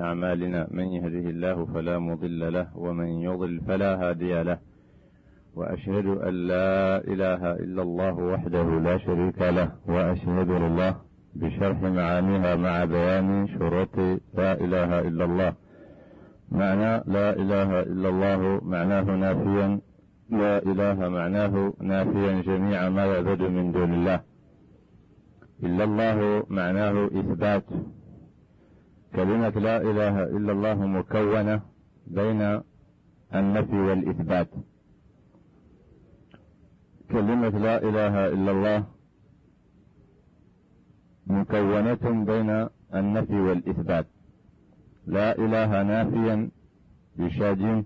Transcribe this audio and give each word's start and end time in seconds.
أعمالنا. 0.00 0.68
من 0.70 0.84
يهده 0.84 1.30
الله 1.30 1.64
فلا 1.64 1.98
مضل 1.98 2.52
له 2.52 2.66
ومن 2.76 3.08
يضل 3.08 3.60
فلا 3.66 3.90
هادي 4.08 4.42
له. 4.42 4.58
وأشهد 5.54 6.06
أن 6.06 6.34
لا 6.34 6.98
إله 7.12 7.52
إلا 7.52 7.82
الله 7.82 8.14
وحده 8.14 8.80
لا 8.80 8.98
شريك 8.98 9.38
له 9.42 9.68
وأشهد 9.88 10.50
الله 10.50 10.96
بشرح 11.34 11.82
معانيها 11.82 12.56
مع 12.56 12.84
بيان 12.84 13.48
شروط 13.48 13.96
لا 14.34 14.52
إله 14.64 15.00
إلا 15.00 15.24
الله. 15.24 15.52
معنى 16.50 16.92
لا 17.06 17.28
إله 17.42 17.80
إلا 17.80 18.08
الله 18.08 18.60
معناه 18.64 19.02
نافيا 19.02 19.80
لا 20.30 20.58
إله 20.58 21.08
معناه 21.08 21.72
نافيا 21.80 22.40
جميع 22.40 22.88
ما 22.88 23.04
يعبد 23.06 23.42
من 23.42 23.72
دون 23.72 23.94
الله. 23.94 24.20
إلا 25.62 25.84
الله 25.84 26.46
معناه 26.50 27.06
إثبات. 27.06 27.64
كلمة 29.16 29.48
لا 29.48 29.76
إله 29.80 30.22
إلا 30.22 30.52
الله 30.52 30.86
مكونة 30.86 31.60
بين 32.06 32.60
النفي 33.34 33.76
والإثبات. 33.76 34.48
كلمة 37.10 37.48
لا 37.48 37.76
إله 37.88 38.28
إلا 38.28 38.50
الله 38.50 38.84
مكونة 41.26 42.24
بين 42.24 42.68
النفي 42.94 43.40
والإثبات. 43.40 44.06
لا 45.06 45.38
إله 45.38 45.82
نافيا 45.82 46.50
يشاجم 47.18 47.84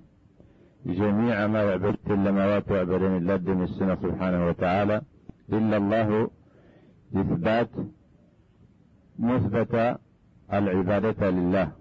جميع 0.87 1.46
ما 1.46 1.62
يعبد 1.62 1.96
إلا 2.10 2.30
ما 2.30 2.46
يعبد 2.46 3.02
من 3.02 3.16
الله 3.16 3.37
من 3.54 3.62
السنة 3.62 3.95
سبحانه 3.95 4.46
وتعالى. 4.48 5.02
إلا 5.52 5.77
الله 5.77 6.30
إثبات 7.16 7.70
مثبت 9.18 10.01
العبادة 10.52 11.30
لله. 11.30 11.73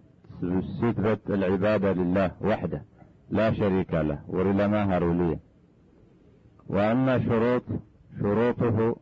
ستبت 0.78 1.30
العبادة 1.30 1.94
لله 1.94 2.32
وحده. 2.42 2.82
لا 3.30 3.54
شريك 3.54 3.94
له. 3.94 4.20
ورلما 4.28 4.98
هرولية 4.98 5.40
وأما 6.68 7.20
شروط 7.20 7.64
شروطه 8.20 8.96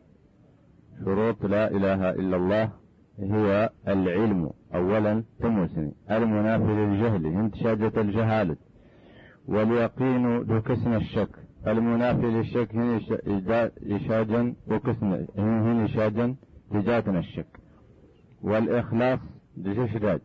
شروط 1.04 1.44
لا 1.44 1.70
إله 1.70 2.10
إلا 2.10 2.36
الله 2.36 2.70
هي 3.18 3.70
العلم. 3.88 4.50
أولا 4.74 5.24
تموسني. 5.40 5.92
المنافي 6.10 6.72
للجهل. 6.72 7.26
انتشاجة 7.26 8.00
الجهالة. 8.00 8.56
واليقين 9.48 10.46
دكسن 10.46 10.94
الشك. 10.94 11.30
المنافي 11.66 12.26
للشك 12.26 12.74
هنا 12.74 13.00
إشاجا 13.90 14.54
وكسن 14.70 15.26
هنا 15.38 15.84
إشاجا 15.84 16.34
تجاتنا 16.70 17.18
الشك. 17.18 17.60
والإخلاص 18.42 19.20
دجشداج 19.62 20.20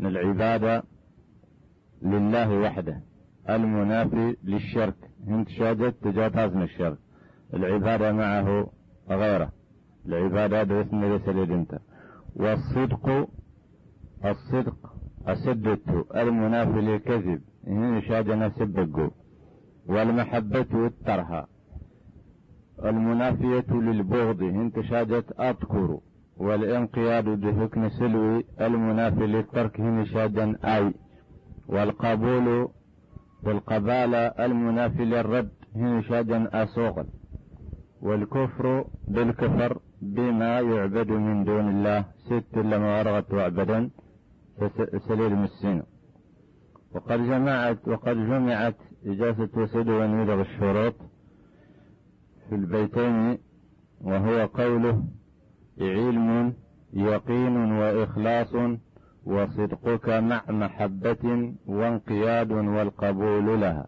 العبادة 0.00 0.82
لله 2.02 2.60
وحده. 2.60 3.02
المنافي 3.48 4.36
للشرك. 4.44 4.94
هند 5.28 5.48
شاجت 5.48 5.94
تجاتازن 6.02 6.62
الشرك. 6.62 6.98
العبادة 7.54 8.12
معه 8.12 8.70
غيره. 9.10 9.52
العبادة 10.06 10.62
باسم 10.62 11.04
ليس 11.04 11.28
أنت. 11.28 11.78
والصدق 12.36 13.28
الصدق 14.24 14.94
أسدت 15.26 16.06
المنافي 16.16 16.80
للكذب. 16.80 17.40
هن 17.66 18.02
شاجنا 18.08 18.48
سبقوا 18.48 19.10
والمحبة 19.86 20.86
الترهى 20.86 21.46
المنافية 22.84 23.72
للبغض. 23.72 24.42
انت 24.42 24.80
شاجت 24.80 25.40
أذكر. 25.40 26.00
والانقياد 26.36 27.24
بحكم 27.24 27.88
سلوي 27.88 28.44
المنافي 28.60 29.26
للترك 29.26 29.80
هن 29.80 30.06
شاجا 30.06 30.56
أي 30.64 30.94
والقبول 31.68 32.68
والقبالة 33.44 34.18
المنافي 34.18 35.04
للرد 35.04 35.50
هن 35.76 36.02
شاجا 36.02 36.48
أسوغل 36.62 37.06
والكفر 38.02 38.84
بالكفر 39.08 39.78
بما 40.02 40.60
يعبد 40.60 41.10
من 41.10 41.44
دون 41.44 41.68
الله 41.68 42.04
ست 42.26 42.58
لما 42.58 42.98
ورغت 42.98 43.34
وعبدا 43.34 43.90
سليل 45.08 45.36
مسين. 45.36 45.82
وقد 46.94 47.18
جمعت 47.18 47.88
وقد 47.88 48.16
جمعت 48.16 48.76
إجازة 49.06 49.48
وسد 49.56 49.88
ونيدغ 49.88 50.40
الشروط 50.40 50.94
في 52.48 52.54
البيتين 52.54 53.38
وهو 54.00 54.46
قوله 54.46 55.02
علم 55.80 56.54
يقين 56.92 57.72
وإخلاص 57.72 58.54
وصدقك 59.24 60.08
مع 60.08 60.42
محبة 60.48 61.54
وانقياد 61.66 62.52
والقبول 62.52 63.60
لها. 63.60 63.86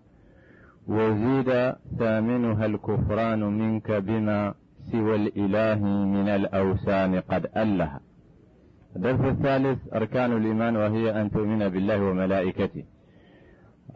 وزيد 0.89 1.75
ثامنها 1.99 2.67
الكفران 2.67 3.41
منك 3.41 3.93
بما 3.93 4.55
سوى 4.93 5.17
الإله 5.17 5.85
من 5.85 6.29
الأوثان 6.29 7.21
قد 7.21 7.47
ألها 7.57 8.01
الدرس 8.97 9.21
الثالث 9.21 9.79
أركان 9.95 10.37
الإيمان 10.37 10.77
وهي 10.77 11.21
أن 11.21 11.31
تؤمن 11.31 11.69
بالله 11.69 12.03
وملائكته. 12.03 12.85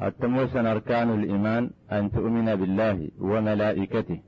التموسن 0.02 0.66
أركان 0.66 1.10
الإيمان 1.14 1.70
أن 1.92 2.10
تؤمن 2.10 2.56
بالله 2.56 3.08
وملائكته. 3.20 4.20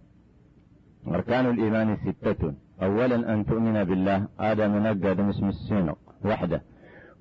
أركان 1.09 1.47
الإيمان 1.51 1.97
ستة. 1.97 2.55
أولا 2.83 3.35
أن 3.35 3.47
تؤمن 3.47 3.85
بالله. 3.85 4.29
هذا 4.41 4.69
منقد 4.69 5.21
اسم 5.21 5.49
السينق 5.49 5.99
وحده. 6.25 6.63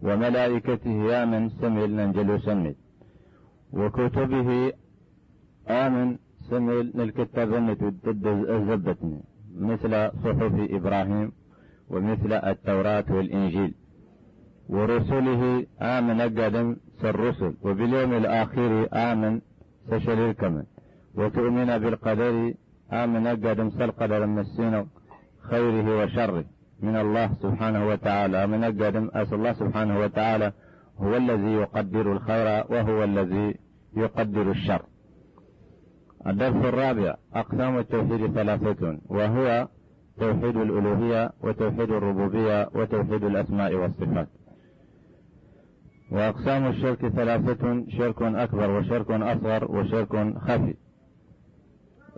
وملائكته 0.01 0.91
يا 1.11 1.25
من 1.25 1.49
سمل 1.49 1.95
ننجل 1.95 2.41
سمل 2.41 2.75
وكتبه 3.73 4.73
آمن 5.67 6.17
سمل 6.49 7.01
الكتاب 7.01 7.49
ضد 8.05 8.27
الزبتني. 8.27 9.21
مثل 9.59 10.11
صحف 10.23 10.53
إبراهيم 10.77 11.31
ومثل 11.89 12.33
التوراة 12.33 13.05
والإنجيل. 13.09 13.73
ورسله 14.69 15.65
آمن 15.81 16.21
قدم 16.21 16.75
الرسل 17.03 17.53
وباليوم 17.61 18.13
الآخر 18.13 18.87
آمن 18.93 19.41
سشل 19.89 20.19
الكمن 20.19 20.63
وتؤمن 21.15 21.77
بالقدر 21.77 22.53
آمن 22.91 23.27
قدم 23.27 23.69
سالقدر 23.69 24.25
من 24.25 24.39
السنة 24.39 24.85
خيره 25.49 26.03
وشره. 26.03 26.45
من 26.79 26.95
الله 26.95 27.33
سبحانه 27.41 27.87
وتعالى 27.87 28.47
من 28.47 28.63
قدم 28.63 29.09
أسأل 29.13 29.33
الله 29.33 29.53
سبحانه 29.53 29.99
وتعالى 29.99 30.51
هو 30.97 31.17
الذي 31.17 31.51
يقدر 31.51 32.11
الخير 32.11 32.63
وهو 32.69 33.03
الذي 33.03 33.55
يقدر 33.97 34.51
الشر. 34.51 34.81
الدرس 36.27 36.55
الرابع 36.55 37.15
أقسام 37.35 37.77
التوحيد 37.77 38.33
ثلاثة 38.33 38.97
وهو 39.09 39.67
توحيد 40.19 40.57
الألوهية 40.57 41.31
وتوحيد 41.41 41.91
الربوبية 41.91 42.69
وتوحيد 42.75 43.23
الأسماء 43.23 43.75
والصفات. 43.75 44.27
وأقسام 46.11 46.67
الشرك 46.67 47.07
ثلاثة 47.07 47.85
شرك 47.97 48.21
أكبر 48.21 48.71
وشرك 48.71 49.11
أصغر 49.11 49.71
وشرك 49.71 50.37
خفي. 50.37 50.75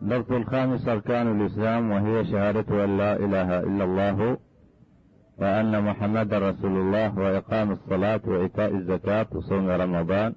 الدرس 0.01 0.31
الخامس 0.31 0.87
أركان 0.87 1.41
الإسلام 1.41 1.91
وهي 1.91 2.25
شهادة 2.25 2.83
أن 2.85 2.97
لا 2.97 3.15
إله 3.15 3.59
إلا 3.59 3.83
الله 3.83 4.37
وأن 5.37 5.83
محمد 5.83 6.33
رسول 6.33 6.77
الله 6.77 7.19
وإقام 7.19 7.71
الصلاة 7.71 8.21
وإيتاء 8.25 8.75
الزكاة 8.75 9.27
وصوم 9.31 9.69
رمضان 9.69 10.33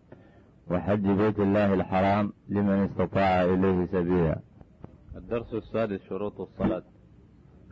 وحج 0.70 1.06
بيت 1.06 1.40
الله 1.40 1.74
الحرام 1.74 2.32
لمن 2.48 2.84
استطاع 2.84 3.44
إليه 3.44 3.86
سبيلا. 3.86 4.38
الدرس 5.16 5.54
السادس 5.54 6.00
شروط 6.08 6.40
الصلاة. 6.40 6.82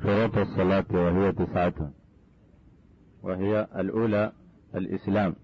شروط 0.03 0.39
الصلاة 0.39 0.85
وهي 0.91 1.33
تسعة. 1.33 1.91
وهي 3.23 3.67
الأولى 3.77 4.33
الإسلام. 4.75 5.35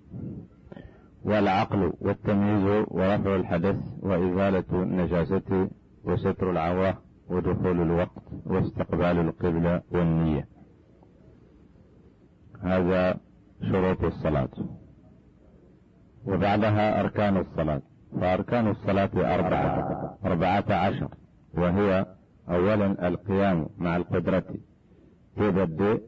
والعقل 1.24 1.92
والتمييز 2.00 2.84
ورفع 2.88 3.36
الحدث 3.36 3.76
وإزالة 4.00 4.64
النجاسة. 4.72 5.70
وستر 6.04 6.50
العورة 6.50 7.02
ودخول 7.28 7.82
الوقت 7.82 8.22
واستقبال 8.46 9.18
القبلة 9.18 9.82
والنية. 9.90 10.48
هذا 12.62 13.20
شروط 13.62 14.04
الصلاة. 14.04 14.48
وبعدها 16.26 17.00
أركان 17.00 17.36
الصلاة. 17.36 17.82
فأركان 18.20 18.68
الصلاة 18.70 19.10
أربعة. 19.34 20.18
أربعة 20.24 20.64
عشر. 20.70 21.08
وهي 21.54 22.06
أولا 22.48 23.08
القيام 23.08 23.68
مع 23.78 23.96
القدرة 23.96 24.44
تبدأ 25.36 26.00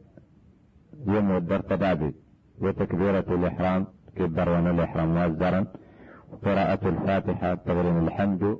يوم 1.07 1.31
الدر 1.31 1.61
تدابي 1.61 2.15
وتكبيرة 2.61 3.25
الإحرام 3.35 3.87
كبر 4.15 4.49
ون 4.49 4.67
الإحرام 4.67 5.15
مؤزرا 5.15 5.67
وقراءة 6.31 6.89
الفاتحة 6.89 7.55
تغرين 7.55 7.97
الحمد. 8.07 8.57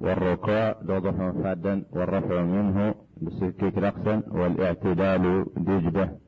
والركوع 0.00 0.72
دوضح 0.72 1.30
فادا 1.42 1.84
والرفع 1.92 2.42
منه 2.42 2.94
بسكيك 3.22 3.78
رقصا 3.78 4.22
والاعتدال 4.28 5.46
دجدة 5.56 6.18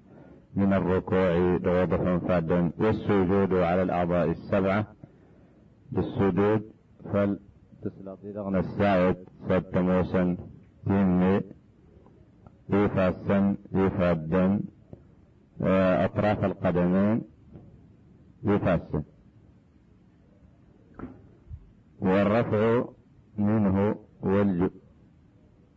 من 0.54 0.72
الركوع 0.72 1.56
دوضة 1.56 2.18
فادا 2.18 2.72
والسجود 2.78 3.52
على 3.54 3.82
الأعضاء 3.82 4.30
السبعة. 4.30 4.86
بالسجود 5.92 6.62
فل 7.12 7.38
تسلطي 7.82 8.58
الساعد 8.58 9.16
ستموسا 9.48 10.36
تيمي. 10.86 11.40
يفاسا 12.70 13.56
يفادا 13.72 14.60
آه، 15.62 16.04
أطراف 16.04 16.44
القدمين 16.44 17.22
يفاسا 18.44 19.02
والرفع 22.00 22.84
منه 23.38 23.94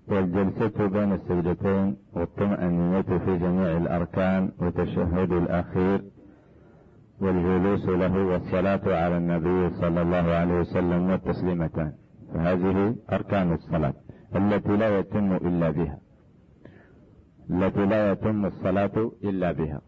والجلسة 0.08 0.88
بين 0.88 1.14
السجدتين 1.14 1.98
والطمأنينة 2.14 3.02
في 3.02 3.38
جميع 3.38 3.78
الأركان 3.78 4.52
وتشهد 4.60 5.32
الأخير 5.32 6.04
والجلوس 7.22 7.86
له 7.86 8.26
والصلاة 8.26 8.82
على 8.86 9.18
النبي 9.18 9.70
صلى 9.70 10.02
الله 10.02 10.32
عليه 10.40 10.60
وسلم 10.60 11.10
والتسليمتان. 11.10 11.94
فهذه 12.34 12.96
أركان 13.12 13.54
الصلاة 13.54 13.94
التي 14.36 14.78
لا 14.78 15.00
يتم 15.00 15.34
إلا 15.36 15.70
بها. 15.70 16.00
التي 17.50 17.86
لا 17.86 18.12
يتم 18.12 18.46
الصلاة 18.46 19.12
إلا 19.24 19.52
بها. 19.52 19.82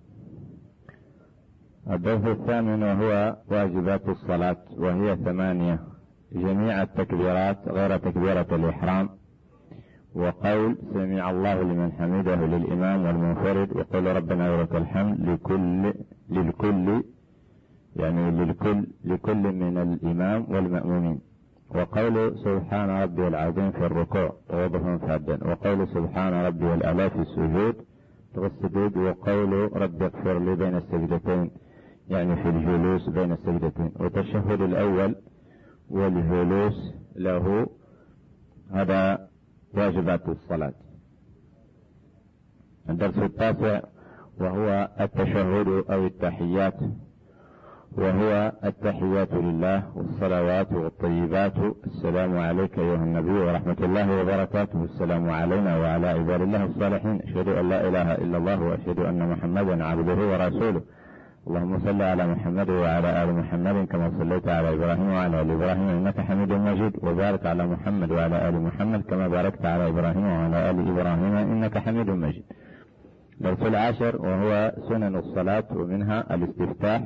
الدرس 1.91 2.25
الثامن 2.25 2.83
وهو 2.83 3.37
واجبات 3.51 4.09
الصلاة 4.09 4.57
وهي 4.77 5.15
ثمانية. 5.15 5.92
جميع 6.33 6.81
التكبيرات 6.81 7.57
غير 7.67 7.97
تكبيرة 7.97 8.47
الإحرام. 8.51 9.09
وقول 10.15 10.77
سمع 10.93 11.29
الله 11.29 11.61
لمن 11.61 11.91
حمده 11.91 12.35
للإمام 12.35 13.05
والمنفرد 13.05 13.77
وقول 13.77 14.15
ربنا 14.15 14.51
ولك 14.51 14.75
الحمد 14.75 15.29
لكل 15.29 15.93
للكل 16.29 17.03
يعني 17.95 18.31
للكل 18.31 18.87
لكل 19.05 19.43
من 19.53 19.77
الإمام 19.77 20.45
والمأمومين. 20.49 21.19
وقول 21.75 22.37
سبحان 22.37 22.89
ربي 22.89 23.27
العظيم 23.27 23.71
في 23.71 23.85
الركوع 23.85 24.33
وضح 24.49 24.95
فادا 25.07 25.47
وقول 25.47 25.87
سبحان 25.87 26.33
ربي 26.45 26.73
الأعلى 26.73 27.09
في 27.09 27.19
السجود 27.19 27.75
في 28.33 28.45
السجود. 28.45 28.97
وقول 28.97 29.81
رب 29.81 30.03
اغفر 30.03 30.39
لي 30.39 30.55
بين 30.55 30.75
السجدتين 30.75 31.51
يعني 32.09 32.35
في 32.35 32.49
الجلوس 32.49 33.09
بين 33.09 33.31
السجدتين. 33.31 33.91
والتشهد 33.99 34.61
الأول 34.61 35.15
والجلوس 35.89 36.93
له 37.15 37.67
هذا 38.71 39.27
واجبات 39.73 40.29
الصلاة. 40.29 40.73
الدرس 42.89 43.17
التاسع 43.17 43.81
وهو 44.39 44.89
التشهد 44.99 45.67
أو 45.67 46.05
التحيات 46.05 46.73
وهو 47.97 48.51
التحيات 48.63 49.33
لله 49.33 49.97
والصلوات 49.97 50.73
والطيبات. 50.73 51.53
السلام 51.85 52.37
عليك 52.37 52.79
أيها 52.79 53.03
النبي 53.03 53.31
ورحمة 53.31 53.77
الله 53.79 54.21
وبركاته. 54.21 54.83
السلام 54.83 55.29
علينا 55.29 55.77
وعلى 55.77 56.07
عباد 56.07 56.41
الله 56.41 56.63
الصالحين. 56.65 57.21
أشهد 57.21 57.47
أن 57.47 57.69
لا 57.69 57.87
إله 57.87 58.15
إلا 58.15 58.37
الله 58.37 58.61
وأشهد 58.61 58.99
أن 58.99 59.29
محمدا 59.29 59.83
عبده 59.83 60.15
ورسوله. 60.31 60.81
اللهم 61.47 61.79
صل 61.79 62.01
على 62.01 62.27
محمد 62.33 62.69
وعلى 62.69 63.23
آل 63.23 63.29
محمد 63.35 63.87
كما 63.91 64.11
صليت 64.19 64.47
على 64.47 64.73
إبراهيم 64.73 65.09
وعلى 65.15 65.41
آل 65.41 65.51
إبراهيم 65.51 65.87
إنك 65.99 66.17
حميد 66.27 66.51
مجيد. 66.67 66.93
وبارك 67.05 67.45
على 67.45 67.63
محمد 67.67 68.11
وعلى 68.11 68.49
آل 68.49 68.55
محمد 68.67 69.01
كما 69.09 69.27
باركت 69.27 69.65
على 69.65 69.87
إبراهيم 69.87 70.25
وعلى 70.25 70.69
آل 70.69 70.77
إبراهيم 70.91 71.33
إنك 71.53 71.77
حميد 71.77 72.09
مجيد. 72.09 72.45
درس 73.41 73.61
العاشر 73.61 74.13
وهو 74.25 74.71
سنن 74.89 75.15
الصلاة 75.15 75.67
ومنها 75.79 76.35
الاستفتاح 76.35 77.01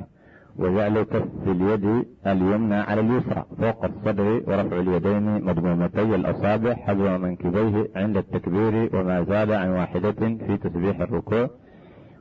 وجعل 0.56 1.02
كف 1.02 1.24
اليد 1.46 2.04
اليمنى 2.26 2.74
على 2.88 3.00
اليسرى 3.00 3.44
فوق 3.60 3.84
الصدر 3.84 4.28
ورفع 4.48 4.76
اليدين 4.84 5.44
مضمومتي 5.44 6.14
الأصابع 6.20 6.74
حذو 6.74 7.18
منكبيه 7.18 7.88
عند 7.96 8.16
التكبير 8.16 8.74
وما 8.96 9.22
زاد 9.22 9.50
عن 9.50 9.68
واحدة 9.68 10.12
في 10.46 10.56
تسبيح 10.56 11.00
الركوع 11.00 11.50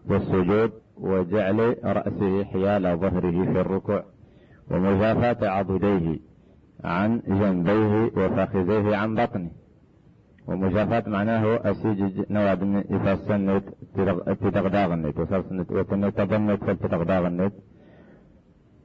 والسجود 0.09 0.71
وجعل 0.99 1.75
رأسه 1.83 2.43
حيال 2.43 2.97
ظهره 2.97 3.43
في 3.53 3.61
الركوع 3.61 4.03
ومجافاة 4.71 5.49
عضديه 5.49 6.19
عن 6.83 7.21
جنبيه 7.27 8.11
وفخذيه 8.17 8.95
عن 8.95 9.15
بطنه. 9.15 9.49
ومجافاة 10.47 11.03
معناه 11.07 11.59
أسيج 11.71 12.21
نواد 12.29 12.83
يفسنت 12.89 13.63
تدغداغنت 14.41 15.19
وسرسنت 15.19 15.71
وتنتظنت 15.71 16.63
فلتدغداغنت 16.63 17.53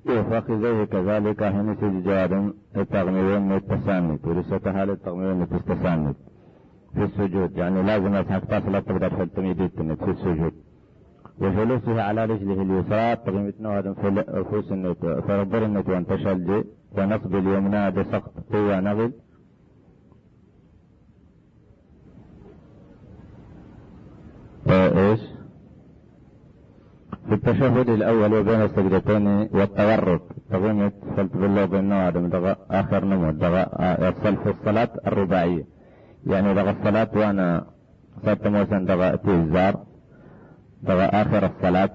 وفخذيه 0.08 0.84
كذلك 0.84 1.42
هنا 1.42 1.74
سيج 1.80 2.04
جواد 2.04 2.52
التغميين 2.76 3.52
التسانت 3.52 4.26
ولسة 4.26 4.60
هالة 4.66 4.92
التغميين 4.92 5.42
التسانت 5.42 6.16
في 6.94 7.04
السجود 7.04 7.56
يعني 7.56 7.82
لازم 7.82 8.14
أسحك 8.14 8.44
تصل 8.44 8.82
تقدر 8.82 9.10
فلتميديت 9.10 9.74
في 9.82 10.10
السجود. 10.10 10.52
وجلوسه 11.42 12.02
على 12.02 12.24
رجله 12.24 12.62
اليسرى 12.62 13.16
هذا 13.66 13.92
في 13.92 14.44
فوس 14.50 14.72
النت 14.72 15.02
فربر 15.26 15.64
النت 15.64 15.88
وانتشل 15.88 16.64
ونصب 16.98 17.34
اليمنى 17.36 17.90
بسقط 17.90 18.32
قوة 18.52 18.80
نغل 18.80 19.12
إيش 24.68 25.20
في 27.28 27.34
التشهد 27.34 27.88
الأول 27.88 28.34
وبين 28.34 28.62
السجدتين 28.62 29.26
والتورك 29.28 30.22
تقيمت 30.50 30.94
فلت 31.16 31.36
بالله 31.36 31.64
بين 31.64 31.92
هذا 31.92 32.56
اخر 32.70 33.04
نمو 33.04 33.30
يصل 34.06 34.36
في 34.42 34.50
الصلاة 34.50 34.92
الرباعية 35.06 35.64
يعني 36.26 36.54
دغ 36.54 36.70
الصلاة 36.70 37.10
وأنا 37.14 37.66
صرت 38.24 38.46
موسى 38.46 38.78
دغ 38.84 39.16
تيزار 39.16 39.74
بغى 40.82 41.04
آخر 41.04 41.46
الصلاة. 41.46 41.90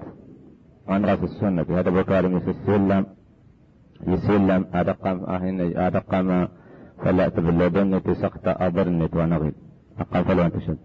عن 0.88 1.04
رأس 1.04 1.22
السنة. 1.22 1.66
هذا 1.70 1.90
بكار 1.90 2.24
يسلم 2.24 3.06
يسلم 4.06 4.66
أدقم 4.74 5.24
أهن 5.24 5.76
أدقم 5.76 6.48
فلا 7.04 7.28
تبلدن 7.28 8.02
تسقط 8.02 8.46
أبرنت 8.46 9.16
ونغل 9.16 9.52
أقام 9.98 10.24
فلو 10.24 10.42
انتشد 10.42 10.78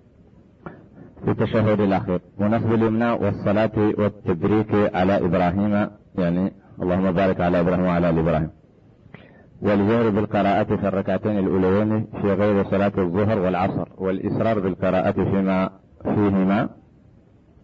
في 1.25 1.31
التشهد 1.31 1.79
الأخير. 1.79 2.21
ونصب 2.39 2.73
اليمنى 2.73 3.11
والصلاة 3.11 3.71
والتبريك 3.77 4.95
على 4.95 5.25
إبراهيم. 5.25 5.89
يعني 6.15 6.53
اللهم 6.81 7.11
بارك 7.11 7.41
على 7.41 7.59
إبراهيم 7.59 7.85
وعلى 7.85 8.09
آل 8.09 8.19
إبراهيم. 8.19 8.49
والجهر 9.61 10.09
بالقراءة 10.09 10.75
في 10.75 10.87
الركعتين 10.87 11.39
الأوليين 11.39 12.07
في 12.21 12.33
غير 12.33 12.63
صلاة 12.63 12.91
الظهر 12.97 13.39
والعصر. 13.39 13.87
والإصرار 13.97 14.59
بالقراءة 14.59 15.11
فيما 15.11 15.69
فيهما 16.03 16.69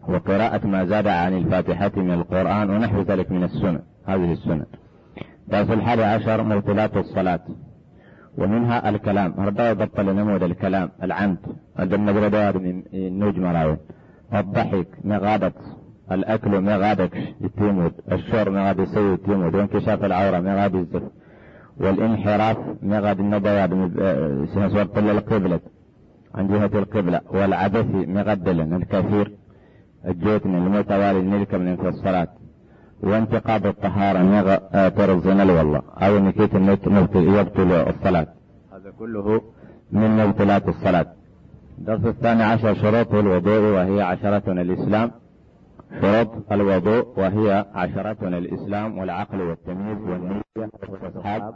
وقراءة 0.10 0.68
ما 0.68 0.86
زاد 0.86 1.08
عن 1.08 1.34
الفاتحة 1.38 1.92
من 1.96 2.12
القرآن 2.12 2.70
ونحو 2.70 3.02
ذلك 3.02 3.32
من 3.32 3.44
السنن 3.44 3.80
هذه 4.06 4.32
السنن 4.32 4.66
درس 5.48 5.70
الحادي 5.70 6.04
عشر 6.04 6.44
مبطلات 6.44 6.98
الصلاة 6.98 7.40
ومنها 8.38 8.90
الكلام. 8.90 9.34
هذا 9.40 9.74
بطل 9.74 10.16
نمود 10.16 10.44
الكلام 10.44 10.90
العمد 11.04 11.38
هذا 11.78 11.96
النبرة 11.96 12.52
من 12.52 12.84
النوج 12.94 13.40
مراوي 13.40 13.78
الضحك 14.34 14.88
مغادة 15.04 15.54
الأكل 16.12 16.62
مغادك 16.62 17.36
يتيمود. 17.42 17.92
الشر 18.12 18.50
مغاد 18.50 18.80
يسوي 18.80 19.14
يتيمود. 19.14 19.56
وانكشاف 19.56 20.04
العورة 20.04 20.40
مغاد 20.40 20.76
الزف 20.76 21.04
والانحراف 21.78 22.58
مغاد 22.82 23.20
النبياد 23.20 23.72
سنسوط 24.54 24.98
القبلة. 24.98 25.60
عن 26.36 26.48
جهة 26.48 26.80
القبلة. 26.80 27.22
والعبث 27.32 27.86
مغدلا 28.08 28.78
الكثير 28.78 29.39
الجوتن 30.06 30.56
المتوالي 30.56 31.22
نلك 31.22 31.54
من 31.54 31.88
الصلاة 31.88 32.28
وانتقاد 33.04 33.66
الطهارة 33.66 34.20
نغ 34.20 34.56
ترزنا 34.90 35.54
والله. 35.54 35.82
أو 35.98 36.20
نكيت 36.20 36.56
النت 36.56 36.88
يبطل 37.16 37.72
الصلاة. 37.72 38.28
هذا 38.74 38.92
كله 39.00 39.42
من 39.92 40.18
مبطلات 40.18 40.68
الصلاة. 40.68 41.06
الدرس 41.78 42.06
الثاني 42.06 42.44
عشر 42.44 42.74
شروط 42.74 43.14
الوضوء 43.14 43.62
وهي 43.62 44.02
عشرة 44.02 44.52
الإسلام. 44.52 45.12
شروط 46.02 46.52
الوضوء 46.52 47.20
وهي 47.20 47.66
عشرة 47.74 48.28
الإسلام 48.28 48.98
والعقل 48.98 49.42
والتمييز 49.42 50.00
والنية 50.00 50.42
واستصحاب 50.90 51.54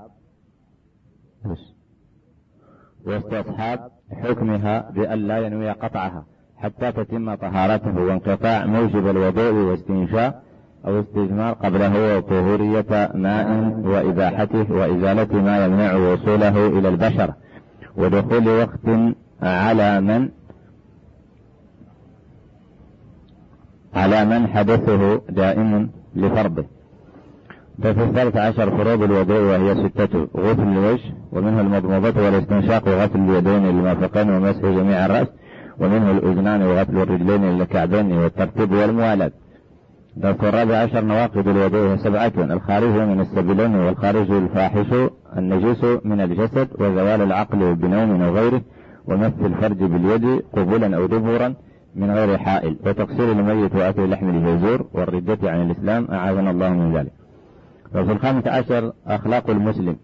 واستصحاب 3.06 3.92
حكمها 4.12 4.92
بأن 4.92 5.20
لا 5.20 5.38
ينوي 5.38 5.72
قطعها. 5.72 6.26
حتى 6.64 6.92
تتم 6.92 7.36
طهارته 7.36 8.02
وانقطاع 8.02 8.66
موجب 8.66 9.08
الوضوء 9.08 9.54
واستنشاء 9.54 10.44
أو 10.88 11.00
استجمار 11.00 11.54
قبله 11.54 12.18
وطهورية 12.18 13.12
ماء 13.16 13.80
وإباحته 13.86 14.66
وإزالة 14.70 15.42
ما 15.42 15.66
يمنع 15.66 15.96
وصوله 15.96 16.68
إلى 16.68 16.90
البشر 16.90 17.34
ودخول 17.98 18.48
وقت 18.48 19.14
على 19.42 20.02
من 20.02 20.30
على 23.96 24.26
من 24.26 24.48
حدثه 24.48 25.22
دائم 25.30 25.90
لفرضه. 26.16 26.66
ففي 27.84 28.04
الثالث 28.04 28.38
عشر 28.38 28.78
فروض 28.78 29.04
الوضوء 29.04 29.42
وهي 29.42 29.90
ستة 29.90 30.28
غسل 30.38 30.62
الوجه 30.62 31.14
ومنه 31.32 31.62
المضمضة 31.62 32.26
والاستنشاق 32.26 32.88
وغسل 32.88 33.20
اليدين 33.20 33.66
المرفقين 33.66 34.30
ومسح 34.30 34.60
جميع 34.62 35.06
الرأس. 35.06 35.28
ومنه 35.80 36.12
الأذنان 36.12 36.64
وغسل 36.64 36.98
الرجلين 36.98 37.44
إلى 37.44 37.64
الكعبين 37.64 38.14
والترتيب 38.14 38.72
والموالاة 38.72 39.32
درس 40.16 40.44
الرابع 40.44 40.78
عشر 40.78 41.02
نواقض 41.06 41.48
الوضوء 41.48 41.96
سبعة 41.96 42.32
الخارج 42.38 42.96
من 43.10 43.20
السبيلين 43.20 43.76
والخارج 43.76 44.32
الفاحش 44.32 44.94
النجيس 45.38 45.84
من 46.06 46.22
الجسد 46.22 46.68
وزوال 46.80 47.22
العقل 47.22 47.76
بنوم 47.76 48.22
أو 48.22 48.36
غيره 48.36 48.62
ومس 49.06 49.34
الفرج 49.42 49.78
باليد 49.78 50.42
قبولا 50.54 50.98
أو 50.98 51.06
دبورا 51.06 51.54
من 51.96 52.12
غير 52.12 52.38
حائل. 52.38 52.78
وتقصير 52.86 53.32
الميت 53.32 53.76
وأكل 53.76 54.10
لحم 54.10 54.30
الجزور 54.30 54.86
والردة 54.94 55.52
عن 55.52 55.62
الإسلام 55.62 56.08
أعاذنا 56.12 56.52
الله 56.52 56.70
من 56.70 56.98
ذلك. 56.98 57.12
وفي 57.96 58.12
الخامس 58.12 58.48
عشر 58.48 58.94
أخلاق 59.08 59.50
المسلم. 59.50 59.96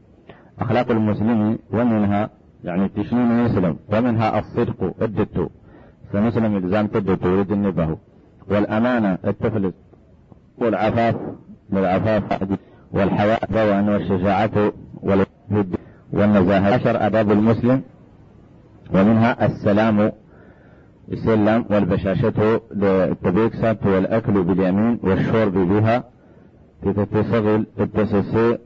أخلاق 0.59 0.91
المسلم 0.91 1.57
ومنها 1.73 2.29
يعني 2.63 2.85
التشنين 2.85 3.31
يسلم 3.45 3.75
ومنها 3.93 4.39
الصدق 4.39 4.93
الدت 5.01 5.49
فمسلم 6.13 6.57
إلزام 6.57 6.87
تدت 6.87 7.25
ورد 7.25 7.51
النبه 7.51 7.97
والأمانة 8.49 9.17
التفلت 9.27 9.73
والعفاف. 10.57 11.15
للعفاف 11.71 12.23
والحياء 12.91 13.51
ذوان 13.51 13.89
والشجاعة 13.89 14.71
والنزاهة. 16.13 16.73
عشر 16.73 17.05
آداب 17.05 17.31
المسلم. 17.31 17.81
ومنها 18.93 19.45
السلام. 19.45 20.11
السلام 21.11 21.65
والبشاشة 21.69 22.61
للتبيكسات 22.75 23.85
والأكل 23.85 24.43
باليمين 24.43 24.99
والشرب 25.03 25.53
بها. 25.53 26.03
تتصغل 26.81 27.65
التسسي 27.79 28.57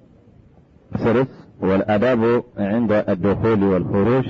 سرس. 0.97 1.27
والآداب 1.61 2.43
عند 2.57 2.91
الدخول 2.91 3.63
والخروج. 3.63 4.25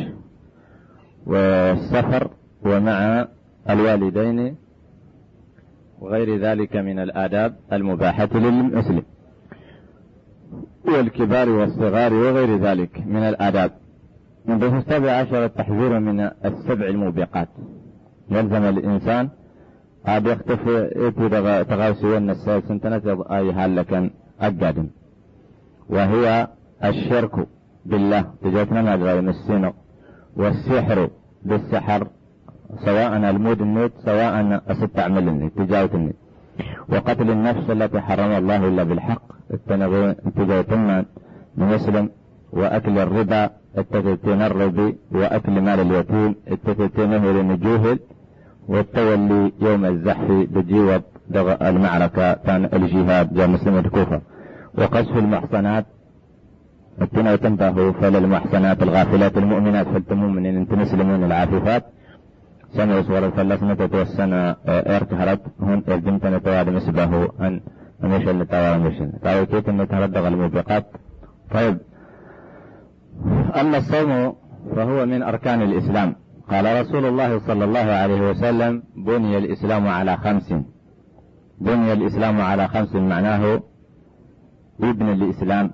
والسفر. 1.26 2.30
ومع 2.66 3.28
الوالدين 3.70 4.56
وغير 6.00 6.38
ذلك 6.38 6.76
من 6.76 7.00
الآداب 7.00 7.56
المباحة 7.74 8.30
للمسلم 8.34 9.04
والكبار 10.86 11.50
والصغار 11.50 12.14
وغير 12.14 12.58
ذلك 12.58 13.08
من 13.08 13.24
الآداب. 13.24 13.72
من 14.46 14.64
السابع 14.64 15.12
عشر 15.12 15.46
التحذير 15.46 16.00
من 16.00 16.20
السبع 16.20 16.88
الموبقات. 16.88 17.48
يلزم 18.30 18.64
الإنسان 18.64 19.30
هذا 20.06 20.32
يختفي 20.32 20.90
إتي 21.08 21.30
تغاوسي 21.64 22.18
النسال 22.18 22.64
سنتنة 22.68 23.26
أي 23.32 23.52
هالكن 23.52 24.12
أقادم 24.42 24.88
وهي 25.90 26.48
الشرك 26.84 27.48
بالله. 27.86 28.26
تجاتنا 28.42 28.82
ما 28.82 29.20
السنة 29.30 29.74
والسحر 30.38 31.10
بالسحر. 31.44 32.08
سواء 32.86 33.18
المود 33.30 33.62
النوت 33.62 33.92
سواء 34.06 34.62
استعمل 34.68 35.28
النت 35.28 35.58
تجاوت 35.58 35.96
النت 35.96 36.16
وقتل 36.90 37.30
النفس 37.32 37.70
التي 37.70 38.02
حرم 38.02 38.32
الله 38.32 38.68
إلا 38.68 38.84
بالحق 38.84 39.22
اتجاوتنا 40.28 41.06
من 41.58 41.70
يسلم 41.72 42.10
وأكل 42.52 43.00
الربا 43.00 43.50
التفتين 43.78 44.42
الربي 44.42 44.96
وأكل 45.12 45.62
مال 45.62 45.80
اليتيم 45.80 46.36
التفتين 46.52 47.14
هو 47.14 47.30
الجوهل 47.30 48.00
والتولي 48.68 49.52
يوم 49.62 49.86
الزحف 49.86 50.28
بجيوب 50.32 51.02
المعركة 51.62 52.34
كان 52.34 52.70
الجهاد 52.74 53.34
جاء 53.34 53.48
مسلم 53.48 53.78
الكوفة. 53.78 54.22
وقذف 54.78 55.18
المحصنات 55.18 55.86
التنا 57.02 57.36
تنتهوا 57.36 57.92
فللمحصنات 57.92 58.84
الغافلات 58.84 59.38
المؤمنات 59.38 59.88
فالتموم 59.88 60.36
من 60.36 60.46
انت 60.46 60.74
مسلمون 60.74 61.24
العاففات 61.24 61.84
صور 62.74 63.26
الفلسنة 63.26 63.88
توسنا 63.88 64.56
ارتهرت 64.68 65.42
هون 65.62 65.84
الجمتنا 65.88 66.38
تواد 66.38 66.70
مسبه 66.70 67.30
أن 67.42 67.62
مشل 68.04 68.46
تاوى 68.46 68.78
مشل 68.78 69.12
تاوى 69.24 69.46
كيت 69.46 69.70
ان 69.70 69.88
تهردغ 69.88 70.28
الموبقات؟ 70.28 70.86
طيب. 71.52 71.78
أما 73.62 73.78
الصوم 73.78 74.36
فهو 74.76 75.06
من 75.06 75.24
أركان 75.24 75.62
الإسلام. 75.62 76.16
قال 76.50 76.82
رسول 76.82 77.06
الله 77.06 77.40
صلى 77.40 77.64
الله 77.64 77.80
عليه 78.02 78.30
وسلم 78.30 78.84
بني 78.96 79.38
الإسلام 79.38 79.88
على 79.88 80.18
خمس. 80.18 80.54
بني 81.62 81.94
الإسلام 81.94 82.42
على 82.42 82.68
خمس 82.68 82.96
معناه 82.96 83.60
ابن 84.82 85.10
الإسلام. 85.10 85.72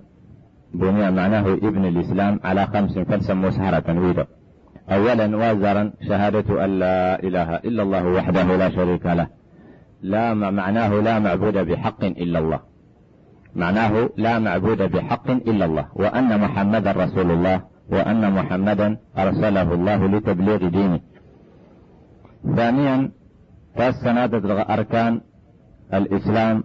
بني 0.74 1.12
معناه 1.12 1.54
ابن 1.54 1.86
الإسلام 1.86 2.40
على 2.44 2.66
خمس 2.66 3.00
فلسموا 3.00 3.50
سهرة 3.50 4.00
ويدا 4.00 4.28
أولا 4.92 5.38
وازرا 5.38 5.92
شهادة 6.08 6.66
أن 6.66 6.80
لا 6.80 7.24
إله 7.24 7.56
إلا 7.56 7.84
الله 7.84 8.06
وحده 8.08 8.44
لا 8.44 8.70
شريك 8.70 9.06
له. 9.06 9.28
لا 10.02 10.34
معناه 10.34 10.94
لا 10.94 11.20
معبود 11.20 11.58
بحق 11.58 12.04
إلا 12.04 12.40
الله. 12.40 12.60
معناه 13.56 14.10
لا 14.18 14.40
معبود 14.40 14.82
بحق 14.82 15.30
إلا 15.30 15.66
الله. 15.66 15.86
وأن 15.96 16.40
محمدا 16.40 16.92
رسول 16.92 17.32
الله 17.32 17.62
وأن 17.90 18.34
محمدا 18.34 18.98
أرسله 19.18 19.74
الله 19.74 20.08
لتبليغ 20.08 20.68
دينه. 20.68 21.00
ثانيا 22.56 23.12
فالسنادة 23.76 24.62
أركان 24.62 25.22
الإسلام 25.94 26.64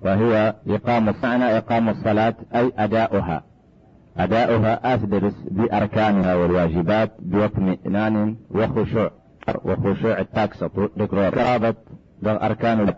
وهي 0.00 0.54
إقام 0.68 1.88
الصلاة 1.88 2.34
أي 2.54 2.72
أداؤها. 2.78 3.42
أداؤها 4.18 4.94
أتدرس 4.94 5.34
بأركانها 5.50 6.34
والواجبات 6.34 7.12
باطمئنان 7.18 8.36
وخشوع 8.50 9.10
وخشوع 9.64 10.18
التاكسة 10.20 10.70
قرابة 11.10 11.74
أركان 12.26 12.94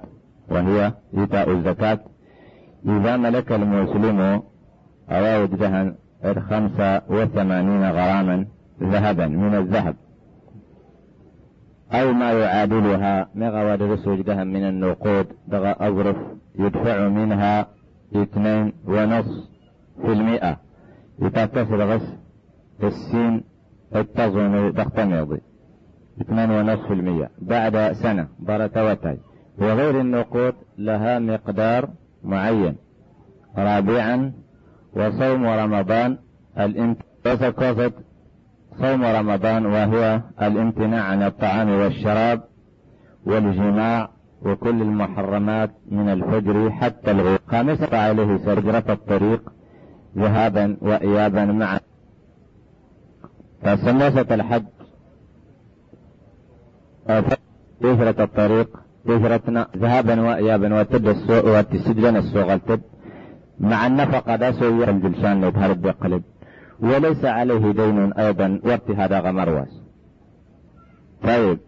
وهي 0.50 0.92
إيتاء 1.18 1.50
الزكاة. 1.50 1.98
إذا 2.86 3.16
ملك 3.16 3.52
المسلم 3.52 4.42
أو 5.10 5.42
وجدها 5.42 5.94
خمسة 6.50 7.02
وثمانين 7.08 7.90
غراما 7.90 8.46
ذهبا 8.82 9.26
من 9.26 9.54
الذهب. 9.54 9.96
أو 11.92 12.12
ما 12.12 12.32
يعادلها 12.32 13.28
مغواد 13.34 13.82
وجدها 14.06 14.44
من 14.44 14.68
النقود 14.68 15.26
دغى 15.48 15.74
أظرف 15.80 16.16
يدفع 16.58 17.08
منها 17.08 17.66
اثنين 18.16 18.72
ونص 18.86 19.50
في 20.02 20.12
المئة. 20.12 20.67
يتكسر 21.22 21.84
غس 21.84 22.14
السين 22.82 23.44
التظن 23.96 24.74
تختمض 24.74 25.38
اثنين 26.20 26.50
ونص 26.50 26.78
في 26.78 26.92
المئة 26.92 27.28
بعد 27.38 27.92
سنة 27.92 28.28
برتوتي 28.38 29.18
وغير 29.58 30.00
النقود 30.00 30.54
لها 30.78 31.18
مقدار 31.18 31.88
معين. 32.24 32.76
رابعا 33.58 34.32
وصوم 34.96 35.46
رمضان 35.46 36.18
الامتناع 36.58 37.92
صوم 38.80 39.04
رمضان 39.04 39.66
وهو 39.66 40.20
الامتناع 40.42 41.02
عن 41.02 41.22
الطعام 41.22 41.70
والشراب 41.70 42.40
والجماع 43.26 44.08
وكل 44.42 44.82
المحرمات 44.82 45.70
من 45.90 46.08
الفجر 46.08 46.70
حتى 46.70 47.10
الغروب. 47.10 47.38
خامسة 47.48 47.98
عليه 47.98 48.36
سجرة 48.36 48.84
الطريق 48.88 49.52
ذهابا 50.18 50.76
وإيابا 50.80 51.44
معا 51.44 51.80
فسماسة 53.62 54.34
الحج. 54.34 54.64
هجرة 57.84 58.24
الطريق 58.24 58.68
هجرتنا 59.08 59.68
ذهابا 59.76 60.20
وإيابا 60.20 60.80
وتد 60.80 61.08
السوء 61.08 61.58
وتسجلنا 61.58 62.18
السوء 62.18 62.54
التد. 62.54 62.80
مع 63.60 63.86
النفقة 63.86 64.36
دا 64.36 64.52
سوية 64.52 64.90
الجلشان 64.90 65.40
لو 65.40 65.50
تهرب 65.50 65.82
بقلب 65.82 66.22
وليس 66.80 67.24
عليه 67.24 67.72
دين 67.72 68.12
أيضا 68.12 68.60
وقت 68.64 68.90
هذا 68.90 69.20
غمرواس 69.20 69.82
طيب 71.22 71.58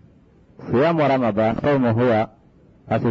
صيام 0.73 1.01
رمضان 1.01 1.55
صوم 1.63 1.87
هو 1.87 2.29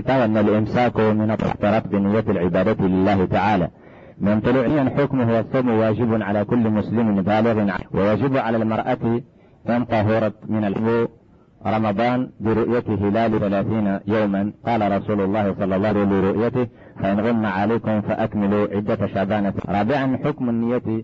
أن 0.09 0.37
الإمساك 0.37 0.99
من 0.99 1.31
الاحتراف 1.31 1.87
بنية 1.87 2.19
العبادة 2.19 2.87
لله 2.87 3.25
تعالى. 3.25 3.69
من 4.19 4.39
طلوعيا 4.39 4.83
حكمه 4.97 5.35
والصوم 5.35 5.69
واجب 5.69 6.21
على 6.21 6.45
كل 6.45 6.69
مسلم 6.69 7.21
بالغ 7.21 7.71
ويجب 7.93 8.37
على 8.37 8.57
المرأة 8.57 9.21
إن 9.69 9.85
طهرت 9.85 10.33
من 10.49 10.63
الحب 10.63 11.07
رمضان 11.67 12.29
برؤية 12.39 12.83
هلال 12.87 13.39
ثلاثين 13.39 13.99
يوما. 14.07 14.53
قال 14.65 14.91
رسول 14.91 15.21
الله 15.21 15.53
صلى 15.53 15.75
الله 15.75 15.87
عليه 15.87 16.01
وسلم 16.01 16.13
لرؤيته 16.13 16.67
فإن 16.99 17.19
غم 17.19 17.45
عليكم 17.45 18.01
فأكملوا 18.01 18.67
عدة 18.75 19.07
شعبان. 19.07 19.53
رابعا 19.69 20.19
حكم 20.25 20.49
النية 20.49 21.03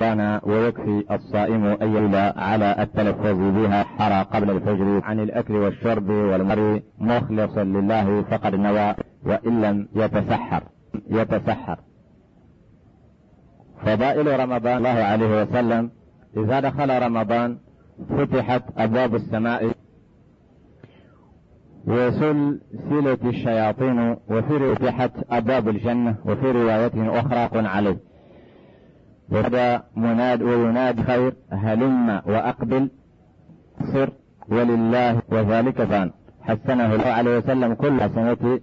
كان 0.00 0.40
ويكفي 0.42 1.04
الصائم 1.10 1.76
يولى 1.82 2.34
على 2.36 2.76
التلفظ 2.78 3.38
بها 3.38 3.82
حرى 3.82 4.26
قبل 4.32 4.50
الفجر 4.50 5.00
عن 5.04 5.20
الأكل 5.20 5.54
والشرب 5.54 6.08
والمر 6.08 6.80
مخلصا 6.98 7.64
لله 7.64 8.22
فقد 8.22 8.54
نوى 8.54 8.94
وإن 9.26 9.60
لم 9.60 9.88
يتسحر. 9.94 10.62
يتسحر. 11.10 11.78
فضائل 13.84 14.40
رمضان 14.40 14.76
الله 14.76 14.88
عليه 14.88 15.42
وسلم 15.42 15.90
إذا 16.36 16.60
دخل 16.60 17.02
رمضان 17.02 17.58
فتحت 18.08 18.62
أبواب 18.78 19.14
السماء 19.14 19.70
وسلسلة 21.86 23.18
الشياطين 23.24 24.16
وفي 24.28 24.74
فتحت 24.74 25.12
أبواب 25.30 25.68
الجنة 25.68 26.16
وفي 26.24 26.52
رواية 26.52 27.20
أخرى 27.20 27.46
قن 27.46 27.66
عليه. 27.66 27.96
وهذا 29.30 29.82
مناد 29.96 30.42
ويناد 30.42 31.00
خير 31.00 31.32
هلم 31.50 32.08
وأقبل 32.26 32.90
صر 33.92 34.10
ولله 34.48 35.22
وذلك 35.28 35.82
فان. 35.82 36.10
حسنه 36.40 36.94
الله 36.94 37.06
عليه 37.06 37.38
وسلم 37.38 37.74
كل 37.74 38.00
حسنته 38.00 38.60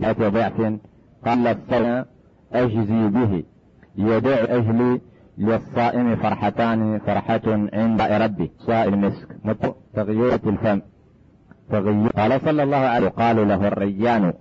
يأتي 0.00 0.28
ضعف 0.28 0.78
قال 1.26 1.46
الصوم 1.46 2.04
أجزي 2.52 3.08
به. 3.08 3.44
يدع 3.98 4.36
أجلي 4.48 5.00
للصائم 5.38 6.16
فرحتان 6.16 6.98
فرحة 6.98 7.40
عند 7.72 8.00
ربي. 8.00 8.50
صائم 8.58 8.94
المسك. 8.94 9.28
تغيير 9.94 10.34
الفم. 10.34 10.80
تغيير 11.70 12.08
قال 12.08 12.40
صلى 12.40 12.62
الله 12.62 12.76
عليه 12.76 13.08
قال 13.08 13.48
له 13.48 13.68
الريان 13.68 14.32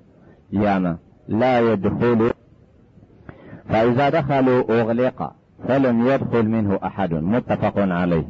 ياما 0.52 0.98
لا 1.28 1.60
يدخل. 1.60 2.32
فإذا 3.70 4.10
دخلوا 4.10 4.82
أغلق 4.82 5.32
فلم 5.68 6.08
يدخل 6.08 6.46
منه 6.50 6.80
أحد. 6.84 7.14
متفق 7.14 7.74
عليه. 7.78 8.26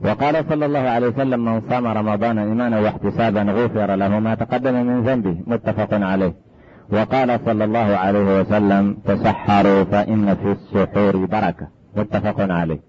وقال 0.00 0.44
صلى 0.48 0.66
الله 0.66 0.78
عليه 0.78 1.08
وسلم 1.08 1.44
من 1.44 1.60
صام 1.70 1.86
رمضان 1.86 2.38
إيمانا 2.38 2.80
واحتسابا 2.80 3.42
غفر 3.42 3.94
له 3.94 4.18
ما 4.18 4.34
تقدم 4.34 4.86
من 4.86 5.02
ذنبه. 5.02 5.36
متفق 5.46 5.88
عليه. 5.92 6.45
وقال 6.92 7.40
صلى 7.44 7.64
الله 7.64 7.78
عليه 7.78 8.40
وسلم 8.40 8.94
تسحروا 9.04 9.84
فإن 9.84 10.34
في 10.34 10.52
السحور 10.52 11.26
بركة. 11.26 11.68
متفق 11.96 12.40
عليه. 12.40 12.80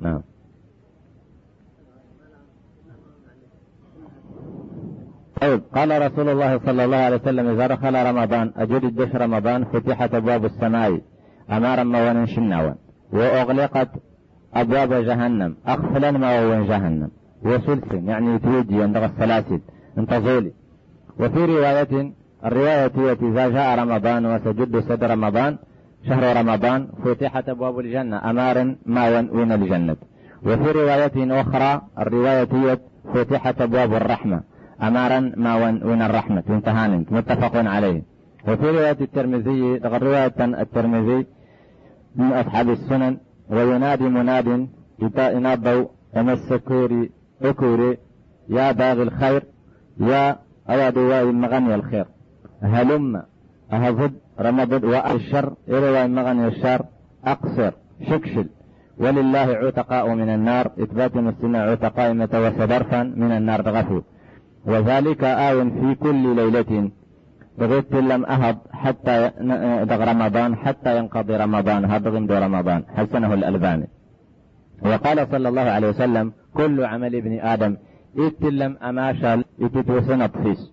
نعم. 0.00 0.22
طيب 5.40 5.62
قال 5.74 6.12
رسول 6.12 6.28
الله 6.28 6.58
صلى 6.58 6.84
الله 6.84 6.96
عليه 6.96 7.16
وسلم 7.16 7.46
إذا 7.48 7.66
دخل 7.66 8.06
رمضان 8.06 8.52
أجد 8.56 8.84
الدش 8.84 9.14
رمضان 9.14 9.64
فتحت 9.64 10.14
أبواب 10.14 10.44
السماء 10.44 11.00
أمارا 11.50 11.82
مون 11.82 12.26
شناوا 12.26 12.74
وأغلقت 13.12 13.88
أبواب 14.54 14.92
جهنم. 14.92 15.56
أقفلا 15.66 16.10
مون 16.10 16.66
جهنم. 16.66 17.10
وسلس 17.42 17.92
يعني 17.92 18.38
توجي 18.38 18.82
عند 18.82 18.96
السلاسل. 18.96 19.60
انتظولي 19.98 20.52
وفي 21.20 21.44
رواية 21.44 22.12
الرواية 22.44 23.16
إذا 23.22 23.48
جاء 23.48 23.78
رمضان 23.78 24.26
وسجد 24.26 24.80
سد 24.80 25.04
رمضان 25.04 25.58
شهر 26.08 26.36
رمضان 26.36 26.88
فتحت 27.04 27.48
أبواب 27.48 27.78
الجنة 27.78 28.30
أمار 28.30 28.74
ما 28.86 29.28
وين 29.32 29.52
الجنة. 29.52 29.96
وفي 30.46 30.70
رواية 30.70 31.40
أخرى 31.40 31.82
الرواية 31.98 32.78
فتحت 33.14 33.60
أبواب 33.60 33.94
الرحمة 33.94 34.40
أمارا 34.82 35.32
ما 35.36 35.54
وين 35.84 36.02
الرحمة. 36.02 36.42
انتهى 36.50 37.04
متفق 37.10 37.56
عليه. 37.56 38.02
وفي 38.48 38.70
رواية 38.70 38.96
الترمذي 39.00 39.76
رواية 39.78 40.34
الترمذي 40.40 41.26
من 42.16 42.32
أصحاب 42.32 42.70
السنن 42.70 43.16
وينادي 43.50 44.04
مناد 44.04 44.68
ينادوا 45.18 45.86
أمسكوري 46.16 47.10
أكوري 47.42 47.98
يا 48.48 48.72
باغي 48.72 49.02
الخير 49.02 49.42
يا 50.00 50.36
أوادوا 50.70 51.20
المغني 51.20 51.74
الخير. 51.74 52.06
هلم 52.62 53.22
أهضد 53.72 54.12
رمضد 54.40 54.84
وأشر 54.84 55.54
إلى 55.68 56.08
مغني 56.08 56.46
الشر 56.46 56.84
أقصر 57.24 57.72
شكشل. 58.10 58.46
ولله 58.98 59.38
عتقاء 59.38 60.14
من 60.14 60.28
النار. 60.28 60.70
إثبات 60.80 61.16
مسلمة 61.16 61.58
عتقاء 61.58 62.12
متوسدرفا 62.14 63.02
من 63.02 63.32
النار 63.32 63.60
غفو 63.60 64.00
وذلك 64.66 65.24
آو 65.24 65.70
في 65.70 65.94
كل 65.94 66.36
ليلة. 66.36 66.90
بغيت 67.58 67.92
لم 67.92 68.24
أهب 68.26 68.58
حتى 68.72 69.30
دغ 69.84 70.04
رمضان 70.04 70.56
حتى 70.56 70.98
ينقضي 70.98 71.36
رمضان 71.36 71.84
هذا 71.84 72.10
دو 72.10 72.34
رمضان. 72.34 72.84
حسنه 72.96 73.34
الألباني. 73.34 73.88
وقال 74.82 75.26
صلى 75.30 75.48
الله 75.48 75.62
عليه 75.62 75.88
وسلم 75.88 76.32
كل 76.54 76.84
عمل 76.84 77.16
ابن 77.16 77.40
آدم 77.40 77.76
إتلم 78.18 78.76
أماشل 78.82 79.44
إتتوسن 79.60 80.26
فيس 80.26 80.72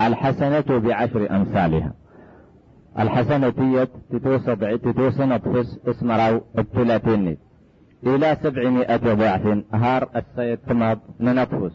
الحسنة 0.00 0.78
بعشر 0.78 1.36
أمثالها. 1.36 1.92
الحسنة 2.98 3.86
تتوسع 4.10 4.54
تتوسن 4.76 5.38
فيس 5.38 5.80
اسمرو 5.86 6.40
الثلاثين. 6.58 7.38
إلى 8.06 8.36
سبعمائة 8.42 8.96
ضعف 8.96 9.64
هار 9.72 10.08
السيد 10.16 10.58
تمض 10.58 10.98
ننفس 11.20 11.72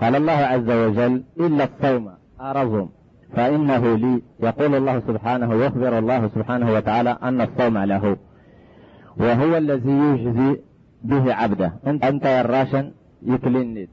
قال 0.00 0.16
الله 0.16 0.32
عز 0.32 0.70
وجل 0.70 1.24
إلا 1.40 1.64
الصوم 1.64 2.10
أرزم. 2.40 2.88
فإنه 3.36 3.96
لي. 3.96 4.22
يقول 4.42 4.74
الله 4.74 5.00
سبحانه 5.00 5.54
يخبر 5.54 5.98
الله 5.98 6.28
سبحانه 6.28 6.72
وتعالى 6.72 7.18
أن 7.22 7.40
الصوم 7.40 7.78
له. 7.78 8.16
وهو 9.16 9.56
الذي 9.56 9.90
يجزي 9.90 10.60
به 11.04 11.34
عبده. 11.34 11.72
أنت 11.86 12.24
يا 12.24 12.40
الراشن 12.40 12.92
يكلني. 13.22 13.88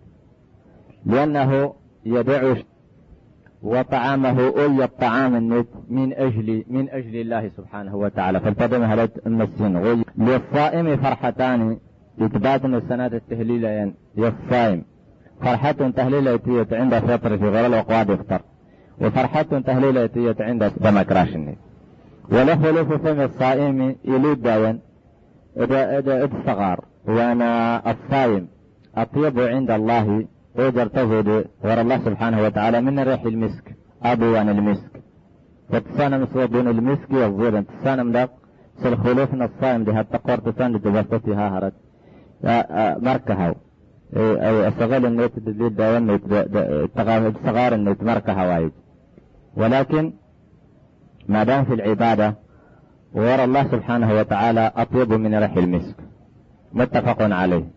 لأنه 1.06 1.74
يدع 2.06 2.54
وطعامه 3.63 4.39
أي 4.41 4.85
الطعام 4.85 5.37
النت 5.37 5.69
من 5.89 6.13
أجل 6.13 6.65
من 6.71 6.89
أجل 6.91 7.17
الله 7.17 7.51
سبحانه 7.57 7.97
وتعالى 7.97 8.41
فالتدم 8.41 8.83
هلت 8.83 9.27
المسين 9.27 10.03
للصائم 10.19 10.97
فرحتان 10.97 11.79
إثبات 12.21 12.65
السنة 12.65 13.07
التهليلين 13.07 13.95
للصائم 14.17 14.85
فرحة 15.43 15.73
تهليلة 15.73 16.67
عند 16.73 16.99
فطر 16.99 17.39
في 17.39 17.49
غير 17.49 17.67
الأقواد 17.67 18.11
يفطر 18.11 18.41
وفرحة 19.01 19.43
تهليلة 19.43 20.35
عند 20.41 20.73
دمك 20.81 21.13
راشني 21.13 21.57
وله 22.33 22.57
خلوف 22.57 22.93
فم 22.93 23.21
الصائم 23.21 23.97
يلود 24.05 24.43
داين 24.43 24.81
إذا 25.57 25.99
إذا 25.99 26.25
الصغار 26.25 26.85
وأنا 27.09 27.83
الصائم 27.91 28.49
أطيب 28.97 29.41
عند 29.41 29.71
الله 29.71 30.27
تزود 30.88 31.46
غير 31.64 31.82
الله 31.82 31.98
سبحانه 32.08 32.42
وتعالى 32.44 32.82
من 32.82 33.00
ريح 33.00 33.22
المسك. 33.22 33.76
أبوان 34.04 34.50
المسك. 34.50 34.92
وتسانا 35.74 36.18
مسود 36.18 36.52
دون 36.52 36.68
المسك 36.68 37.12
والزور 37.12 37.62
تسانا 37.62 38.04
مدق 38.04 38.30
سل 38.84 38.96
من 39.34 39.42
الصائم 39.42 39.84
دي 39.84 39.92
هات 39.92 40.08
تقور 40.14 40.38
تسان 40.38 40.80
دي 41.26 41.34
ها 41.34 41.48
هرت 41.58 41.74
مركها. 43.04 43.56
أي 44.18 44.68
أستغل 44.68 45.06
النت 45.06 45.40
دليل 45.40 45.76
دايم 45.76 46.20
الصغار 47.28 47.74
النت 47.74 48.04
مركها 48.04 48.48
وايد. 48.48 48.72
ولكن 49.58 50.14
ما 51.28 51.44
دام 51.44 51.66
في 51.66 51.74
العبادة 51.74 52.36
ويرى 53.14 53.44
الله 53.44 53.64
سبحانه 53.64 54.14
وتعالى 54.20 54.72
أطيب 54.76 55.14
من 55.14 55.36
ريح 55.36 55.58
المسك. 55.58 55.96
متفق 56.74 57.22
عليه. 57.22 57.77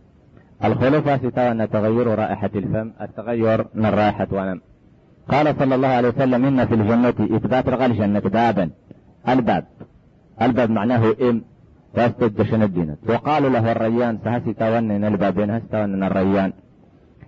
الخلفاء 0.65 1.19
ستاوى 1.19 1.67
تغير 1.67 2.07
رائحة 2.07 2.51
الفم 2.55 2.91
التغير 3.01 3.67
من 3.75 3.87
رائحة 3.87 4.29
ونم. 4.33 4.61
قال 5.29 5.55
صلى 5.59 5.75
الله 5.75 5.89
عليه 5.89 6.09
وسلم 6.09 6.45
إن 6.45 6.67
في 6.67 6.75
الجنة 6.75 7.37
إثبات 7.37 7.69
رغى 7.69 7.87
الجنة 7.87 8.21
بابا. 8.21 8.71
الباب. 9.29 9.65
الباب 10.43 10.71
معناه 10.71 11.15
إم. 11.23 11.43
واستجشن 11.97 12.63
الدين؟ 12.63 12.97
وقال 13.09 13.53
له 13.53 13.73
الريان 13.73 14.19
سهسي 14.25 14.53
تاونن 14.53 15.05
البابين 15.05 15.51
هستاونن 15.51 16.03
الريان. 16.05 16.53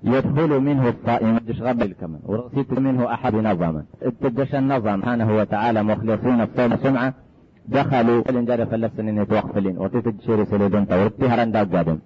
يدخل 0.04 0.60
منه 0.60 0.88
الصائم 0.88 1.40
غبل 1.60 1.94
كمان 2.00 2.20
ورغسيت 2.26 2.72
منه 2.72 3.12
أحد 3.14 3.34
نظاما. 3.34 3.82
اتجش 4.02 4.54
النظام 4.54 5.00
سبحانه 5.00 5.36
وتعالى 5.36 5.82
مخلصين 5.82 6.40
الصوم 6.40 6.76
سمعة. 6.76 7.14
دخلوا 7.68 8.22
الانجار 8.30 8.66
فلسن 8.66 9.18
يتوقفلين 9.18 9.78
وتتجشير 9.78 10.44
سليدون 10.44 10.88
تورتها 10.88 11.36
رنداق 11.36 11.68
قادم 11.74 11.98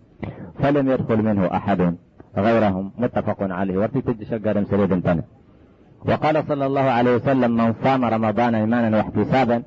فلم 0.62 0.90
يدخل 0.90 1.22
منه 1.22 1.46
أحد 1.46 1.94
غيرهم. 2.36 2.92
متفق 2.98 3.36
عليه. 3.40 3.76
وفي 3.78 4.00
تجشقر 4.00 4.64
سريد 4.64 5.02
تاني. 5.02 5.22
وقال 6.08 6.44
صلى 6.48 6.66
الله 6.66 6.80
عليه 6.80 7.14
وسلم 7.16 7.56
من 7.56 7.74
صام 7.84 8.04
رمضان 8.04 8.54
إيمانا 8.54 8.96
واحتسابا 8.96 9.62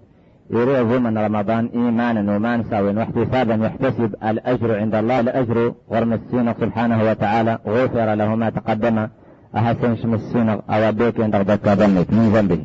يريد 0.52 1.02
من 1.06 1.18
رمضان 1.18 1.70
إيمانا 1.76 2.36
وما 2.36 2.64
ساوين 2.70 2.98
واحتسابا 2.98 3.56
يحتسب 3.66 4.16
الأجر 4.24 4.80
عند 4.80 4.96
الله. 4.96 5.20
الأجر 5.20 5.74
ورمسين 5.88 6.54
سبحانه 6.54 7.00
وتعالى. 7.10 7.60
غفر 7.68 8.14
له 8.16 8.36
ما 8.36 8.50
تقدم. 8.50 9.08
أحسن 9.56 9.96
شمسين 9.96 10.50
أو 10.50 10.92
بيك 10.92 11.20
عند 11.20 11.36
ذكر 11.36 11.88
من 11.88 12.30
ذنبه. 12.36 12.62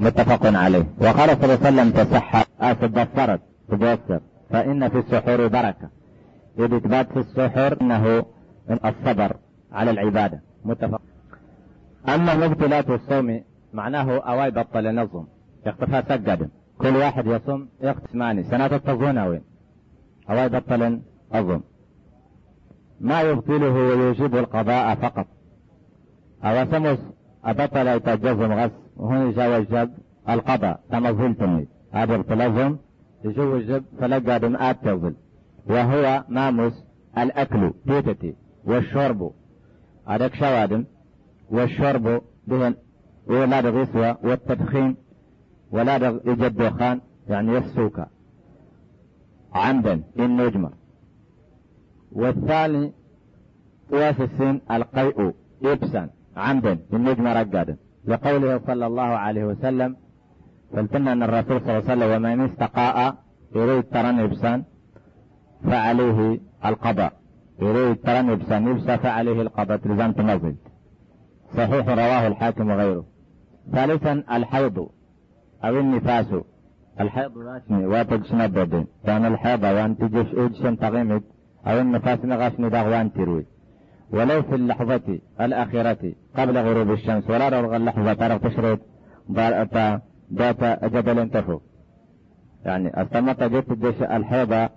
متفق 0.00 0.46
عليه. 0.46 0.86
وقال 1.00 1.28
صلى 1.28 1.44
الله 1.44 1.66
عليه 1.66 1.68
وسلم 1.68 1.90
تصح 1.90 2.44
أسد 2.60 2.98
الفرد 2.98 3.40
تبصر. 3.68 4.20
فإن 4.50 4.88
في 4.88 4.98
السحور 4.98 5.46
بركة. 5.46 5.88
إذ 6.58 6.74
إثبات 6.74 7.12
في 7.12 7.18
السحور 7.18 7.80
أنه 7.80 8.24
الصبر 8.70 9.36
على 9.72 9.90
العبادة. 9.90 10.40
متفق. 10.64 11.00
أما 12.08 12.46
مبطلات 12.46 12.90
الصوم 12.90 13.40
معناه 13.72 14.18
أواي 14.18 14.50
بطل 14.50 14.94
نظم. 14.94 15.24
يختفى 15.66 16.02
سجد. 16.08 16.50
كل 16.78 16.96
واحد 16.96 17.26
يصوم 17.26 17.68
يقسماني 17.82 18.42
سنة 18.42 18.66
التظون 18.66 19.18
وين 19.18 19.42
أواي 20.30 20.48
بطل 20.48 21.00
أظن 21.32 21.60
ما 23.00 23.20
يبطله 23.20 23.72
ويوجب 23.72 24.36
القضاء 24.36 24.94
فقط. 24.94 25.26
أو 26.44 26.64
سمس 26.70 26.98
أبطل 27.44 27.86
يتجزم 27.86 28.52
غس 28.52 28.83
وهون 28.96 29.30
يجب 29.30 29.90
القضاء 30.28 30.80
كما 30.90 31.10
ظلتني 31.10 31.68
هذا 31.92 32.16
بتلزم 32.16 32.76
يجوجب 33.24 33.84
فلقى 34.00 34.40
دمآت 34.40 34.84
تظل 34.84 35.14
وهو 35.66 36.24
ماموس 36.28 36.84
الأكل 37.18 37.72
توتتي 37.86 38.34
والشرب. 38.64 39.32
هذاك 40.06 40.34
شوادم. 40.34 40.84
والشرب 41.50 42.22
بهن. 42.46 42.74
ولا 43.26 43.60
غسوة 43.60 44.18
والتدخين 44.22 44.96
ولا 45.70 45.96
يجد 46.24 46.56
دخان 46.56 47.00
يعني 47.28 47.52
يفسوك 47.52 48.00
عمدا 49.54 50.02
إن 50.18 50.46
نجمر 50.46 50.72
والثاني 52.12 52.92
قياس 53.92 54.20
السن 54.20 54.60
القيء. 54.70 55.32
إبسا 55.64 56.10
عمدا 56.36 56.78
إن 56.92 57.08
رقادا 57.32 57.76
لقوله 58.06 58.60
صلى 58.66 58.86
الله 58.86 59.02
عليه 59.02 59.44
وسلم 59.44 59.96
فلتنا 60.72 61.12
أن 61.12 61.22
الرسول 61.22 61.60
صلى 61.60 61.78
الله 61.78 61.90
عليه 61.90 61.92
وسلم 61.92 62.12
ومن 62.12 62.40
استقاء 62.40 63.14
يريد 63.56 63.84
ترن 63.84 64.20
إبسان 64.20 64.64
فعليه 65.64 66.40
القضاء. 66.66 67.12
يريد 67.62 67.96
ترن 67.96 68.30
إبسان 68.30 68.68
يبسى 68.68 68.98
فعليه 68.98 69.42
القضاء 69.42 69.76
تلزم 69.76 70.12
تنظم 70.12 70.54
صحيح 71.56 71.88
رواه 71.88 72.26
الحاكم 72.26 72.70
وغيره. 72.70 73.04
ثالثا 73.72 74.12
الحيض 74.32 74.78
أو 75.64 75.78
النفاس. 75.78 76.26
الحيض 77.00 77.36
واشني 77.36 77.86
واتجشنا 77.86 78.46
بدين 78.46 78.86
كان 79.06 79.24
الحيض 79.24 79.62
وان 79.62 79.98
تجش 79.98 80.34
اوجشن 80.34 80.78
تغيمت 80.78 81.22
أو 81.66 81.80
النفاس 81.80 82.24
نغاشني 82.24 82.68
داغوان 82.68 83.12
تروي. 83.12 83.46
ولو 84.12 84.42
في 84.42 84.54
اللحظة 84.54 85.18
الأخيرة 85.40 86.12
قبل 86.36 86.58
غروب 86.58 86.90
الشمس 86.90 87.30
ولا 87.30 87.48
رغم 87.48 87.74
اللحظة 87.74 88.12
تعرف 88.12 88.46
تشرب 88.46 88.78
ذات 89.32 90.84
جبل 90.84 91.30
تفوق 91.30 91.62
يعني 92.64 93.02
استمت 93.02 93.42
جيت 93.42 93.70
الدش 93.70 94.02
الحيضة 94.02 94.68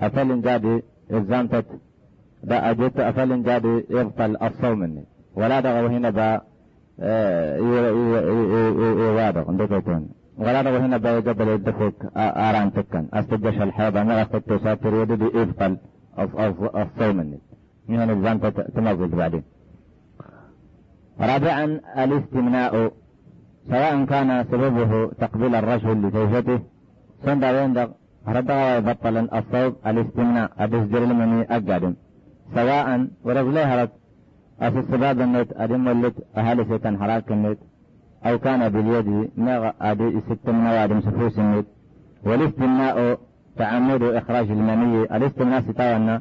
أفل 0.00 0.42
جادي 0.42 0.82
إلزامتت 1.10 1.66
دا 2.44 2.70
أجيت 2.70 3.00
أفل 3.00 3.42
جادي 3.42 3.84
يبطل 3.90 4.36
الصوم 4.42 4.78
مني. 4.78 5.04
ولا 5.34 5.60
دغو 5.60 5.86
هنا 5.86 6.10
با 6.10 6.40
يوادغ 9.06 9.48
عندك 9.48 9.84
ولا 10.38 10.62
دغو 10.62 10.76
هنا 10.76 10.96
با 10.96 11.20
جبل 11.20 11.48
يدفوك 11.48 12.04
آران 12.16 12.72
تكن. 12.72 13.06
أستجش 13.14 13.62
الحيضة 13.62 14.02
ما 14.02 14.22
أستجت 14.22 14.52
ساتر 14.64 14.94
يدي 14.94 15.24
يبطل 15.24 15.76
الصوم 16.76 17.16
مني. 17.16 17.40
من 17.90 17.98
هنا 18.00 18.12
إلزامتت 18.12 18.56
تنظج 18.76 19.12
بعدين. 19.20 19.44
رابعا 21.30 21.64
الاستمناء 22.02 22.72
سواء 23.70 24.04
كان 24.12 24.28
سببه 24.50 24.92
تقبيل 25.22 25.54
الرجل 25.54 25.96
لزوجته 26.02 26.58
سند 27.24 27.44
ويندغ 27.44 27.88
ردغ 28.36 28.60
يبطل 28.78 29.16
الصوب 29.38 29.72
الاستمناء 29.88 30.48
أدسجر 30.58 31.02
المني 31.08 31.40
أقادم 31.56 31.94
سواء 32.54 32.86
ورجلي 33.24 33.62
هرت 33.70 33.92
أسس 34.66 34.84
سباب 34.92 35.20
النت 35.20 35.50
أدم 35.62 35.86
ولت 35.86 36.16
أهل 36.36 36.58
سيتن 36.68 36.94
حراك 37.00 37.28
النت 37.36 37.58
أو 38.26 38.34
كان 38.44 38.68
باليد 38.74 39.08
نغ 39.46 39.62
أدي 39.80 40.20
ست 40.26 40.46
النوادم 40.48 41.00
سفوس 41.00 41.38
النت. 41.38 41.66
والاستمناء 42.26 42.96
تعمد 43.56 44.02
إخراج 44.02 44.48
المني. 44.50 45.16
الاستمناء 45.16 45.60
ستاونا 45.60 46.14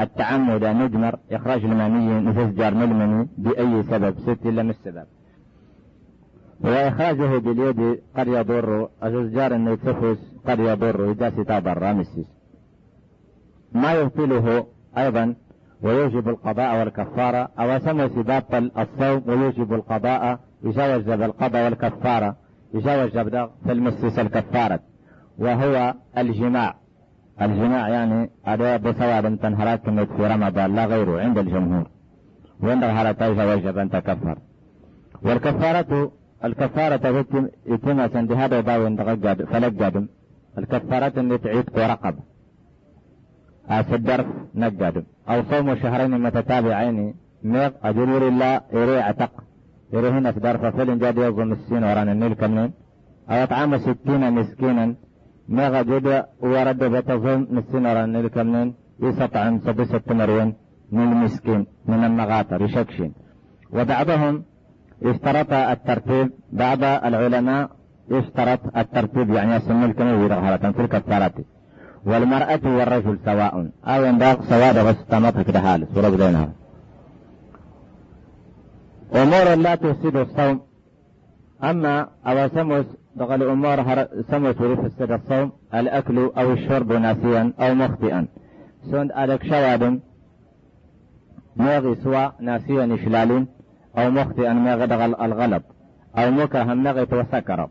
التعمد 0.00 0.64
نجمر 0.64 1.16
إخراج 1.32 1.64
المني 1.64 2.20
نفسجر 2.20 2.68
المني 2.68 3.28
بأي 3.38 3.82
سبب؟ 3.82 4.18
ست 4.18 4.46
إلا 4.46 4.62
من 4.62 4.70
السبب 4.70 5.04
وإخراجه 6.60 7.38
باليد 7.38 8.00
قد 8.16 8.28
يضر 8.28 8.88
الزجار 9.04 9.54
أن 9.54 9.68
يتفوس 9.68 10.18
قد 10.46 10.58
يضر 10.58 11.10
إذا 11.10 11.30
ستابر 11.30 11.78
رامسيس 11.78 12.26
ما 13.72 13.92
يبطله 13.92 14.66
أيضا 14.98 15.34
ويوجب 15.82 16.28
القضاء 16.28 16.78
والكفارة 16.78 17.48
أو 17.58 17.78
سمى 17.78 18.08
سباط 18.08 18.54
الصوم 18.54 19.22
ويوجب 19.26 19.74
القضاء 19.74 20.38
يجوز 20.64 21.08
القضاء 21.08 21.64
والكفارة 21.64 22.36
يجوز 22.74 23.18
في 23.64 23.72
المسيس 23.72 24.18
الكفارة 24.18 24.80
وهو 25.38 25.94
الجماع. 26.18 26.81
الجماع 27.40 27.88
يعني 27.88 28.30
أداء 28.46 28.78
بسواد 28.78 29.36
تنهرات 29.36 29.80
في 30.16 30.26
رمضان 30.26 30.74
لا 30.74 30.84
غيره 30.84 31.20
عند 31.20 31.38
الجمهور. 31.38 31.86
وعند 32.62 32.84
الهرة 32.84 33.20
وجب 33.54 33.78
أن 33.78 33.90
تكفر. 33.90 34.38
والكفارة 35.22 36.12
الكفارة 36.44 37.26
يتم 37.66 38.00
عند 38.00 38.32
هذا 38.32 38.60
باو 38.60 38.96
فلق 38.96 39.44
فلقادم 39.52 40.06
الكفارة 40.58 41.20
اللي 41.20 41.38
تعيد 41.38 41.64
ورقب 41.76 42.14
الدرف 43.94 44.26
نقادم 44.54 45.02
أو 45.28 45.42
صوم 45.50 45.74
شهرين 45.74 46.20
متتابعين. 46.20 47.14
ميغ 47.42 47.70
أجرور 47.82 48.28
الله 48.28 48.60
إري 48.74 48.98
عتق. 49.00 49.32
إري 49.94 50.08
هنا 50.08 50.32
في 50.32 50.40
درف 50.40 50.64
فلن 50.76 50.98
جاد 50.98 51.18
يوم 51.18 51.52
السين 51.52 51.84
ورانا 51.84 52.12
النيل 52.12 52.34
كمنين. 52.34 52.72
أو 53.30 53.42
أطعام 53.42 53.78
ستين 53.78 54.32
مسكينا. 54.32 54.94
ورد 56.42 56.84
بتظن 56.84 57.46
مسين 57.50 57.86
ورانا 57.86 58.04
النيل 58.04 58.28
كمنين 58.28 58.74
يستطعم 59.00 59.58
سدسة 59.58 60.02
مرين 60.08 60.54
من 60.92 61.02
المسكين 61.12 61.66
من 61.86 62.04
المغاطر 62.04 62.62
يشكشين. 62.62 63.12
وبعضهم 63.72 64.44
اشترط 65.02 65.52
الترتيب 65.52 66.30
بعض 66.52 66.84
العلماء 66.84 67.70
اشترط 68.10 68.76
الترتيب 68.76 69.30
يعني 69.30 69.54
يسمى 69.54 69.84
الكلمة 69.84 70.26
رغبة 70.26 70.70
في 70.72 70.80
الكفارة 70.80 71.34
والمرأة 72.06 72.60
والرجل 72.64 73.18
سواء. 73.24 73.70
أو 73.84 74.04
ينبغ 74.04 74.42
سواء 74.44 74.74
غستمت 74.86 75.40
كده 75.40 75.60
حال 75.60 75.86
سورة 75.94 76.08
بينها 76.08 76.52
أمور 79.14 79.54
لا 79.54 79.74
تفسد 79.74 80.16
الصوم. 80.16 80.60
أما 81.64 82.08
دخل 83.16 83.42
أمور 83.42 83.78
سمس 84.30 84.56
يفسد 84.60 85.10
الصوم 85.12 85.52
الأكل 85.74 86.18
أو 86.38 86.52
الشرب 86.52 86.92
ناسيا 86.92 87.52
أو 87.60 87.74
مخطئا؟ 87.74 88.26
سند 88.90 89.12
ألك 89.12 89.42
شواد 89.44 90.00
موغي 91.56 91.94
سوى 91.94 92.32
ناسيا 92.40 92.94
إشلال 92.94 93.46
أو 93.98 94.10
مخطئا 94.10 94.52
ما 94.52 94.74
غدغ 94.74 95.04
الغلط 95.04 95.62
أو 96.18 96.30
مكهم 96.30 96.82
نغت 96.82 97.12
وسكر 97.12 97.68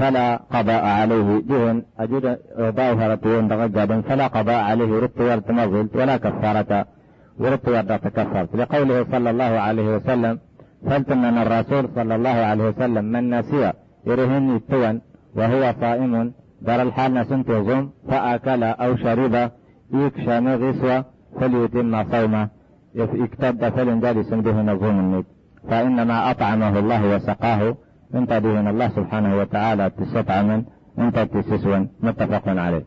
فلا 0.00 0.36
قضاء 0.36 0.84
عليه 0.84 1.42
جهن 1.48 1.82
أجد 1.98 2.38
ضاوها 2.58 3.08
رتون 3.14 3.48
دغجابا 3.48 4.00
فلا 4.00 4.26
قضاء 4.26 4.64
عليه 4.64 5.00
رت 5.00 5.20
ورت 5.20 5.50
ولا 5.96 6.16
كفارة 6.16 6.86
ورت 7.38 7.68
ورت 7.68 7.92
تكفرت. 8.04 8.56
لقوله 8.56 9.06
صلى 9.12 9.30
الله 9.30 9.44
عليه 9.44 9.96
وسلم 9.96 10.38
فلتمن 10.86 11.38
الرسول 11.38 11.88
صلى 11.94 12.14
الله 12.14 12.30
عليه 12.50 12.64
وسلم 12.68 13.04
من 13.04 13.38
نسي 13.38 13.72
يرهن 14.06 14.56
التون 14.56 15.00
وهو 15.36 15.74
صائم 15.80 16.32
دار 16.62 16.82
الحال 16.82 17.14
نسنت 17.14 17.48
يظن 17.48 17.90
فأكل 18.08 18.62
أو 18.64 18.96
شرب 18.96 19.50
يكشى 19.92 20.38
غسوة 20.38 21.04
فليتم 21.40 22.10
صومه. 22.12 22.48
اكتد 22.96 23.68
فلن 23.68 24.22
سنده 24.22 24.62
نظم 24.62 24.98
النت 25.00 25.26
فإنما 25.68 26.30
أطعمه 26.30 26.78
الله 26.78 27.16
وسقاه. 27.16 27.76
انت 28.14 28.32
دين 28.32 28.68
الله 28.68 28.88
سبحانه 28.88 29.38
وتعالى 29.38 29.90
تستطعما 29.90 30.64
انت 30.98 31.18
تسسوا 31.18 31.86
متفق 32.00 32.48
عليه. 32.48 32.84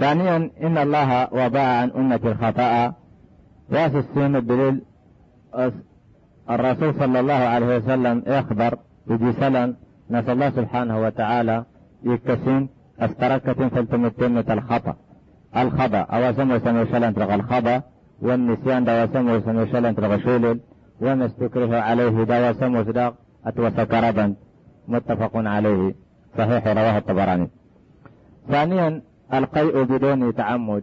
ثانيا 0.00 0.50
إن 0.62 0.78
الله 0.78 1.28
وضع 1.32 1.60
عن 1.60 1.90
أمة 1.90 2.20
الخطأ. 2.24 2.92
راس 3.72 3.94
السين 3.94 4.36
الدليل. 4.36 4.82
الرسول 6.50 6.94
صلى 6.94 7.20
الله 7.20 7.34
عليه 7.54 7.76
وسلم 7.76 8.22
يخبر 8.26 8.78
بجسلا 9.06 9.74
نسأل 10.10 10.30
الله 10.30 10.50
سبحانه 10.50 11.00
وتعالى 11.00 11.64
يكسين 12.04 12.68
أستركة 13.00 13.68
فلتمتمة 13.68 14.44
الخطأ. 14.50 14.94
الخطأ 15.56 15.98
أو 15.98 16.32
سمو 16.32 16.58
سمو 16.58 16.84
شلن 16.84 17.12
الخطأ 17.22 17.82
والنسيان 18.22 18.84
دا 18.84 19.06
سمو 19.06 19.40
سمو 19.40 19.66
شلن 19.66 19.94
شولل 20.24 20.60
وما 21.00 21.26
استكره 21.26 21.76
عليه 21.76 22.24
دواء 22.24 22.52
سمو 22.52 22.84
صداق 22.84 23.14
أتوس 23.46 23.80
كربا 23.80 24.34
متفق 24.88 25.30
عليه. 25.36 25.94
صحيح 26.38 26.66
رواه 26.66 26.98
الطبراني. 26.98 27.48
ثانيا 28.48 29.02
القيء 29.34 29.82
بدون 29.82 30.34
تعمد. 30.34 30.82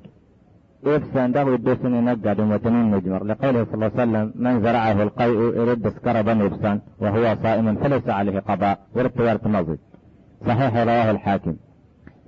إفسان 0.86 1.32
ده 1.32 1.42
يدسن 1.42 1.94
ينقد 1.96 2.39
ومتنين 2.39 2.96
نجمر 2.96 3.24
لقوله 3.24 3.65
صلى 3.65 3.74
الله 3.74 3.92
عليه 3.94 4.04
وسلم 4.04 4.34
من 4.36 4.62
زرعه 4.62 5.04
القيء 5.04 5.39
يرد 5.60 5.89
سكربا 5.89 6.32
يفسان 6.32 6.82
وهو 7.02 7.36
صائم 7.44 7.76
فليس 7.76 8.10
عليه 8.10 8.39
قضاء. 8.39 8.80
ورد 8.96 9.48
مضي 9.48 9.78
صحيح 10.48 10.78
رواه 10.78 11.12
الحاكم. 11.12 11.56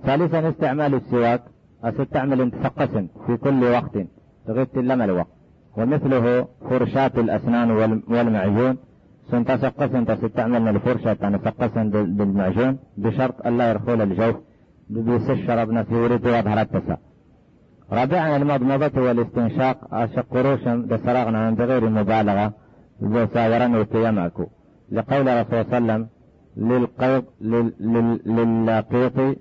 ثالثا 0.05 0.49
استعمال 0.49 0.93
السواك. 0.95 1.41
أستعمل 1.83 2.41
انتفقسا 2.41 3.07
في 3.25 3.37
كل 3.37 3.63
وقت 3.63 3.97
تغيث 4.47 4.77
لما 4.77 5.05
الوقت 5.05 5.33
ومثله 5.77 6.47
فرشاة 6.69 7.11
الأسنان 7.17 7.71
والمعجون. 8.09 8.77
سنتسقس 9.31 9.95
انت 9.95 10.11
ستعمل 10.11 10.67
الفرشة 10.67 11.13
تنسقسا 11.13 11.83
بالمعجون 11.93 12.77
بشرط 12.97 13.47
ألا 13.47 13.69
يرخول 13.69 14.01
الجوف. 14.01 14.35
بيس 14.89 15.29
الشرب 15.29 15.69
نفسه 15.71 15.95
يريد 15.95 16.25
يظهر 16.25 16.61
التسا 16.61 16.97
رابعا 17.93 18.37
المضمضة 18.37 19.01
والاستنشاق 19.01 19.93
أشق 19.93 20.33
بسرغنا 20.89 21.49
من 21.49 21.55
بغير 21.55 21.89
مبالغة 21.89 22.53
بساورا 23.01 23.67
وتيمعكو 23.79 24.45
لقول 24.91 25.29
الرسول 25.29 25.65
صلى 25.65 25.77
الله 25.77 25.93
عليه 25.93 26.03
وسلم 26.03 26.07
للقيط 26.57 27.25
للقيط 28.25 29.37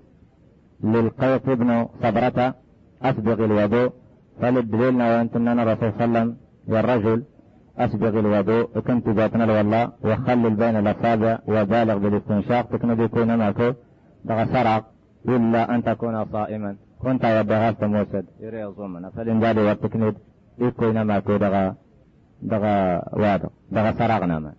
للقيط 0.85 1.49
ابن 1.49 1.87
صبرة 2.03 2.55
أسبغ 3.03 3.45
الوضوء. 3.45 3.93
فللدليلنا 4.41 5.17
وأنتم 5.17 5.49
الرسول 5.49 5.93
صلى 5.93 6.05
الله 6.05 6.19
عليه 6.19 6.31
وسلم 6.31 6.37
والرجل 6.69 7.25
أسبغ 7.79 8.19
الوضوء. 8.19 8.81
كنت 8.81 9.09
ذاتنا 9.09 9.53
والله 9.59 9.93
وخلل 10.05 10.55
بين 10.63 10.77
الأصابع 10.77 11.39
وبالغ 11.49 11.97
بالاستنشاق. 11.99 12.67
تكن 12.73 12.95
بيكون 12.95 13.39
معك. 13.39 13.77
دغ 14.25 14.45
سرق 14.45 14.85
إلا 15.29 15.75
أن 15.75 15.83
تكون 15.83 16.25
صائما. 16.25 16.77
كنت 17.03 17.25
يبغى 17.25 17.77
موسد 17.83 18.25
يري 18.41 18.65
الظمنا 18.65 19.11
فلن 19.11 19.59
والتكنيد 19.59 20.15
يكون 20.59 21.07
معك 21.07 21.29
دغ 21.31 21.73
دغ 22.43 22.65
واد 23.13 23.43
دغ 23.71 23.93
سرقنا 23.99 24.39
ما 24.39 24.53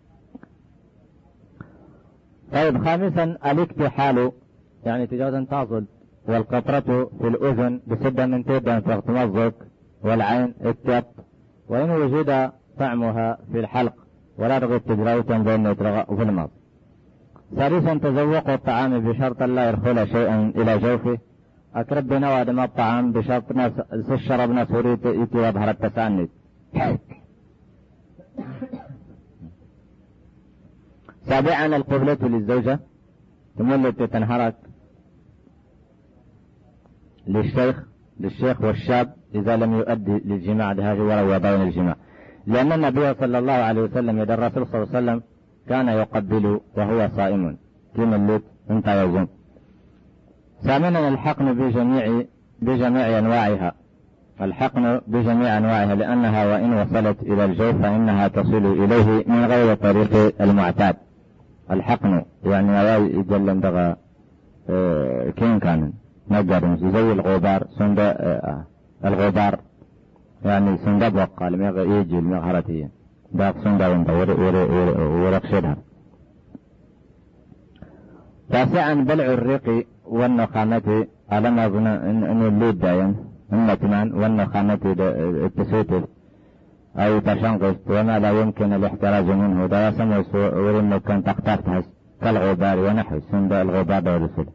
طيب 2.54 2.86
خامسا 2.86 3.24
الاكتحال. 3.24 4.32
يعني 4.86 5.08
تجاوزا 5.08 5.46
تصل 5.52 5.86
والقطرة 6.28 7.10
في 7.20 7.28
الأذن 7.28 7.82
بسدة 7.88 8.26
من 8.26 8.46
تبدا 8.46 8.80
تغتمزك 8.80 9.54
والعين 10.04 10.54
التب 10.66 11.04
وإن 11.70 11.90
وجد 11.92 12.52
طعمها 12.80 13.38
في 13.52 13.60
الحلق. 13.60 13.94
ولا 14.38 14.60
تغيب 14.60 14.86
تجريتا 14.86 15.38
بين 15.38 15.66
يترغى 15.66 16.06
في 16.18 16.24
الماضي 16.24 16.52
ثالثا 17.56 17.94
تذوق 17.94 18.50
الطعام 18.50 19.00
بشرط 19.00 19.44
لا 19.44 19.70
يدخل 19.70 20.08
شيئا 20.08 20.54
إلى 20.56 20.78
جوفه. 20.78 21.18
ما 22.50 22.64
الطعام 22.66 23.12
بشرط 23.12 23.52
ناس 23.52 23.72
الشرب 23.94 24.50
ناس 24.50 24.72
وريت 24.72 25.06
يتي 25.06 25.38
يظهر 25.38 25.70
التساند 25.70 26.30
سابعا 31.28 31.66
القبلة 31.66 32.18
للزوجة. 32.22 32.80
تمل 33.58 33.94
تنهرك 33.94 34.56
للشيخ 37.28 37.84
للشيخ 38.20 38.62
والشاب 38.62 39.14
إذا 39.36 39.58
لم 39.58 39.74
يؤدي 39.74 40.12
للجماع 40.12 40.74
بهذه 40.74 41.00
ولا 41.00 41.36
يبين 41.36 41.62
الجماع. 41.62 41.96
لأن 42.48 42.72
النبي 42.72 43.14
صلى 43.14 43.40
الله 43.40 43.54
عليه 43.54 43.82
وسلم 43.82 44.20
يد 44.20 44.32
الرسول 44.32 44.68
صلى 44.68 44.84
الله 44.84 44.96
عليه 44.96 44.98
وسلم 44.98 45.24
كان 45.70 45.88
يقبل 45.88 46.60
وهو 46.78 47.10
صائم. 47.16 47.58
اللوت 48.14 48.44
أنت 48.70 48.88
يزوم 48.88 49.28
ثامنا 50.64 51.08
الحقن 51.08 51.54
بجميع 51.54 52.24
بجميع 52.62 53.20
أنواعها. 53.20 53.74
الحقن 54.42 55.02
بجميع 55.08 55.58
أنواعها 55.58 55.96
لأنها 55.96 56.46
وإن 56.46 56.74
وصلت 56.74 57.22
إلى 57.24 57.46
الجوف 57.46 57.76
فإنها 57.82 58.28
تصل 58.28 58.66
إليه 58.84 59.24
من 59.28 59.46
غير 59.46 59.76
طريق 59.76 60.42
المعتاد. 60.42 60.96
الحقن 61.72 62.24
يعني 62.44 62.68
يواي 62.68 63.22
جل 63.24 63.60
دغا 63.60 63.96
آه 64.70 65.30
كين 65.30 65.60
كان 65.60 65.94
نجر 66.32 66.76
زي 66.76 67.12
الغبار 67.12 67.68
سند 67.78 68.00
آه 68.00 68.66
الغبار. 69.06 69.60
يعني 70.46 70.78
سندب 70.78 71.16
وقال 71.16 71.58
ميغ 71.58 71.80
يجي 71.80 72.20
المغهرتية 72.20 72.90
داق 73.32 73.64
سندا 73.64 73.88
وانت 73.88 74.10
ورقشدها 75.00 75.78
تاسعا 78.50 78.94
بلع 78.94 79.26
الريق 79.26 79.88
والنخامة 80.06 81.08
على 81.32 81.52
ما 81.52 81.66
أظن 81.66 81.88
أن 81.88 82.42
الليد 82.48 82.80
داين 82.80 83.16
النتمان 83.54 84.14
والنخامة 84.14 84.80
التسوتف 85.46 86.04
أو 86.96 87.20
تشنقص 87.20 87.76
وما 87.90 88.20
لا 88.20 88.32
يمكن 88.42 88.74
الاحتراز 88.74 89.26
منه. 89.26 89.66
دا 89.66 89.92
سموس 89.92 90.36
ورمو 90.36 91.00
كان 91.00 91.24
تختار 91.24 91.84
كالغبار 92.22 92.80
ونحو 92.80 93.20
سند 93.32 93.54
الغبار 93.54 94.04
والرسل 94.10 94.46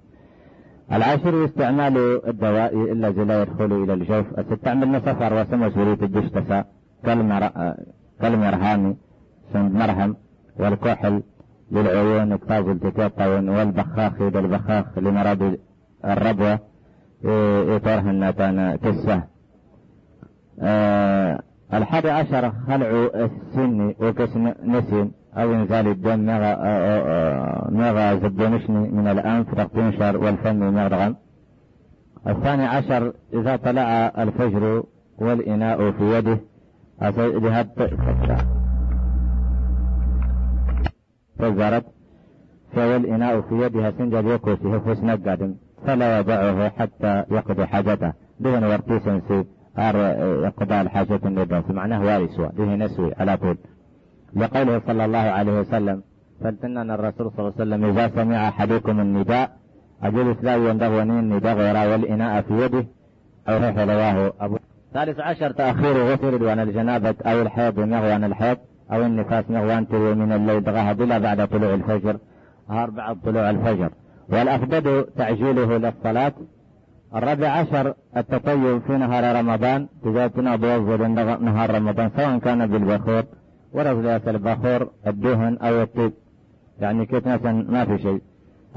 العاشر 0.92 1.44
استعمال 1.44 1.96
الدواء 2.28 2.92
إلا 2.92 3.10
لا 3.10 3.42
يدخل 3.42 3.72
إلى 3.82 3.92
الجوف. 3.94 4.26
تستعمل 4.50 5.00
سفر 5.00 5.34
وسمى 5.40 5.70
سورية 5.70 6.00
الجيش 6.02 6.30
تسا 6.30 6.64
كالمرهام 8.20 8.96
سند 9.52 9.72
مرهم 9.80 10.16
والكحل. 10.60 11.22
للعيون 11.72 12.36
كتاب 12.36 12.70
التكاطون 12.70 13.48
والبخاخ 13.48 14.20
إلى 14.20 14.38
البخاخ 14.38 14.98
لمرض 14.98 15.58
الربوة 16.04 16.58
إطارها 17.76 18.10
النتان 18.10 18.76
كسة 18.76 19.22
أه 20.60 21.42
الحادي 21.74 22.10
عشر 22.10 22.52
خلع 22.66 23.08
السن 23.14 23.94
وكس 24.00 24.36
نسين 24.64 25.12
أو 25.36 25.54
إنزال 25.54 25.88
الدم 25.88 26.26
مغى 27.78 28.20
زبونشني 28.20 28.88
من 28.88 29.08
الأنف 29.08 29.60
تنشر 29.60 30.16
والفم 30.16 30.74
مغرغم 30.74 31.16
الثاني 32.28 32.64
عشر 32.64 33.12
إذا 33.34 33.56
طلع 33.56 34.12
الفجر 34.18 34.82
والإناء 35.18 35.90
في 35.90 36.18
يده 36.18 36.38
جهاد 37.18 37.68
فزرت 41.38 41.84
فالإناء 42.72 43.40
في 43.40 43.54
يدها 43.54 43.90
سنجل 43.90 44.26
يكوسه 44.26 44.78
قادم 45.26 45.54
فلا 45.86 46.20
يدعه 46.20 46.68
حتى 46.68 47.24
يقضي 47.30 47.66
حاجته. 47.66 48.12
دون 48.40 48.64
ورتيسنسي 48.64 49.44
يقضى 50.44 50.80
الحاجة 50.80 51.20
الندم 51.24 51.62
معناه 51.70 52.04
وارث 52.04 52.40
به 52.40 52.74
نسوي 52.74 53.14
على 53.20 53.36
طول. 53.36 53.56
لقوله 54.36 54.82
صلى 54.86 55.04
الله 55.04 55.18
عليه 55.18 55.60
وسلم 55.60 56.02
فلتنن 56.40 56.90
الرسول 56.90 57.30
صلى 57.30 57.38
الله 57.38 57.52
عليه 57.60 57.62
وسلم 57.62 57.84
إذا 57.84 58.08
سمع 58.08 58.48
أحدكم 58.48 59.00
النداء 59.00 59.50
أجل 60.02 60.30
إسلام 60.30 60.66
يندغوني 60.66 61.20
النداء 61.20 61.56
غير 61.56 61.90
والإناء 61.90 62.42
في 62.42 62.64
يده 62.64 62.86
أو 63.48 63.58
رواه 63.84 64.32
أبو 64.40 64.58
ثالث 64.94 65.20
عشر 65.20 65.50
تأخير 65.50 66.12
غسل 66.12 66.38
دوان 66.38 66.58
الجنابة 66.58 67.14
أو 67.26 67.42
الحيض 67.42 67.80
مغوان 67.80 68.24
الحيض. 68.24 68.56
أو 68.92 69.02
النفاس 69.02 69.44
مغوان 69.50 69.88
تروي 69.88 70.14
من 70.14 70.32
الليل 70.32 70.60
بلا 70.94 71.18
بعد 71.18 71.48
طلوع 71.48 71.74
الفجر 71.74 72.16
أربعة 72.70 73.16
طلوع 73.24 73.50
الفجر. 73.50 73.90
والأفضل 74.28 75.06
تعجيله 75.16 75.76
للصلاة. 75.76 76.32
الرابع 77.14 77.48
عشر 77.48 77.94
التطيب 78.16 78.82
في 78.86 78.92
نهار 78.92 79.36
رمضان 79.36 79.88
تجاتنا 80.04 80.56
بوظر 80.56 81.06
نهار 81.38 81.74
رمضان 81.74 82.10
سواء 82.16 82.38
كان 82.38 82.66
بالبخور 82.66 83.22
ورجلات 83.72 84.28
البخور 84.28 84.90
الدهن 85.06 85.58
أو 85.58 85.82
الطيب. 85.82 86.12
يعني 86.80 87.08
مثلا 87.12 87.52
ما 87.52 87.84
في 87.84 88.02
شيء. 88.02 88.22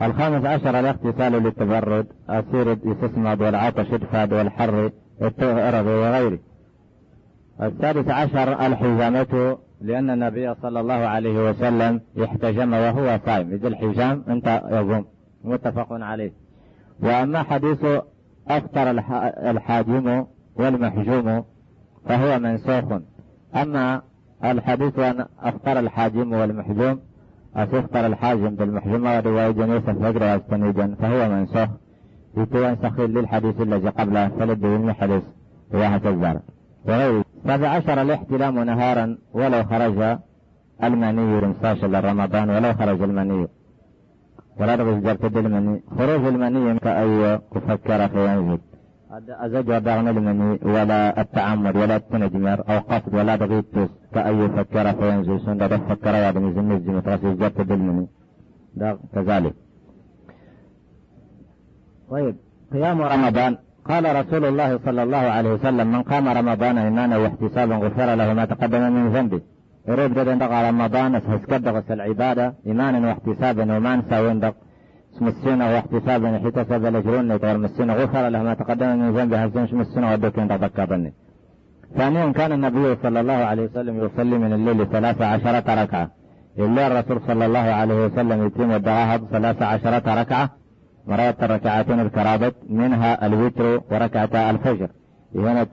الخامس 0.01 0.45
عشر 0.45 0.79
الاغتسال 0.79 1.31
للتبرد 1.31 2.07
أصير 2.29 2.77
يستسمد 2.85 3.41
والعطش 3.41 3.89
يدفد 3.91 4.33
والحر 4.33 4.91
التغرب 5.21 5.85
وغيره. 5.85 6.39
السادس 7.61 8.09
عشر 8.09 8.65
الحجامة 8.65 9.57
لأن 9.81 10.09
النبي 10.09 10.55
صلى 10.55 10.79
الله 10.79 10.93
عليه 10.93 11.49
وسلم 11.49 12.01
احتجم 12.23 12.73
وهو 12.73 13.19
صائم. 13.25 13.51
إذا 13.51 13.67
الحجام 13.67 14.23
أنت 14.29 14.61
يظن. 14.71 15.05
متفق 15.43 15.87
عليه. 15.91 16.31
وأما 17.03 17.43
حديث 17.43 17.85
أفطر 18.47 18.91
الحاجم 19.49 20.25
والمحجوم 20.55 21.43
فهو 22.05 22.39
منسوخ. 22.39 23.01
أما 23.55 24.01
الحديث 24.43 24.99
أن 24.99 25.25
أفطر 25.41 25.79
الحاجم 25.79 26.33
والمحجوم 26.33 26.99
أفطر 27.55 28.05
الحاجم 28.05 28.55
بالمحجوم 28.55 29.05
ورواية 29.05 29.51
جنيس 29.51 29.89
الفجر 29.89 30.23
واستنيجا 30.23 30.95
فهو 31.01 31.29
منسوخ. 31.29 31.69
يتوان 32.37 32.75
سخيل 32.75 33.13
للحديث 33.13 33.61
الذي 33.61 33.89
قبله 33.89 34.27
فلد 34.27 34.65
من 34.65 34.93
حديث 34.93 35.23
وهكذا 35.73 36.41
وغيره 36.85 37.25
سبع 37.43 37.67
عشر 37.67 38.01
الاحتلام 38.01 38.59
نهارا 38.69 39.17
ولو 39.33 39.63
خرج 39.63 40.17
المني 40.83 41.39
رمصاش 41.39 41.83
لرمضان 41.83 42.49
ولو 42.49 42.73
خرج 42.73 43.01
المني 43.01 43.47
ولا 44.59 44.75
تغز 44.75 44.97
جرتد 45.05 45.37
المني 45.37 45.83
خروج 45.97 46.23
المني 46.33 46.79
كأي 46.79 47.37
كفكر 47.53 48.07
فينزل 48.07 48.59
أزج 49.45 49.69
ودغن 49.69 50.07
المني 50.07 50.59
ولا 50.73 51.21
التعمد 51.21 51.75
ولا 51.75 51.95
التنجمر 51.95 52.59
أو 52.69 52.79
قصد 52.89 53.15
ولا 53.15 53.35
بغيت 53.35 53.75
كأي 54.13 54.49
فكر 54.49 54.85
فينزل 54.93 55.37
سند 55.45 55.75
فكر 55.89 56.13
وادم 56.23 56.43
يزنز 56.49 56.89
متغسل 56.89 57.37
جت 57.41 57.61
بالمني 57.61 58.07
كذلك. 59.13 59.55
طيب 62.11 62.35
قيام 62.73 63.01
رمضان 63.01 63.57
قال 63.89 64.15
رسول 64.15 64.45
الله 64.45 64.79
صلى 64.85 65.03
الله 65.03 65.17
عليه 65.17 65.51
وسلم 65.53 65.87
من 65.91 66.01
قام 66.01 66.27
رمضان 66.27 66.77
إيمانا 66.77 67.17
واحتسابا 67.17 67.75
غفر 67.75 68.15
له 68.15 68.33
ما 68.33 68.45
تقدم 68.45 68.93
من 68.93 69.09
ذنبه. 69.15 69.41
يريد 69.87 70.11
بدن 70.13 70.41
رمضان 70.43 71.15
هسكد 71.15 71.91
العبادة 71.91 72.53
إيمانا 72.67 73.07
واحتسابا 73.07 73.77
وما 73.77 73.95
نسى 73.95 74.19
ويندق 74.19 74.55
مسنا 75.21 75.65
واحتسابا 75.73 76.37
احتسب 76.37 76.85
الاجرون 76.85 77.31
يطور 77.31 77.57
مسنا 77.57 77.93
غفر 77.93 78.29
له 78.29 78.43
ما 78.43 78.53
تقدم 78.53 78.89
من 78.99 79.11
ذنبه 79.17 79.43
هزنش 79.43 79.73
مسنا 79.73 80.13
ودك 80.13 80.35
تذكرني 80.35 81.13
ثانيا 81.97 82.31
كان 82.31 82.51
النبي 82.51 82.95
صلى 83.03 83.19
الله 83.19 83.33
عليه 83.33 83.63
وسلم 83.63 84.05
يصلي 84.05 84.37
من 84.37 84.53
الليل 84.53 84.87
ثلاث 84.87 85.21
عشرة 85.21 85.83
ركعة. 85.83 86.09
الليل 86.59 86.91
الرسول 86.91 87.21
صلى 87.27 87.45
الله 87.45 87.59
عليه 87.59 88.05
وسلم 88.05 88.45
يتم 88.45 88.71
الدعاء 88.71 89.17
ثلاث 89.17 89.61
عشرة 89.61 90.21
ركعة. 90.21 90.49
مرات 91.09 91.43
الركعتين 91.43 91.99
الكرابت 92.05 92.55
منها 92.69 93.11
الوتر 93.25 93.65
وركعتا 93.91 94.49
الفجر. 94.49 94.89
هنا 95.35 95.67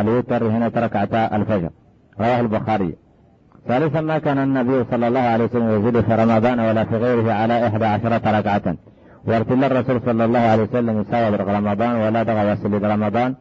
الوتر 0.00 0.40
هنا 0.54 0.66
ركعتا 0.86 1.36
الفجر. 1.36 1.70
رواه 2.20 2.40
البخاري. 2.40 2.92
ثالثا 3.68 4.00
ما 4.00 4.18
كان 4.18 4.38
النبي 4.38 4.84
صلى 4.90 5.08
الله 5.08 5.20
عليه 5.32 5.44
وسلم 5.44 5.70
يزيد 5.76 6.00
في 6.00 6.14
رمضان 6.22 6.60
ولا 6.60 6.84
في 6.84 6.96
غيره 6.96 7.32
على 7.32 7.66
إحدى 7.66 7.84
عشرة 7.84 8.24
ركعة. 8.38 8.66
وارتل 9.28 9.64
الرسول 9.64 10.00
صلى 10.06 10.24
الله 10.24 10.38
عليه 10.52 10.62
وسلم 10.62 11.00
يساوي 11.00 11.36
رمضان 11.36 11.94
ولا 12.02 12.22
دغى 12.22 12.52
وسل 12.52 12.82
رمضان. 12.94 13.34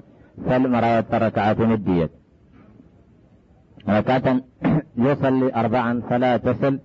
فالمراية 0.45 1.05
ركعتين 1.13 1.71
الدية 1.71 2.09
ركعة 3.89 4.27
يصلي 4.97 5.47
أربعا 5.55 6.01
فلا 6.09 6.37
تسل 6.37 6.79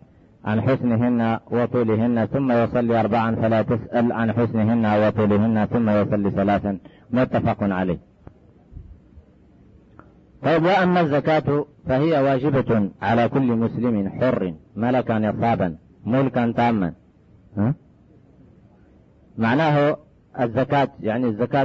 عن 0.45 0.61
حسنهن 0.61 1.39
وطولهن 1.51 2.27
ثم 2.27 2.53
يصلي 2.53 3.01
أربعا 3.01 3.35
فلا 3.35 3.63
تسأل 3.63 4.13
عن 4.13 4.33
حسنهن 4.33 5.07
وطولهن 5.07 5.67
ثم 5.67 5.91
يصلي 5.91 6.31
ثلاثا. 6.31 6.79
متفق 7.11 7.57
عليه. 7.61 7.99
طيب 10.43 10.65
وأما 10.65 11.01
الزكاة 11.01 11.67
فهي 11.87 12.23
واجبة 12.23 12.91
على 13.03 13.29
كل 13.29 13.57
مسلم 13.57 14.09
حر 14.09 14.55
ملكا 14.77 15.19
نصابا 15.19 15.77
ملكا 16.07 16.53
تاما. 16.57 16.93
ها؟ 17.57 17.75
معناه 19.39 19.97
الزكاة 20.41 20.89
يعني 21.01 21.27
الزكاة 21.27 21.65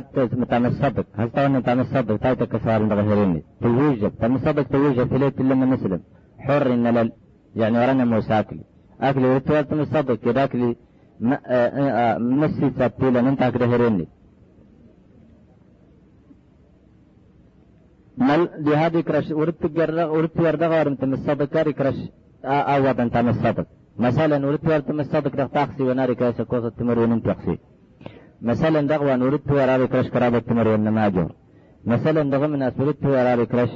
تم 0.49 0.65
الصدق 0.65 1.05
هل 1.15 1.29
توني 1.29 1.61
تم 1.61 1.79
الصدق 1.79 2.15
تايتا 2.15 2.45
كسار 2.45 2.93
غيرني 2.93 3.43
توجب 3.61 4.11
تم 4.21 4.35
الصدق 4.35 4.63
توجب 4.63 5.07
في 5.07 5.43
لما 5.43 5.65
مسلم 5.65 6.01
حر 6.39 6.73
إن 6.73 7.11
يعني 7.55 7.77
ورانا 7.77 8.05
موساكلي. 8.05 8.63
أكلي 9.01 9.35
وتوال 9.35 9.67
تم 9.67 9.79
الصدق 9.79 10.15
كده 10.15 10.43
أكلي 10.43 10.75
مسي 12.19 12.71
سبتيلا 12.79 13.21
من 13.21 13.37
تاك 13.37 13.61
هرني 13.61 14.07
مل 18.17 18.49
لهذه 18.59 18.99
كرش 19.01 19.31
ورت 19.31 19.65
جرد 19.65 19.99
ورت 19.99 20.39
ورد 20.39 20.63
غارم 20.63 20.95
تم 20.95 21.13
الصدق 21.13 21.45
كاري 21.45 21.73
كرش 21.73 21.95
أوضا 22.45 23.07
تم 23.07 23.27
الصدق. 23.29 23.67
مثلا 23.97 24.47
ورت 24.47 24.65
ورد 24.67 24.83
تم 24.83 24.99
الصدق 24.99 25.35
ده 25.35 25.45
تاخسي 25.47 25.83
وناري 25.83 26.15
كاس 26.15 26.41
كوسة 26.41 26.69
تمر 26.69 26.99
ونم 26.99 27.19
تاخسي 27.19 27.57
مثلا 28.41 28.87
دغوا 28.87 29.15
ورت 29.15 29.51
وراري 29.51 29.87
كرش 29.87 30.07
كرابة 30.07 30.39
تمر 30.39 30.67
ونما 30.67 31.07
أجور 31.07 31.31
مثلا 31.85 32.29
دغوا 32.31 32.47
من 32.47 32.61
أس 32.61 32.79
ورت 32.79 33.05
وراري 33.05 33.45
كرش 33.45 33.69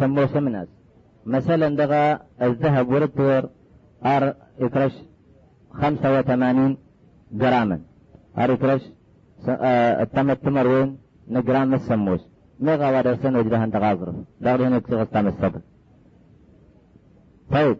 سمو 0.00 0.26
سمناس. 0.26 0.68
مثلا 1.26 1.76
دغا 1.76 2.20
الذهب 2.42 2.88
ورت 2.88 3.20
ور 3.20 3.48
آر 4.04 4.34
كرش 4.74 4.92
خمسة 5.70 6.18
وثمانين 6.18 6.76
جراما. 7.32 7.80
آر 8.38 8.54
تم 10.04 10.30
التمر 10.30 10.66
وين 10.66 10.98
نجران 11.28 11.68
مسموس 11.68 12.28
ميغا 12.60 12.98
ودرسن 12.98 13.36
وجرهن 13.36 13.70
تغاظرف 13.72 14.14
دغري 14.40 14.66
هنا 14.66 14.78
كسي 14.78 14.94
غستام 14.94 15.26
الصبر. 15.26 15.60
طيب. 17.50 17.76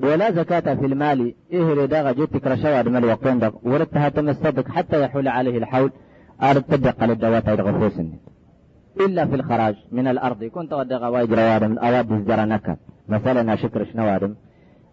ولا 0.00 0.30
زكاة 0.30 0.74
في 0.74 0.86
المال. 0.86 1.34
إيه 1.52 1.74
رداغ 1.74 2.12
جيت 2.12 2.36
كرشوا 2.36 2.82
دمال 2.82 3.04
وقين 3.04 3.38
دغ. 3.38 3.52
ورتها 3.62 4.08
تم 4.08 4.28
الصدق 4.28 4.68
حتى 4.68 5.02
يحول 5.02 5.28
عليه 5.28 5.58
الحول. 5.58 5.90
أرد 6.42 6.62
تدق 6.62 7.04
للدوات 7.04 7.48
هيد 7.48 7.60
غفوسن 7.60 8.12
إلا 9.00 9.26
في 9.26 9.34
الخراج 9.34 9.74
من 9.92 10.06
الأرض. 10.08 10.44
كنت 10.44 10.72
ودغ 10.72 11.08
وايد 11.12 11.34
روادم 11.34 11.78
أواد 11.78 12.22
زجرانك 12.22 12.78
مثلا 13.08 13.54
أشكر 13.54 13.84
شنوادم 13.84 14.34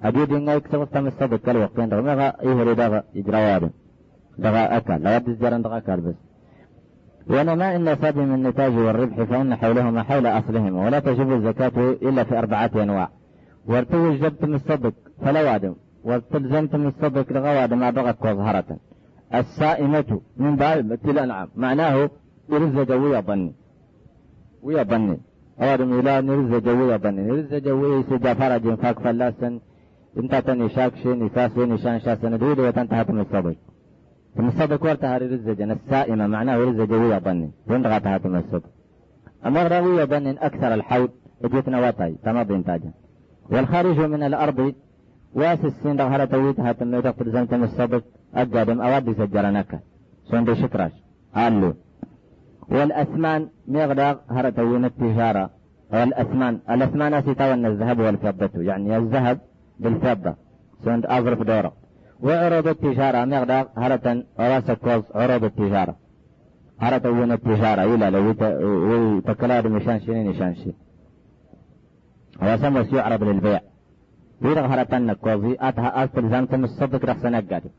أجيد 0.04 0.34
إن 0.34 0.48
يكسي 0.50 0.78
غستام 0.78 1.08
الصدق 1.08 1.36
كالي 1.36 1.60
وقين 1.60 1.90
دغ 1.90 2.02
ميغا 2.02 2.34
إيه 2.42 2.64
رداغ 2.64 3.00
يجروادم 3.16 3.70
دغ 4.38 4.56
أكل. 4.78 5.02
لواد 5.04 5.30
زجران 5.30 5.62
دغ 5.62 5.78
أكل 5.78 6.02
بس. 6.02 6.16
ونماء 7.30 7.76
النصاب 7.76 8.18
من 8.18 8.34
النتاج 8.34 8.78
والربح 8.78 9.24
فإن 9.24 9.56
حولهما 9.56 10.04
حول 10.04 10.28
أصلهما 10.28 10.86
ولا 10.86 11.00
تجب 11.00 11.32
الزكاة 11.32 11.78
إلا 12.02 12.24
في 12.24 12.38
أربعة 12.40 12.72
أنواع. 12.76 13.10
وارتوجبت 13.66 14.46
من 14.46 14.56
الصدق 14.56 14.94
فلا 15.22 15.52
وادم. 15.52 15.76
والتلزمت 16.04 16.76
من 16.76 16.88
الصدق 16.88 17.34
لغواد 17.34 17.74
ما 17.74 17.90
بغت 17.90 18.22
وظهرة 18.22 18.78
السائمة 19.34 20.22
من 20.38 20.56
باب 20.56 21.00
الأنعام 21.06 21.48
معناه 21.56 22.10
يرز 22.50 22.80
جوية 22.80 23.20
ظني. 23.20 23.56
ويا 24.64 24.84
ظني 24.84 25.18
أوادم 25.62 26.00
إلى 26.00 26.22
نرز 26.28 26.52
جوية 26.68 26.98
ظني 26.98 27.22
نرز 27.22 27.54
جوية 27.68 28.04
سجا 28.10 28.34
فرج 28.34 28.66
فاك 28.82 29.00
فلاسا 29.00 29.50
انت 30.20 30.36
تنشاك 30.36 30.94
شي 31.04 31.10
نفاس 31.10 31.58
نشان 31.58 32.00
شاسن 32.00 32.38
دود 32.38 32.60
وتنتهت 32.60 33.10
من 33.12 33.20
الصدق. 33.20 33.56
ثم 34.36 34.48
الصدق 34.48 34.84
ورتها 34.84 35.18
رزجا 35.18 35.74
السائمة 35.74 36.28
معناه 36.28 36.58
رزجا 36.58 36.98
ويا 36.98 37.20
ظن 37.20 37.52
وين 37.68 37.88
غاتها 37.88 38.18
ثم 38.18 38.36
الصدق. 38.36 38.70
أما 39.46 39.80
ويا 39.80 40.06
ظن 40.06 40.28
أكثر 40.28 40.74
الحوض 40.74 41.10
اجتنا 41.44 41.80
واتاي 41.80 42.16
تمضي 42.26 42.56
انتاجا 42.56 42.92
والخارج 43.52 44.00
من 44.00 44.24
الأرض 44.24 44.74
واس 45.34 45.66
السين 45.66 45.98
ظهر 45.98 46.26
تويتها 46.26 46.74
ثم 46.74 46.96
يدخل 46.96 47.32
زمتم 47.32 47.64
الصدق. 47.64 48.04
أقادم 48.36 48.82
أوادي 48.82 49.14
سجرنك 49.14 49.80
سوندي 50.30 50.56
شكراش. 50.56 50.92
قالوا 51.36 51.74
والأثمان 52.70 53.50
مغداغ 53.68 54.16
هرتوين 54.30 54.86
التجارة؟ 54.86 55.50
والأثمان 55.94 56.60
الأثمان 56.70 57.22
ستاون 57.22 57.66
الذهب 57.66 58.00
والفضة 58.00 58.62
يعني 58.62 58.98
الذهب 58.98 59.40
بالفضة. 59.80 60.36
سوند 60.84 61.06
أظرف 61.06 61.42
دورة. 61.42 61.74
وعروض 62.20 62.68
التجارة 62.68 63.26
مقدار 63.26 63.68
هرة 63.78 64.24
رأس 64.40 64.72
كوز 64.72 65.04
عروض 65.16 65.44
التجارة. 65.44 65.96
هرة 66.80 67.10
وين 67.10 67.32
التجارة؟ 67.32 67.96
إلى 67.96 68.10
لو 68.10 69.20
تكلاد 69.20 69.68
مشان 69.68 70.00
شنين 70.00 70.30
مشان 70.30 70.56
شي. 70.56 70.74
هو 72.44 72.58
سموس 72.58 72.94
يعرض 72.94 73.24
للبيع. 73.24 73.60
ويرغ 74.42 74.66
هرة 74.66 74.98
النكوزي 74.98 75.58
أتها 75.60 76.04
أستل 76.04 76.30
زانكم 76.30 76.64
الصدق 76.64 77.06
رخص 77.06 77.26
نقاتي 77.26 77.70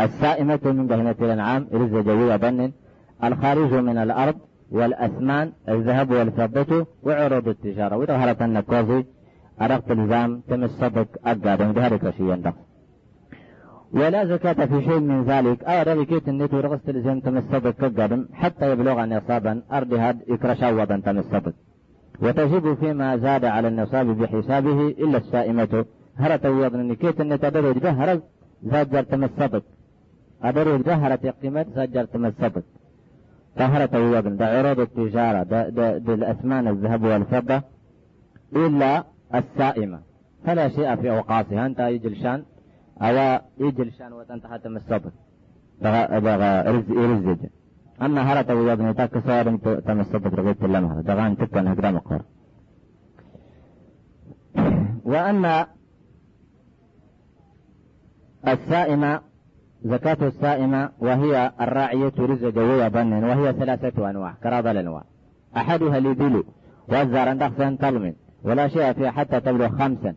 السائمة 0.00 0.60
من 0.64 0.86
بهنة 0.86 1.14
الأنعام 1.20 1.66
رز 1.72 1.90
جوية 1.90 2.36
بنن 2.36 2.72
الخارج 3.24 3.74
من 3.74 3.98
الأرض 3.98 4.34
والأثمان 4.70 5.52
الذهب 5.68 6.10
والفضة 6.10 6.86
وعروض 7.02 7.48
التجارة. 7.48 7.96
ويرغ 7.96 8.14
هرة 8.14 8.36
النكوزي 8.40 9.04
أرغت 9.62 9.90
الزام 9.90 10.40
تم 10.48 10.64
الصدق 10.64 11.08
أقاد 11.26 11.62
ذلك 11.78 12.14
شيئا 12.16 12.52
ولا 13.92 14.24
زكاة 14.26 14.66
في 14.66 14.82
شيء 14.82 15.00
من 15.00 15.24
ذلك. 15.24 15.64
أو 15.64 15.92
ربي 15.92 16.04
كيت 16.04 16.28
النت 16.28 16.54
ورغست 16.54 16.90
لزم 16.90 17.20
تم 17.20 17.36
الصدق 17.36 17.70
كقدم 17.70 18.28
حتى 18.32 18.70
يبلغ 18.72 19.04
نصابا 19.04 19.62
إكرش 20.30 20.62
عوضا 20.62 20.96
تم 21.06 21.18
الصدق. 21.18 21.52
وتجب 22.22 22.74
فيما 22.74 23.16
زاد 23.16 23.44
على 23.44 23.68
النصاب 23.68 24.06
بحسابه 24.06 24.88
إلا 24.88 25.18
السائمة. 25.18 25.84
هرت 26.16 26.46
ويضن 26.46 26.94
كيت 26.94 27.20
النت 27.20 27.44
أدرج 27.44 27.86
هرز 27.86 28.20
زاد 28.62 29.04
تم 29.04 29.24
الصدق. 29.24 29.62
أدرج 30.42 30.88
هرت 30.88 31.24
يقيمت 31.24 31.66
زاد 31.76 32.06
تم 32.06 32.26
الصدق. 32.26 32.62
فهرت 33.56 33.94
ويضن 33.94 34.36
ده 34.36 34.46
عروض 34.46 34.80
التجارة 34.80 35.42
ده, 35.42 35.68
ده, 35.68 35.98
ده 35.98 36.14
الأثمان 36.14 36.68
الذهب 36.68 37.02
والفضة 37.02 37.62
إلا 38.56 39.04
السائمة. 39.34 40.00
فلا 40.44 40.68
شيء 40.68 40.96
في 40.96 41.10
أوقاتها 41.10 41.66
أنت 41.66 41.80
يجلشان 41.80 42.44
أو 43.02 43.38
يجل 43.58 43.92
شان 43.92 44.12
وتنتهى 44.12 44.58
تم 44.58 44.76
الصبر. 44.76 45.10
بغى 45.82 46.62
رز 46.70 46.90
يرزج 46.90 47.46
أما 48.02 48.22
هرت 48.22 48.50
ويضن 48.50 48.94
تاك 48.94 49.18
صار 49.26 49.56
تم 49.80 50.00
الصبر 50.00 50.38
رغيت 50.38 50.62
لمها 50.62 51.00
دغان 51.00 51.36
تكن 51.36 51.66
هجرام 51.68 51.98
قر 51.98 52.22
وأما 55.04 55.66
السائمة 58.48 59.20
زكاة 59.84 60.16
السائمة 60.22 60.90
وهي 60.98 61.52
الراعية 61.60 62.12
رز 62.18 62.44
جوية 62.44 62.88
بنن 62.88 63.24
وهي 63.24 63.52
ثلاثة 63.52 64.10
أنواع. 64.10 64.34
كراض 64.42 64.66
الأنواع. 64.66 65.04
أحدها 65.56 65.98
الإبل 65.98 66.44
والزار 66.88 67.34
دخسا 67.34 67.76
تلمن 67.80 68.12
ولا 68.44 68.68
شيء 68.68 68.92
فيها 68.92 69.10
حتى 69.10 69.40
تبلغ 69.40 69.68
خمسا. 69.68 70.14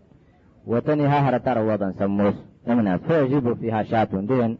وتنها 0.67 1.29
هرتر 1.29 1.57
وضا 1.59 1.93
سموس. 1.99 2.33
نمنا 2.67 2.97
فيجب 2.97 3.53
فيها 3.53 3.83
شاة. 3.83 4.07
دين 4.13 4.57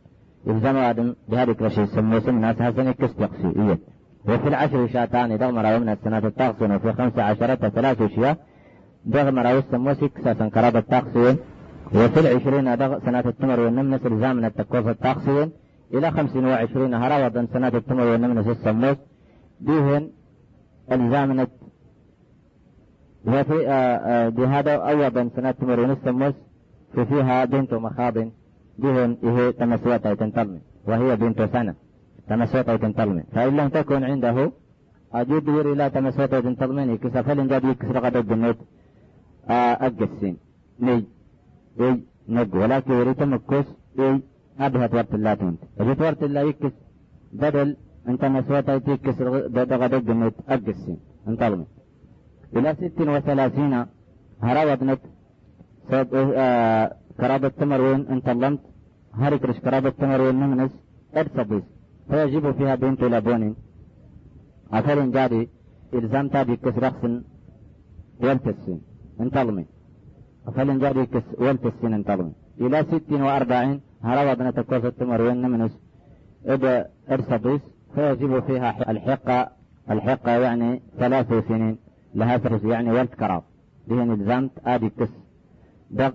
يلزم 0.47 0.77
آدم 0.77 1.15
بهذه 1.29 1.51
كرشي 1.51 1.85
سموس 1.85 2.27
من 2.27 2.41
ناس 2.41 2.61
حسن 2.61 2.91
كستقسي. 2.91 3.53
إيه. 3.55 3.79
وفي 4.27 4.47
العشر 4.47 4.87
شاتان 4.87 5.37
دغمر 5.37 5.75
ومن 5.75 5.89
السنة 5.89 6.17
التقسين 6.17 6.71
وفي 6.71 6.93
خمس 6.93 7.19
عشرة 7.19 7.69
ثلاث 7.69 8.01
أشياء 8.01 8.37
دغمر 9.05 9.55
والسموس 9.55 10.03
كساسا. 10.03 10.49
كراد 10.49 10.75
التقسين 10.75 11.37
وفي 11.95 12.19
العشرين 12.19 12.77
دغ 12.77 12.99
سنة 13.05 13.19
التمر 13.19 13.59
والنمنس 13.59 14.05
الزامن 14.05 14.45
التكوف 14.45 14.87
التقسين 14.87 15.51
إلى 15.93 16.11
خمس 16.11 16.35
وعشرين 16.35 16.93
هراوضا 16.93 17.47
سنة 17.53 17.67
التمر 17.67 18.05
والنمنس 18.11 18.47
السموس. 18.47 18.97
بهن 19.59 20.09
الزامنة 20.91 21.47
وفي 23.25 23.57
بهذا 24.37 24.73
أوضا 24.73 25.29
سنة 25.35 25.49
التمر 25.49 25.79
والنمنس 25.79 26.35
في 26.93 27.05
فيها 27.05 27.45
بنت 27.45 27.73
مخاض. 27.73 28.13
بهن 28.81 29.17
إيه 29.23 29.51
تمسوتا 29.51 30.13
تنتظم. 30.13 30.59
وهي 30.87 31.15
بنت 31.15 31.41
سنة 31.41 31.75
تمسوتا 32.29 32.75
تنتظم. 32.75 33.23
فإن 33.33 33.57
لم 33.57 33.67
تكن 33.69 34.03
عنده 34.03 34.51
أجود 35.13 35.49
إلى 35.49 35.89
تمسوتا 35.89 36.39
تنتظمني 36.39 36.97
كسفل 36.97 37.47
جاد 37.47 37.63
يكسر 37.63 37.97
قد 38.05 38.15
الجنود 38.17 38.57
أجسين 39.87 40.37
ني. 40.79 41.05
إي 41.81 42.03
نج. 42.35 42.55
ولكن 42.61 42.91
يريد 42.99 43.23
مكوس 43.23 43.65
إي 43.99 44.21
أبهت 44.59 44.93
ورت 44.93 45.13
الله 45.17 45.33
تنت 45.33 45.59
اجت 45.79 46.01
ورت 46.01 46.23
الله 46.23 46.41
يكس 46.49 46.75
بدل 47.41 47.69
أنت 48.09 48.23
مسوتا 48.25 48.73
يكس 48.75 49.17
غدا 49.81 49.97
الجنود 49.97 50.33
أجسين 50.53 50.97
انتظم 51.27 51.61
إلى 52.55 52.69
ست 52.79 52.99
وثلاثين 53.15 53.73
هراودنت 54.47 55.01
آه 55.93 56.95
كرابة 57.19 57.47
تمرون 57.59 58.01
أنت 58.13 58.27
لمت 58.29 58.59
هاركرش 59.13 59.57
كرابة 59.65 59.89
تمرون 59.89 60.35
نمنس. 60.39 60.71
ارصبيس 61.17 61.63
فيجب 62.09 62.45
فيها 62.57 62.75
بنت 62.75 63.01
لبون 63.13 63.55
أفل 64.73 65.11
جاري 65.11 65.41
إلزام 65.93 66.27
تابي 66.33 66.55
كس 66.63 66.77
رخص. 66.85 67.03
والتسين 68.23 68.81
انتظمي 69.23 69.65
أفل 70.47 70.79
جاري 70.79 71.05
كس 71.05 71.23
والتسين 71.37 71.93
انتظمي 71.93 72.33
إلى 72.61 72.83
ست 72.83 73.11
وأربعين. 73.11 73.81
هروضنا 74.03 74.51
تكوس 74.51 74.85
التمرون 74.85 75.41
نمنس 75.41 75.71
إذا 76.45 76.89
ارصبيس 77.11 77.61
فيجب 77.95 78.39
فيها 78.47 78.91
الحقة. 78.91 79.49
الحقة 79.89 80.31
يعني 80.31 80.81
ثلاث 80.99 81.47
سنين. 81.47 81.77
لها 82.15 82.37
ثلاث 82.37 82.63
يعني 82.65 82.91
ولت 82.91 83.13
كراب. 83.13 83.43
دهن 83.87 84.11
الزامت 84.11 84.51
آدي 84.65 84.89
كس. 84.89 85.09
دق. 85.91 86.13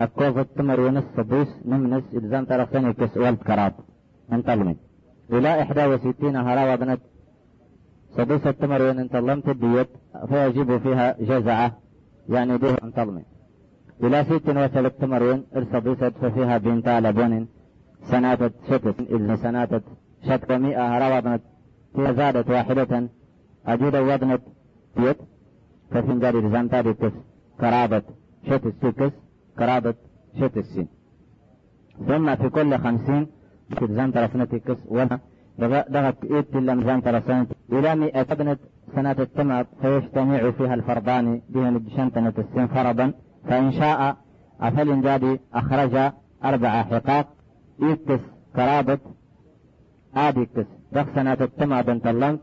الكوفة 0.00 0.40
التمر 0.40 0.80
ونص 0.80 1.04
صدوس 1.16 1.48
نمنس 1.64 2.04
إلزام 2.14 2.44
طرفين 2.44 2.92
كس. 2.92 3.16
والد 3.16 3.38
كراب. 3.38 3.72
انتظمي 4.32 4.76
إلى 5.32 5.62
إحدى 5.62 5.86
وستين. 5.86 6.36
هراوة 6.36 6.74
بنت 6.74 7.00
صدوس 8.16 8.46
التمر. 8.46 8.82
وين 8.82 8.98
انتظمت؟ 8.98 9.48
الديت 9.48 9.88
فيجب 10.28 10.78
فيها 10.78 11.16
جزعة. 11.20 11.72
يعني 12.28 12.58
به 12.58 12.74
انتظمي 12.84 13.22
إلى 14.04 14.24
ست 14.24 14.48
وثلاث 14.48 14.94
تمر 15.00 15.22
وين 15.22 15.40
ارصدوست 15.56 16.12
ففيها 16.22 16.58
بنت 16.58 16.88
لبون 16.88 17.46
سناتة 18.10 18.50
شتس 18.68 18.96
إذن 19.14 19.36
سناتة 19.36 19.80
شتك 20.28 20.50
مئة 20.50 20.84
هراوة 20.96 21.20
بنت 21.20 21.42
زادت 22.18 22.50
واحدة 22.50 23.08
أجود 23.66 23.96
وضنت 23.96 24.42
ديت 24.96 25.16
ففنجار 25.90 26.38
إلزام 26.38 26.68
تاريكس 26.68 27.12
كرابة 27.60 28.02
شتس 28.48 28.72
سكس 28.82 29.12
قرابة 29.58 29.94
شت 30.40 30.56
السين 30.56 30.88
ثم 32.08 32.26
في 32.40 32.48
كل 32.48 32.78
خمسين 32.78 33.26
تلزم 33.76 34.10
ترسنتكس 34.10 34.78
ولا 34.88 35.18
دغت 35.94 36.24
إيت 36.32 36.56
اللمزان 36.56 37.02
ترسنت 37.02 37.48
إلى 37.72 37.94
مئة 37.94 38.30
سنة 38.94 39.16
التمر 39.18 39.64
فيجتمع 39.82 40.50
فيها 40.50 40.74
الفرضان 40.74 41.42
بها 41.48 41.70
نجشنتنة 41.70 42.32
السين 42.38 42.66
فرضا. 42.66 43.12
فإن 43.46 43.72
شاء 43.72 44.16
أفل 44.60 45.02
جادي 45.02 45.40
أخرج 45.54 46.12
أربع 46.44 46.82
حقاق. 46.82 47.28
إيكس 47.82 48.20
قرابة 48.56 48.98
آديكس 50.16 50.66
سنة 51.14 51.38
التمر 51.40 51.82
بنت 51.82 52.06
اللم 52.06 52.38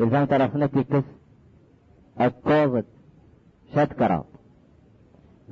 إلزام 0.00 0.24
ترسنتكس 0.24 1.04
الكوزت 2.20 2.86
شت 3.72 3.92
كراب. 3.92 4.24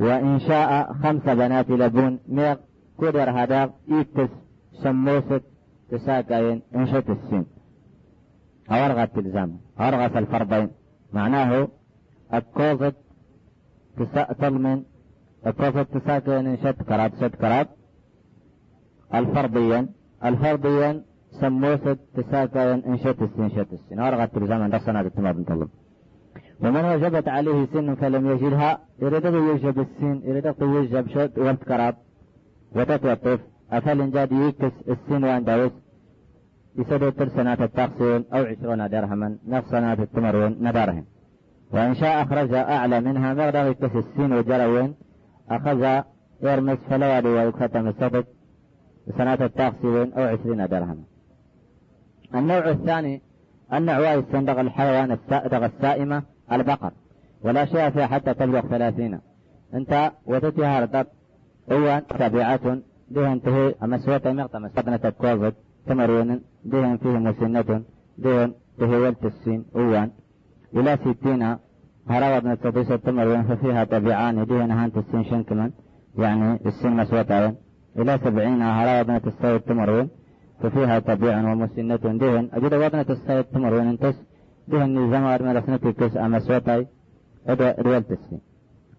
وإن 0.00 0.38
شاء 0.38 0.92
خمس 0.92 1.22
بنات 1.22 1.70
لبون 1.70 2.18
ميق 2.28 2.60
قدر 2.98 3.30
هذا 3.30 3.70
إيكس. 3.90 4.30
سموست 4.72 5.42
تساكين 5.90 6.62
إنشت 6.74 7.10
السن 7.10 7.44
أورغت 8.70 9.14
تلزم 9.16 9.56
أورغت 9.80 10.16
الفرضين 10.16 10.70
معناه 11.12 11.68
الكوزت 14.01 14.40
تلمن 14.40 14.82
الكوزت 15.47 15.86
تساكين 15.97 16.47
انشت 16.47 16.82
كراب 16.88 17.12
ست 17.20 17.34
كراب 17.43 17.66
الفرضيا 19.14 19.88
الفرضيا 20.24 20.90
انشت 22.93 23.18
السن 23.22 23.49
شت 23.55 23.72
السن 23.72 23.99
أورغت 23.99 24.34
تلزم 24.34 24.61
عند 24.66 24.76
سنة 24.86 25.01
التمام 25.01 25.45
طلب 25.45 25.68
ومن 26.62 26.84
وجبت 26.84 27.28
عليه 27.28 27.66
سن 27.72 27.95
فلم 27.95 28.30
يجدها 28.30 28.70
يريد 29.03 29.24
يوجب 29.24 29.76
السن 29.86 30.16
يريد 30.28 30.47
يوجب 30.61 31.05
شد 31.14 31.38
ولد 31.38 31.62
كراب 31.68 31.95
وتتوقف 32.76 33.40
أفل 33.72 34.11
جاد 34.11 34.32
يكس 34.32 34.74
السن 34.93 35.24
وان 35.24 35.45
داوس 35.45 35.72
يسدد 36.78 37.28
سنة 37.36 37.61
التقسيم 37.66 38.24
أو 38.34 38.43
عشرون 38.51 38.88
درهما 38.88 39.28
نفس 39.47 39.68
سنة 39.70 39.93
التمرون 39.93 40.53
ندرهم 40.66 41.05
وإن 41.72 41.94
شاء 41.94 42.22
أخرج 42.22 42.54
أعلى 42.54 43.00
منها 43.00 43.34
مقدار 43.34 43.66
يكس 43.66 43.96
السن 43.96 44.32
وجروين 44.32 44.94
أخذ 45.50 46.02
يرمس 46.42 46.78
فلا 46.90 47.18
يدي 47.18 47.28
ويكتم 47.28 47.88
الصدق 47.88 48.26
سنة 49.18 49.34
التقسيم 49.34 50.12
أو 50.16 50.22
عشرين 50.22 50.66
درهما. 50.66 51.04
النوع 52.34 52.70
الثاني 52.70 53.22
النوع 53.72 54.14
السندق 54.14 54.58
الحيوان 54.58 55.12
السائدغ 55.12 55.64
السائمة 55.64 56.22
البقر. 56.52 56.92
ولا 57.44 57.64
شيء 57.64 57.90
فيها 57.90 58.06
حتى 58.06 58.34
تبلغ 58.34 58.60
ثلاثين 58.60 59.20
أنت 59.74 60.12
وتتها 60.26 60.80
رطب 60.80 61.06
ايوان 61.70 62.06
تابعات 62.06 62.60
دهن 63.10 63.42
تهي 63.42 63.74
مسوة 63.82 64.20
مغتم 64.24 64.68
سبنة 64.68 65.10
كوفيد 65.10 65.54
تمرون 65.86 66.40
دهن 66.64 66.96
فيه 66.96 67.08
مسنة 67.08 67.82
دهن 68.18 68.52
تهي 68.78 69.14
السين 69.24 69.64
ايوان 69.76 70.10
إلى 70.76 70.96
ستين 70.96 71.56
هراوة 72.08 72.38
بن 72.38 72.50
التضيس 72.50 72.90
التمرون 72.90 73.42
ففيها 73.42 73.84
تبعان 73.84 74.46
دهن 74.46 74.70
هانت 74.70 74.96
السين 74.96 75.24
شنكمن 75.24 75.70
يعني 76.18 76.58
السين 76.66 76.92
مسوة 76.96 77.54
إلى 77.98 78.18
سبعين 78.24 78.62
هراوة 78.62 79.02
بن 79.02 79.14
التستوي 79.16 79.56
التمرون 79.56 80.08
ففيها 80.60 80.98
تبيع 80.98 81.52
ومسنة 81.52 81.96
دهن 81.96 82.48
أجد 82.52 82.74
وضنة 82.74 83.06
السيد 83.10 83.44
تمرون 83.44 83.86
انتس 83.88 84.16
دهن 84.68 84.98
نظام 84.98 85.24
أرمى 85.24 85.52
رسنتي 85.52 85.92
كس 85.92 86.16
أمسوتاي 86.16 86.86
أدى 87.46 87.68
ريال 87.82 88.08
تسفين 88.08 88.40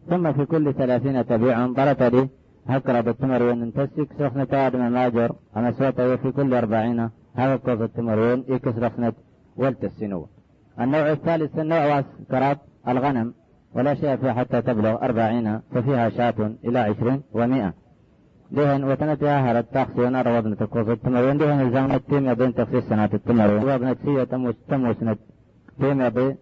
ثم 0.09 0.33
في 0.33 0.45
كل 0.45 0.73
ثلاثين 0.73 1.25
تبيع 1.25 1.67
ضرت 1.67 2.01
لي. 2.03 2.29
هكرا 2.67 3.01
بالتمرون 3.01 3.61
انتسك 3.61 4.07
سخنة 4.19 4.47
آدم 4.51 4.91
ماجر. 4.91 5.35
أمسوتاي 5.57 6.13
وفي 6.13 6.31
كل 6.31 6.53
أربعين. 6.53 7.09
هذا 7.35 7.55
كوز 7.55 7.81
التمرون 7.81 8.43
إكس 8.49 8.77
رسنة 8.77 9.13
والتسينو 9.55 10.27
النوع 10.79 11.11
الثالث 11.11 11.59
النوع 11.59 12.03
كرات 12.31 12.57
الغنم 12.87 13.33
ولا 13.75 13.95
شيء 13.95 14.15
فيها 14.15 14.33
حتى 14.33 14.61
تبلغ 14.61 15.03
أربعين 15.03 15.59
ففيها 15.59 16.09
شاة 16.09 16.55
إلى 16.65 16.79
عشرين 16.79 17.21
ومئة 17.33 17.73
دهن 18.51 18.83
وتنتها 18.83 19.51
هرت 19.51 19.73
تاخسي 19.73 20.01
ونار 20.01 20.27
وابنة 20.27 20.57
الكوز 20.61 20.89
التمرون 20.89 21.37
دهن 21.37 21.61
الزامن 21.61 21.91
التيم 21.91 22.29
يبين 22.29 22.53
تخصيص 22.53 22.83
سنة 22.89 23.09
التمرون 23.13 23.63
وابنة 23.63 23.95
سية 24.05 24.23
تموس 24.23 24.55
تموس 24.69 25.03
نت 25.03 25.19
تيم 25.79 26.01
يبي 26.01 26.35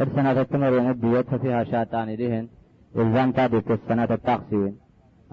السنة 0.00 0.40
التمرون 0.40 0.90
الديوت 0.90 1.26
ففيها 1.30 1.64
شاتان 1.64 2.16
دهن. 2.16 2.48
إلزام 2.96 3.32
تابي 3.32 3.60
في 3.60 3.72
السنة 3.72 4.08
التاخسين 4.10 4.76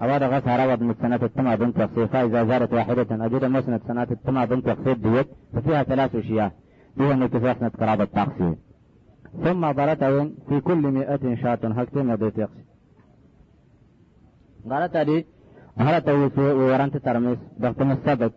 أواد 0.02 0.22
غسها 0.22 0.66
روض 0.66 0.82
من 0.82 0.94
سنة 1.02 1.20
التمع 1.22 1.54
بنت 1.54 1.76
تخصي 1.80 2.06
فإذا 2.06 2.44
زارت 2.44 2.72
واحدة 2.72 3.26
أجد 3.26 3.44
مسنة 3.44 3.80
سنة 3.88 4.08
التمع 4.10 4.44
بنت 4.44 4.68
تخصي 4.68 4.94
ديت 4.94 5.28
ففيها 5.54 5.82
ثلاث 5.82 6.14
أشياء. 6.16 6.52
دهن 6.98 7.26
كفاسنة 7.26 7.68
قرابة 7.80 8.04
التاخسين 8.04 8.56
ثم 9.44 9.70
ضرتين 9.70 10.34
في 10.48 10.60
كل 10.60 10.82
مئة 10.98 11.34
شاة. 11.42 11.58
هكتم 11.64 12.10
يبي 12.10 12.30
تخصي 12.30 12.64
ضرت 14.68 14.96
دي 14.96 15.26
هلا 15.78 15.98
تويس 15.98 16.38
وورانت 16.38 16.96
ترمس. 16.96 17.38
ضغط 17.60 17.80
السبت 17.82 18.32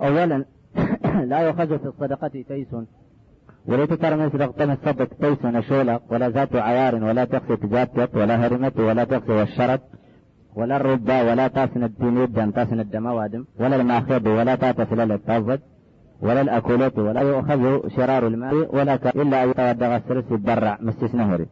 أولا 0.00 0.44
لا 1.30 1.38
يؤخذ 1.40 1.78
في 1.78 1.86
الصدقة 1.88 2.28
تيس. 2.28 2.72
وليت 3.66 3.92
ترمس 3.92 4.32
ضغط 4.36 4.60
السبت 4.60 5.10
تيس 5.22 5.44
نشولة. 5.44 6.00
ولا 6.10 6.28
ذات 6.28 6.56
عيار 6.56 6.94
ولا 6.94 7.24
تقصي 7.24 7.56
تجاتت 7.56 8.16
ولا 8.16 8.46
هرمت 8.46 8.80
ولا 8.80 9.04
تقصي 9.04 9.32
والشرط 9.32 9.80
ولا 10.54 10.76
الربا 10.76 11.22
ولا 11.22 11.48
تاسن 11.48 11.84
الدين 11.84 12.52
تاسن 12.52 12.80
الدموادم 12.80 13.44
ولا 13.60 13.76
الماخذ 13.76 14.28
ولا 14.28 14.54
تاتفل 14.54 15.12
التازج 15.12 15.60
ولا 16.22 16.40
الأكولات 16.40 16.98
ولا 16.98 17.20
يؤخذ 17.20 17.88
شرار 17.96 18.26
الماء 18.26 18.76
ولا. 18.76 18.94
إلا 18.94 19.44
أن 19.44 19.50
يتودغ 19.50 19.96
السرس 19.96 20.24
يتبرع 20.30 20.78
مستس 20.80 21.14
نهري 21.14 21.46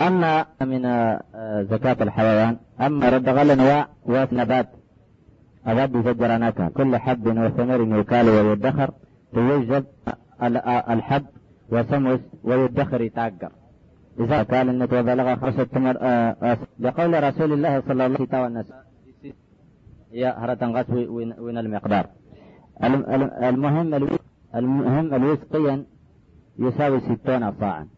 أما 0.00 0.46
من 0.60 0.84
آه، 0.84 1.62
زكاة 1.62 1.96
الحيوان 2.00 2.56
أما 2.80 3.08
رد 3.08 3.28
غل 3.28 3.56
نبات 4.32 4.68
أبد 5.66 6.08
زجرناك. 6.08 6.72
كل 6.72 6.96
حب 6.96 7.26
وثمر 7.26 7.98
يكال 7.98 8.28
ويدخر 8.28 8.90
يوجد 9.34 9.84
الحب 10.90 11.26
وسمس 11.68 12.20
ويدخر 12.44 13.00
يتعقر. 13.00 13.52
إذا 14.20 14.42
كان 14.42 14.68
النت 14.68 14.92
وبلغ 14.92 15.36
خمسة 15.36 15.64
تمر 15.64 15.96
آه، 16.00 16.36
آه، 16.42 16.58
لقول 16.78 17.24
رسول 17.24 17.52
الله 17.52 17.80
صلى 17.80 17.92
الله 17.92 18.04
عليه 18.04 18.14
وسلم 18.14 18.87
هرة 20.14 20.58
غس 20.62 20.90
وين 21.38 21.58
المقدار. 21.58 22.06
المهم 23.42 23.94
المهم 24.54 25.14
الوسقيا 25.14 25.84
يساوي 26.58 27.00
ستون 27.00 27.52
صاعا 27.52 27.88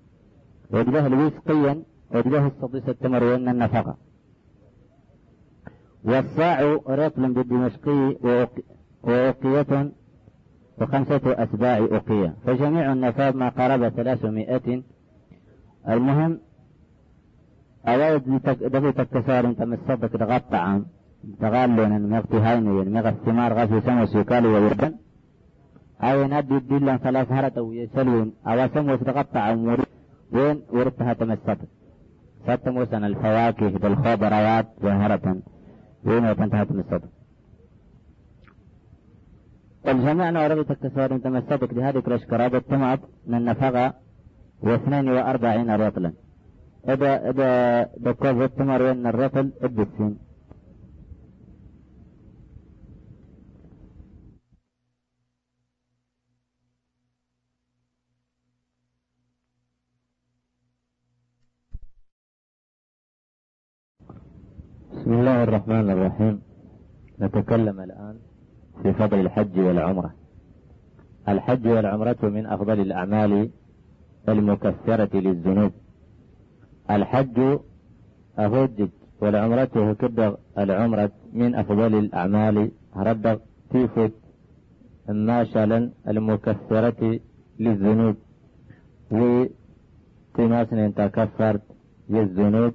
وجبه 0.71 1.07
الوسقيا 1.07 1.83
وجبه 2.15 2.47
الصديس 2.47 2.89
التمر 2.89 3.25
وإن 3.25 3.49
النفقة. 3.49 3.97
والصاع 6.05 6.79
رطل 6.89 7.33
بالدمشقي 7.33 8.17
وأوقية 9.03 9.93
وخمسة 10.81 11.21
أتباع 11.25 11.79
أوقية. 11.79 12.35
فجميع 12.47 12.93
النفاب 12.93 13.37
ما 13.37 13.49
قرب 13.49 13.89
ثلاثمائة. 13.89 14.83
المهم 15.89 16.41
أوايد 17.87 18.23
دفي 18.47 18.93
تكسار 18.93 19.47
انت 19.47 19.63
مصدق 19.63 20.17
دغط 20.17 20.43
طعام 20.51 20.87
تغالون 21.41 21.93
مغتي 22.13 22.39
هاينين 22.45 22.93
مغ 22.97 23.09
الثمار 23.09 23.51
غفي 23.59 23.81
سمو 23.87 24.07
سيكالي 24.07 24.49
ويردن 24.49 24.93
أو 26.09 26.27
نادي 26.27 26.57
الدلا 26.57 26.97
ثلاث 26.97 27.33
هرة 27.33 27.57
ويسلون 27.67 28.29
أو 28.47 28.59
سمو 28.75 28.97
تغطى 28.97 29.39
عموري 29.39 29.87
وين؟ 30.33 30.57
وردتها 30.77 31.13
تمسطت. 31.13 31.69
ستموسن 32.47 33.05
الفواكه 33.05 33.73
بالخضروات 33.83 34.67
ظاهرة 34.83 35.27
وين 36.07 36.25
وتنتهى 36.31 36.65
تمسطت. 36.65 37.11
الجميع 39.89 40.31
نعرف 40.31 40.59
تكتسار 40.69 41.19
تمسكت 41.19 41.75
بهذه 41.75 42.01
كرش 42.01 42.25
كرابة 42.31 42.59
تمعت 42.59 43.01
من 43.27 43.45
نفقة 43.45 43.95
واثنين 44.63 45.09
وأربعين 45.09 45.71
رطلا. 45.71 46.13
إذا 46.89 47.31
إذا 47.31 47.51
دكوز 48.07 48.39
التمر 48.49 48.83
وين 48.83 49.07
الرطل 49.07 49.47
الدسين 49.65 50.13
بسم 65.11 65.19
الله 65.19 65.43
الرحمن 65.43 65.91
الرحيم. 65.91 66.43
نتكلم 67.21 67.81
الآن 67.81 68.17
في 68.83 68.93
فضل 68.93 69.21
الحج 69.21 69.59
والعمرة. 69.59 70.15
الحج 71.29 71.69
والعمرة 71.69 72.17
من 72.23 72.47
أفضل 72.47 72.81
الأعمال 72.81 73.51
المكثرة 74.29 75.17
للذنوب. 75.17 75.73
الحج 76.91 77.59
أهدج 78.39 78.89
والعمرة 79.21 79.75
هكذا 79.91 80.37
العمرة 80.59 81.13
من 81.33 81.55
أفضل 81.55 81.95
الأعمال. 81.95 82.71
رد 82.97 83.41
تيفت 83.71 84.13
ماشلا 85.09 85.91
المكثرة 86.09 87.21
للذنوب. 87.59 88.17
وتماسن 89.11 90.95
تكفرت 90.95 91.63
للذنوب. 92.09 92.73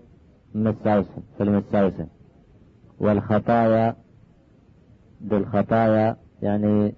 مساوسة 0.56 1.22
في 1.38 1.44
المساوسة 1.44 2.08
والخطايا 3.00 3.96
بالخطايا 5.22 6.18
يعني 6.42 6.96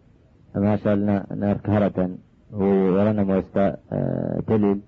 ما 0.55 0.75
شاء 0.77 0.93
الله 0.93 1.23
نركهرة 1.31 2.09
ولنا 2.53 3.23
موستا 3.23 3.77
تليل 4.47 4.79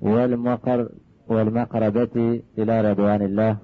والمقر 0.00 0.88
والمقربة 1.28 2.42
إلى 2.58 2.90
رضوان 2.90 3.22
الله. 3.22 3.56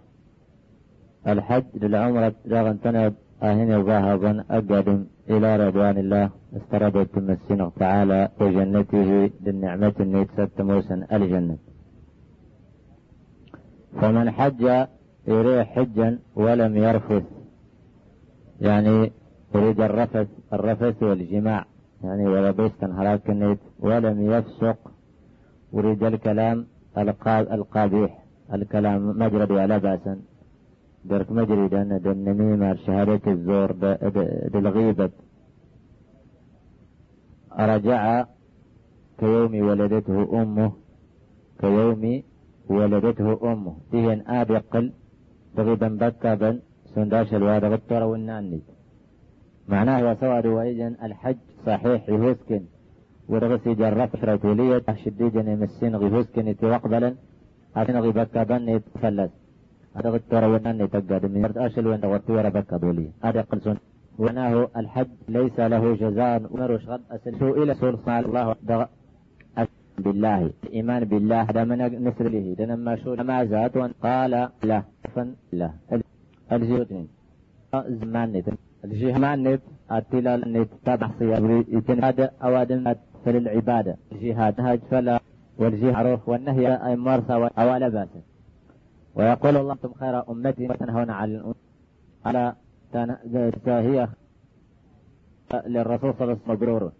الحج 1.26 1.64
للعمرة 1.74 2.34
رغم 2.48 2.76
تنب 2.76 3.14
أهن 3.42 3.84
ظاهرا 3.84 4.44
أقدم 4.50 5.04
إلى 5.30 5.56
رضوان 5.66 5.98
الله. 5.98 6.30
استردت 6.56 7.14
تمسين 7.14 7.60
تعالى 7.74 8.28
وجنته 8.40 9.30
للنعمة 9.44 9.94
النيت 10.00 10.28
ست 10.38 10.60
موسى 10.60 10.94
الجنة 11.12 11.56
فمن 14.00 14.30
حج 14.30 14.86
يريح 15.28 15.68
حجا 15.68 16.18
ولم 16.36 16.76
يرفث 16.76 17.22
يعني 18.60 19.12
يريد 19.54 19.80
الرفث 19.80 20.28
الرفث 20.52 21.02
والجماع. 21.02 21.64
يعني 22.04 22.26
ولا 22.28 22.50
بيستن 22.50 22.92
هراك 22.92 23.30
النيت 23.30 23.58
ولم 23.80 24.30
يفسق. 24.30 24.76
وريد 25.72 26.04
الكلام 26.04 26.66
القابيح 27.56 28.24
الكلام 28.54 29.18
مجرد 29.18 29.50
ولا 29.50 29.78
بأسا 29.78 30.20
درك 31.04 31.32
مجري 31.32 31.68
دن 31.68 32.00
النميمة 32.06 32.74
شهادة 32.74 33.20
الزور 33.26 33.72
بالغيبة. 34.52 35.10
رجع 37.58 38.24
كيوم 39.18 39.68
ولدته 39.68 40.42
أمه. 40.42 40.72
كيوم 41.60 42.22
ولدته 42.68 43.52
أمه. 43.52 43.74
تهن 43.92 44.20
آب 44.26 44.50
يقل 44.50 44.92
بغيبا 45.56 45.88
بكابا 45.88 46.50
سنداش 46.94 47.34
الواد 47.34 47.64
غطر 47.64 48.02
والناني 48.10 48.60
معناه 49.68 49.98
وسوى 50.10 50.40
روايجا 50.40 50.88
الحج 51.02 51.36
صحيح 51.66 52.08
يهوسكن 52.08 52.62
ورغسي 53.28 53.74
جرف 53.74 54.10
شريتولية 54.20 54.86
شديجا 55.04 55.40
يمسين 55.52 55.96
غيهوسكن 55.96 56.48
يتوقبلا 56.48 57.10
عشان 57.76 57.96
غي 57.96 58.10
بكابا 58.18 58.56
يتفلس 58.74 59.32
هذا 59.96 60.08
غطر 60.10 60.44
والناني 60.44 60.86
تقاد. 60.86 61.26
من 61.26 61.40
يرد 61.44 61.58
أشل 61.58 61.86
وين 61.86 62.00
دورتي 62.00 62.32
ورا 62.32 62.48
بكا 62.48 62.76
دولي 62.76 63.06
هذا 63.24 63.40
قل 63.40 63.60
سن 63.60 63.76
معناه 64.18 64.68
الحج 64.76 65.08
ليس 65.28 65.60
له 65.60 65.84
جزاء. 66.02 66.42
ومرش 66.52 66.84
غد 66.90 67.02
أسل. 67.10 67.32
سئل 67.38 67.76
سلطان 67.76 68.24
الله. 68.24 68.56
بالله 69.98 70.50
الإيمان 70.64 71.04
بالله 71.04 71.40
هذا 71.42 71.64
من 71.64 71.78
نسر 72.06 72.26
له 72.34 72.46
لما 72.58 72.96
شو 72.96 73.14
ما 73.14 73.44
زاد 73.44 73.76
قال 74.02 74.32
لا 74.62 74.82
فن 75.14 75.28
لا. 75.52 75.70
الجهود 76.52 76.90
زمان 78.00 78.28
نت 78.32 78.48
الجهمان 78.84 79.38
نت 79.42 79.62
التلال 79.92 80.40
نت 80.52 80.70
تبع 80.86 81.08
صيام 81.18 81.44
هذا 82.04 82.30
أوادم 82.42 82.94
فللعبادة. 83.24 83.96
الجهاد 84.12 84.60
هاج 84.60 84.80
فلا 84.90 85.20
والجهاد 85.58 86.20
والنهي 86.26 86.66
أي 86.86 86.96
مرسى 86.96 87.34
أولا 87.58 87.88
باس 87.88 88.08
ويقول 89.16 89.56
الله 89.56 89.72
أنتم 89.72 89.92
خير 90.00 90.14
أمتي 90.30 90.64
وتنهون 90.68 91.10
الأم 91.10 91.54
على 92.26 92.42
هي 93.66 94.08
للرسول 95.66 96.10
صلى 96.14 96.22
الله 96.22 96.36
عليه 96.36 96.42
وسلم 96.42 96.52
مبرور. 96.52 96.92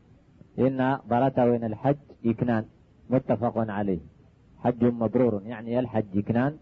إن 0.59 0.99
برتا 1.11 1.45
وين 1.45 1.64
الحج 1.64 1.97
يكنان 2.24 2.64
متفق 3.11 3.59
عليه. 3.70 3.98
حج 4.59 4.84
مبرور. 4.84 5.42
يعني 5.46 5.78
الحج 5.78 6.18
كنان 6.18 6.57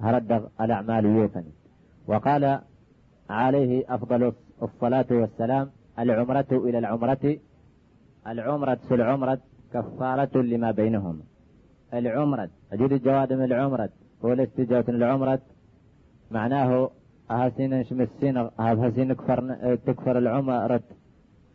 هرد 0.00 0.48
الأعمال 0.60 1.04
يوثن 1.04 1.44
وقال 2.06 2.60
عليه 3.30 3.84
أفضل 3.94 4.32
الصلاة 4.62 5.06
والسلام 5.10 5.70
العمرة 5.98 6.46
إلى 6.52 6.78
العمرة. 6.78 7.36
العمرة 8.26 8.78
في 8.88 8.94
العمرة 8.94 9.38
كفارة 9.72 10.38
لما 10.42 10.70
بينهم. 10.70 11.20
العمرة. 11.94 12.48
أجد 12.72 12.92
الجواد 12.92 13.32
من 13.32 13.44
العمرة. 13.44 13.90
والاستجابة 14.22 14.92
العمرة. 14.92 15.40
معناه 16.30 16.90
هاسين 17.30 17.84
شمسين 17.84 18.48
كفر 19.14 19.56
تكفر 19.86 20.18
العمرة. 20.18 20.80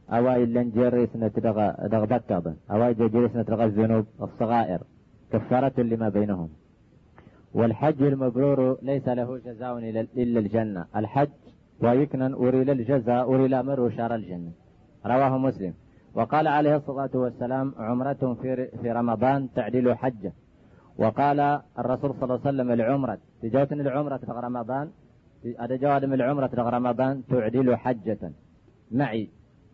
أواي 0.09 0.45
لنجري 0.45 1.07
سنة 1.07 1.27
دغ 1.27 1.87
دغ 1.87 2.05
بكابا 2.05 2.55
أواي 2.71 2.93
جري 2.93 3.29
سنة 3.29 3.65
الذنوب 3.65 4.05
الصغائر. 4.21 4.81
كفارة 5.31 5.81
لما 5.81 6.09
بينهم. 6.09 6.49
والحج 7.53 8.01
المبرور 8.03 8.77
ليس 8.81 9.07
له 9.07 9.37
جزاء 9.37 9.77
إلا 10.17 10.39
الجنة. 10.39 10.85
الحج 10.95 11.29
ويكنن 11.79 12.33
أري 12.33 12.61
الجزاء 12.61 13.33
أري 13.33 13.45
الأمر 13.45 13.79
وشار 13.79 14.15
الجنة. 14.15 14.51
رواه 15.05 15.37
مسلم. 15.37 15.73
وقال 16.13 16.47
عليه 16.47 16.75
الصلاة 16.75 17.09
والسلام 17.13 17.73
عمرة 17.77 18.37
في, 18.41 18.91
رمضان 18.91 19.49
تعديل 19.55 19.97
حجة. 19.97 20.33
وقال 20.97 21.39
الرسول 21.79 22.13
صلى 22.13 22.23
الله 22.23 22.39
عليه 22.45 22.49
وسلم 22.49 22.71
العمرة. 22.71 23.17
تجاوتن 23.41 23.79
العمرة 23.81 24.17
في 24.17 24.31
رمضان. 24.31 24.89
هذا 25.59 25.75
جواد 25.75 26.05
من 26.05 26.13
العمرة 26.13 26.47
في 26.47 26.55
رمضان 26.55 27.23
تعدل 27.29 27.75
حجة. 27.75 28.31
معي. 28.91 29.29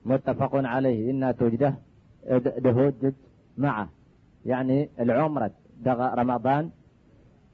متفق 0.05 0.55
عليه. 0.55 1.11
إنها 1.11 1.31
توجده 1.31 1.75
دهوجج 2.57 3.13
معه. 3.57 3.89
يعني 4.45 4.89
العمرة 4.99 5.51
دغ 5.81 6.13
رمضان 6.13 6.69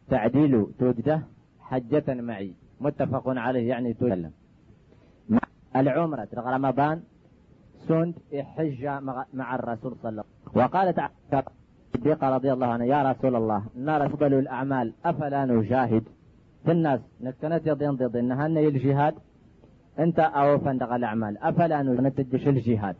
تعديل 0.09 0.65
توجده 0.79 1.21
حجة 1.59 2.13
معي. 2.13 2.53
متفق 2.81 3.23
عليه. 3.27 3.69
يعني 3.69 3.93
توجد 3.93 4.31
العمرة 5.75 6.27
دغ 6.33 6.49
رمضان 6.49 7.01
سند 7.87 8.15
حج 8.33 8.85
مع 9.33 9.55
الرسول 9.55 9.95
صلى 10.01 10.09
الله 10.09 10.23
عليه 10.23 10.31
وسلم. 10.51 10.63
وقالت 10.63 10.99
صديقة 11.93 12.35
رضي 12.35 12.53
الله 12.53 12.67
عنها 12.67 12.85
يا 12.85 13.11
رسول 13.11 13.35
الله 13.35 13.63
نرى 13.75 14.05
أفضل 14.05 14.33
الأعمال 14.33 14.93
أفلا 15.05 15.45
نجاهد؟ 15.45 16.03
في 16.65 16.71
الناس 16.71 16.99
نكتنت 17.21 17.67
يضين 17.67 17.91
ضد 17.91 18.15
إنها 18.15 18.47
الجهاد 18.47 19.15
أنت 19.99 20.19
أو 20.19 20.59
فندق 20.59 20.93
الأعمال. 20.93 21.37
أفلا 21.37 21.83
نتجش 21.83 22.47
الجهاد؟ 22.47 22.95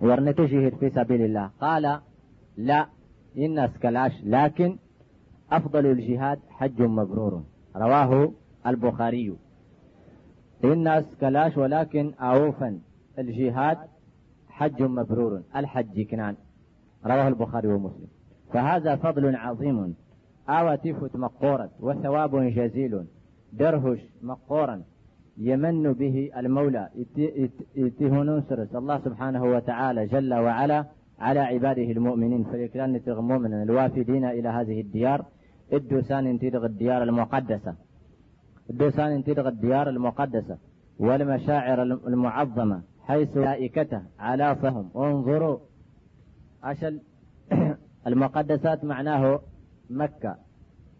ورنتجهد 0.00 0.74
في 0.74 0.90
سبيل 0.90 1.22
الله. 1.22 1.50
قال 1.60 2.00
لا 2.56 2.86
الناس 3.36 3.70
كلاش 3.82 4.12
لكن 4.24 4.78
أفضل 5.50 5.86
الجهاد 5.86 6.38
حج 6.48 6.82
مبرور. 6.82 7.42
رواه 7.76 8.32
البخاري. 8.66 9.36
الناس 10.64 11.04
كلاش 11.20 11.56
ولكن 11.56 12.14
أوفا 12.20 12.80
الجهاد 13.18 13.78
حج 14.48 14.82
مبرور. 14.82 15.42
الحج 15.56 16.02
كنان. 16.02 16.36
رواه 17.06 17.28
البخاري 17.28 17.68
ومسلم. 17.68 18.08
فهذا 18.52 18.96
فضل 18.96 19.36
عظيم. 19.36 19.94
آواتفت 20.48 21.16
مقورة 21.16 21.70
وثواب 21.80 22.36
جزيل. 22.36 23.06
درهش 23.52 24.00
مقورا. 24.22 24.82
يمن 25.38 25.92
به 25.92 26.30
المولى. 26.36 26.88
يتهنون 27.76 28.42
سرس. 28.42 28.74
الله 28.74 28.98
سبحانه 28.98 29.44
وتعالى 29.44 30.06
جل 30.06 30.34
وعلا 30.34 30.84
على 31.18 31.40
عباده 31.40 31.82
المؤمنين. 31.82 32.44
فلكلان 32.44 32.92
من 33.38 33.62
الوافدين 33.62 34.24
إلى 34.24 34.48
هذه 34.48 34.80
الديار. 34.80 35.24
الدوسان 35.72 36.38
تدغ 36.38 36.64
الديار 36.66 37.02
المقدسة. 37.02 37.74
الدوسان 38.70 39.24
تدغ 39.24 39.48
الديار 39.48 39.88
المقدسة. 39.88 40.58
والمشاعر 40.98 41.82
المعظمة. 41.82 42.82
حيث 43.02 43.36
ملائكته 43.36 44.02
على 44.18 44.56
فهم 44.56 44.90
انظروا. 44.96 45.58
أشل 46.64 47.00
المقدسات 48.06 48.84
معناه 48.84 49.40
مكة. 49.90 50.36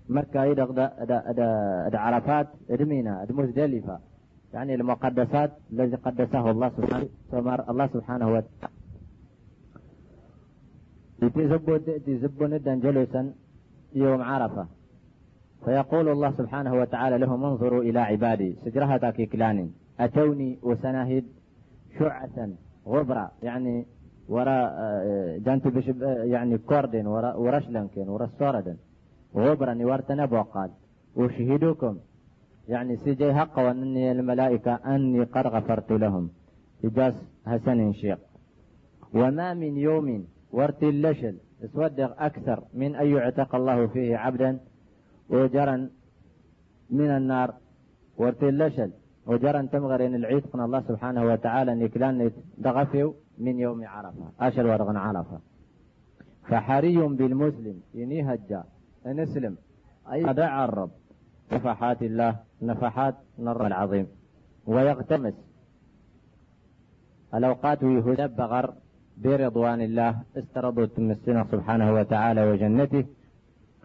مكة 0.08 0.52
إذا 0.52 1.98
عرفات 1.98 2.48
ادمينا 2.70 3.26
مزدلفة. 3.30 3.98
يعني 4.56 4.74
المقدسات 4.74 5.52
الذي 5.72 5.96
قدسه 5.96 6.50
الله 6.50 6.68
سبحانه 6.76 7.08
الله 7.70 7.86
سبحانه 7.86 8.26
وتعالى. 8.32 8.76
يتزبون 11.22 12.50
ندا 12.50 12.74
جلوسا 12.74 13.32
يوم 13.94 14.22
عرفة. 14.22 14.66
فيقول 15.64 16.08
الله 16.08 16.30
سبحانه 16.38 16.74
وتعالى 16.74 17.18
لهم 17.18 17.44
انظروا 17.44 17.82
إلى 17.82 18.00
عبادي. 18.00 18.56
سجرها 18.64 19.10
كلان 19.10 19.70
أتوني 20.00 20.58
وسناهد 20.62 21.24
شعثا 21.98 22.54
غبرة. 22.86 23.30
يعني 23.42 23.86
ورا 24.28 24.58
جانتو 25.38 25.70
بش 25.70 25.86
يعني 26.34 26.58
كوردين 26.58 27.06
ورا 27.06 27.34
ورشلنكين 27.34 28.08
ورا 28.08 28.24
السوردن 28.24 28.76
غبرا 29.34 29.74
ورتنا 29.80 30.24
بوقال. 30.26 30.70
وشهدوكم 31.16 31.98
yani 32.68 32.96
sijay 33.04 33.32
ha 33.32 33.46
qabanin 33.54 33.90
min 33.94 34.06
almalaa'ika 34.16 34.80
anii 34.84 35.26
qad 35.34 35.46
kafartu 35.54 35.98
lahum 35.98 36.30
ijaaz 36.82 37.14
hasanin 37.44 37.92
sheekh 37.94 38.20
wamaa 39.14 39.54
min 39.54 39.76
yowmin 39.76 40.22
wartii 40.52 40.92
lashel 41.04 41.36
iswadeq 41.64 42.12
akhar 42.18 42.58
min 42.74 42.94
an 42.94 43.06
yuctaqa 43.06 43.56
allahu 43.56 43.88
fiihi 43.94 44.16
cabdan 44.24 44.60
wajaran 45.30 45.90
min 46.90 47.10
annaar 47.10 47.50
wartii 48.18 48.52
lashel 48.52 48.90
wajaran 49.26 49.68
tamgaren 49.68 50.14
ilciidqna 50.18 50.62
allah 50.64 50.82
subxaanahu 50.88 51.26
watacaala 51.30 51.74
niklanit 51.74 52.34
daqafiw 52.58 53.08
min 53.38 53.58
yowmi 53.58 53.86
carafa 53.94 54.26
ashal 54.38 54.66
warqan 54.66 54.98
carafa 55.06 55.38
faxariyun 56.48 57.12
bilmuslim 57.18 57.76
inihajja 57.94 58.60
in 59.10 59.18
islim 59.26 59.54
ay 60.12 60.20
adacrab 60.32 60.90
illah 62.08 62.45
نفحات 62.62 63.14
نر 63.38 63.66
العظيم. 63.66 64.06
ويغتمس 64.66 65.34
الأوقات 67.34 67.82
يهدى 67.82 68.26
بغر 68.26 68.74
برضوان 69.24 69.80
الله 69.80 70.22
استرضوا 70.36 70.86
تمسنا 70.86 71.46
سبحانه 71.52 71.94
وتعالى 71.94 72.50
وجنته 72.50 73.04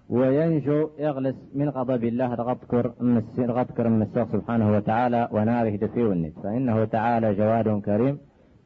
وينجو 0.09 0.89
يغلس 0.99 1.35
من 1.55 1.69
غضب 1.69 2.03
الله 2.03 2.33
رغبكر 2.35 2.93
رغبكر 3.39 3.89
مسوق 3.89 4.31
سبحانه 4.31 4.67
وتعالى 4.75 5.29
وناره 5.31 5.75
دفي 5.75 6.01
النت. 6.01 6.39
فإنه 6.43 6.85
تعالى 6.85 7.33
جواد 7.33 7.81
كريم. 7.81 8.17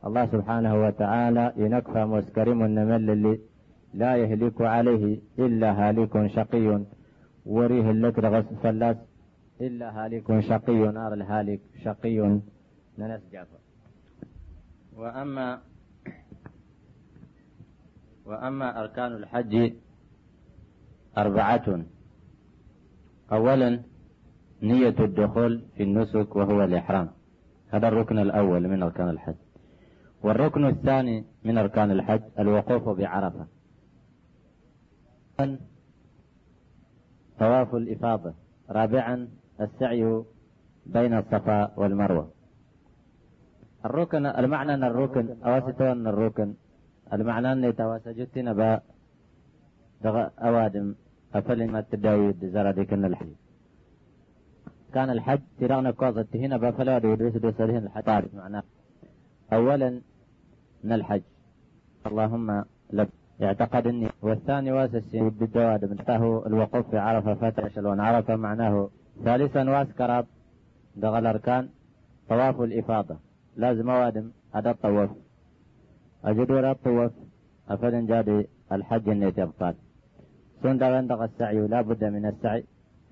الله 0.06 0.26
سبحانه 0.26 0.74
وتعالى 0.86 1.53
ينكفى 1.58 2.06
مسكرم 2.06 2.64
النمل 2.64 3.10
اللي 3.10 3.39
لا 3.93 4.16
يهلك 4.16 4.62
عليه 4.62 5.20
إلا 5.39 5.70
هالك 5.89 6.28
شقي. 6.28 6.82
وريه 7.45 7.91
لك 7.91 8.20
رغس 8.20 8.45
فلاس. 8.64 8.97
إلا 9.62 10.06
هالك 10.06 10.39
شقي 10.39 10.91
نار 10.91 11.14
الهالك 11.14 11.60
شقي 11.84 12.39
ننس 12.97 13.22
جعفر. 13.32 13.58
وأما 14.95 15.62
وأما 18.28 18.82
أركان 18.82 19.12
الحج 19.12 19.74
أربعة. 21.18 21.86
أولا 23.32 23.82
نية 24.62 24.95
الدخول 24.99 25.66
في 25.76 25.84
النسك 25.84 26.36
وهو 26.36 26.64
الإحرام. 26.64 27.10
هذا 27.70 27.88
الركن 27.88 28.20
الأول 28.20 28.68
من 28.68 28.84
أركان 28.84 29.10
الحج. 29.10 29.36
والركن 30.24 30.66
الثاني 30.66 31.26
من 31.43 31.58
أركان 31.58 31.91
الحج 31.91 32.22
الوقوف 32.39 32.89
بعرفة. 32.89 33.47
طواف 37.39 37.76
الإفاضة. 37.76 38.34
رابعا 38.70 39.28
السعي 39.62 40.24
بين 40.86 41.14
الصفا 41.18 41.72
والمروة. 41.80 42.32
الركن 43.86 44.26
المعنى 44.26 44.74
أن 44.74 44.84
الركن 44.84 45.36
أواسطون 45.45 46.08
الركن. 46.08 46.53
المعنى 47.14 47.51
أن 47.51 47.64
يتواسجتنا 47.64 48.53
با 48.53 48.82
دغ 50.03 50.28
أوادم. 50.39 50.95
أفل 51.36 51.72
ما 51.72 51.82
تداويد 51.82 52.45
زرادكن 52.45 53.06
الحج 53.06 53.28
كان 54.93 55.10
الحج 55.10 55.41
ترغنا 55.60 55.91
كوزة 55.91 56.28
هنا 56.36 56.58
بفلا 56.58 56.97
يدرس 56.97 57.34
دوسرهن 57.38 57.84
الحج 57.86 58.03
طارق 58.03 58.34
معناه. 58.34 58.64
أولا 59.53 60.01
من 60.84 60.93
الحج. 60.93 61.22
اللهم 62.08 62.64
لب 62.93 63.10
يعتقد 63.39 63.88
اني 63.88 64.10
والثاني 64.22 64.72
واسس 64.72 65.16
بالدواد. 65.16 65.86
منته 65.86 66.47
الوقوف 66.47 66.89
في 66.89 66.97
عرفة 66.97 67.34
فتح 67.34 67.68
شلون 67.68 67.99
عرفة 67.99 68.36
معناه 68.36 68.89
ثالثا 69.24 69.70
واسكر 69.70 70.26
دغ 70.95 71.18
الاركان 71.18 71.70
طواف 72.30 72.61
الإفاضة. 72.61 73.18
لازم 73.57 73.89
أوادم 73.89 74.32
هذا 74.53 74.72
الطواف. 74.72 75.09
أجد 76.24 76.51
ولا 76.51 76.74
طوف 76.74 77.11
أفدن 77.70 78.05
جادي 78.05 78.47
الحج 78.72 79.09
النيت 79.09 79.38
يبطال 79.38 79.76
سون 80.61 80.78
دغن 80.78 81.24
السعي 81.24 81.68
لا 81.68 81.82
بد 81.82 82.03
من 82.03 82.26
السعي. 82.26 82.63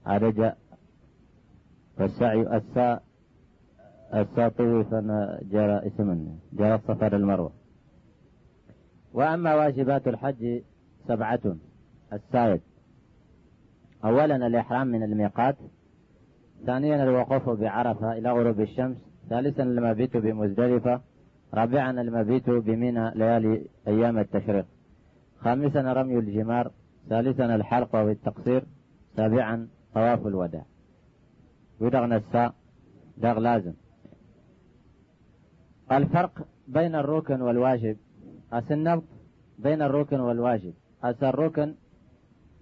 هذا 0.05 0.29
جاء. 0.29 0.57
فالسعي 1.97 2.57
السا 2.57 2.99
السا 4.13 4.47
طوفا 4.47 4.99
جرى 5.51 5.87
اسم 5.87 6.37
جرى 6.53 6.75
الصفر 6.75 7.15
المروة. 7.15 7.51
وأما 9.13 9.55
واجبات 9.55 10.07
الحج 10.07 10.61
سبعة. 11.07 11.55
السائد 12.13 12.61
أولا 14.05 14.35
الإحرام 14.47 14.87
من 14.87 15.03
الميقات 15.03 15.55
ثانيا 16.65 17.03
الوقوف 17.03 17.49
بعرفة 17.49 18.17
إلى 18.17 18.31
غروب 18.31 18.61
الشمس؟ 18.61 18.97
ثالثا 19.29 19.63
المبيت 19.63 20.17
بمزدلفة؟ 20.17 21.01
رابعا 21.53 21.91
المبيت 22.01 22.49
بمنى 22.49 23.11
ليالي 23.15 23.65
أيام 23.87 24.19
التشريق؟ 24.19 24.65
خامسا 25.39 25.93
رمي 25.93 26.17
الجمار؟ 26.19 26.71
ثالثا 27.09 27.55
الحلق 27.55 27.95
أو 27.95 28.09
التقصير؟ 28.09 28.63
سابعا 29.15 29.67
طواف 29.93 30.27
الوداع؟ 30.27 30.65
ودغ 31.79 32.05
نساء 32.05 32.53
دغ 33.17 33.39
لازم. 33.39 33.73
الفرق 35.91 36.47
بين 36.67 36.95
الركن 36.95 37.41
والواجب. 37.41 37.97
أس 38.53 38.71
النبض 38.71 39.03
بين 39.59 39.81
الركن 39.81 40.19
والواجب؟ 40.19 40.73
أس 41.03 41.23
الركن 41.23 41.75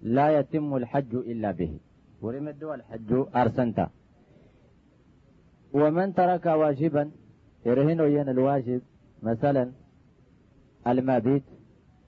لا 0.02 0.38
يتم 0.38 0.76
الحج 0.76 1.14
إلا 1.14 1.50
به. 1.50 1.78
ورمد 2.22 2.64
الحج 2.64 3.10
أرسنتا. 3.36 3.86
ومن 5.72 6.14
ترك 6.14 6.46
واجبا 6.46 7.10
يرهن 7.66 8.00
ين 8.16 8.28
الواجب 8.28 8.80
مثلا 9.22 9.72
المبيت 10.86 11.42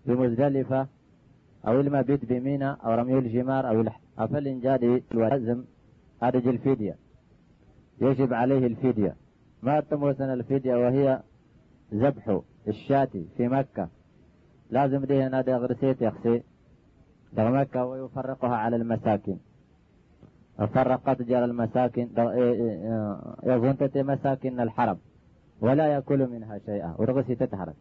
بمزدلفة 0.06 0.86
أو 1.66 1.80
المبيت 1.80 2.24
بمينة 2.24 2.70
أو 2.84 2.94
رمي 2.94 3.18
الجمار 3.18 3.68
أو 3.68 3.84
أفل 4.18 4.60
جادي 4.60 5.02
لازم 5.10 5.64
أرج 6.22 6.48
الفدية. 6.48 6.96
يجب 8.00 8.34
عليه 8.34 8.66
الفدية. 8.66 9.16
ما 9.62 9.80
تموسن 9.80 10.32
الفدية 10.32 10.74
وهي 10.74 11.22
ذبح 11.94 12.40
الشاة 12.68 13.08
في 13.36 13.48
مكة. 13.48 13.88
لازم 14.70 15.04
دي 15.04 15.22
هنا 15.22 15.40
غرسيت 15.40 16.02
يخسي 16.02 16.42
مكة 17.38 17.84
ويفرقها 17.84 18.56
على 18.56 18.76
المساكن 18.76 19.36
فرقت 20.58 21.22
جرى 21.22 21.44
المساكن 21.44 22.08
يظن 23.42 23.76
تتي 23.76 24.02
مساكن 24.02 24.60
الحرم 24.60 24.98
ولا 25.60 25.86
يأكل 25.86 26.30
منها 26.30 26.58
شيئا 26.58 26.94
ورغسي 26.98 27.34
تتهرب. 27.34 27.74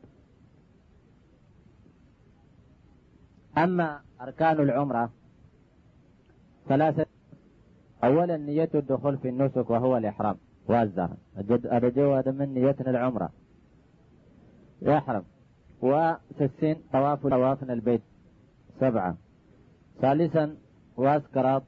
أما 3.57 4.01
أركان 4.21 4.59
العمرة 4.59 5.09
ثلاثة. 6.67 7.05
أولا 8.03 8.37
نية 8.37 8.69
الدخول 8.75 9.17
في 9.17 9.29
النسك 9.29 9.69
وهو 9.69 9.97
الإحرام 9.97 10.37
والزهر. 10.67 11.17
أرجو 11.65 12.13
هذا 12.13 12.31
من 12.31 12.53
نيتنا 12.53 12.89
العمرة. 12.89 13.29
يحرم 14.81 15.23
وستين 15.81 16.75
طواف 16.93 17.27
طوافنا 17.27 17.73
البيت. 17.73 18.01
سبعة. 18.79 19.17
ثالثا 20.01 20.55
واسكرات 20.97 21.63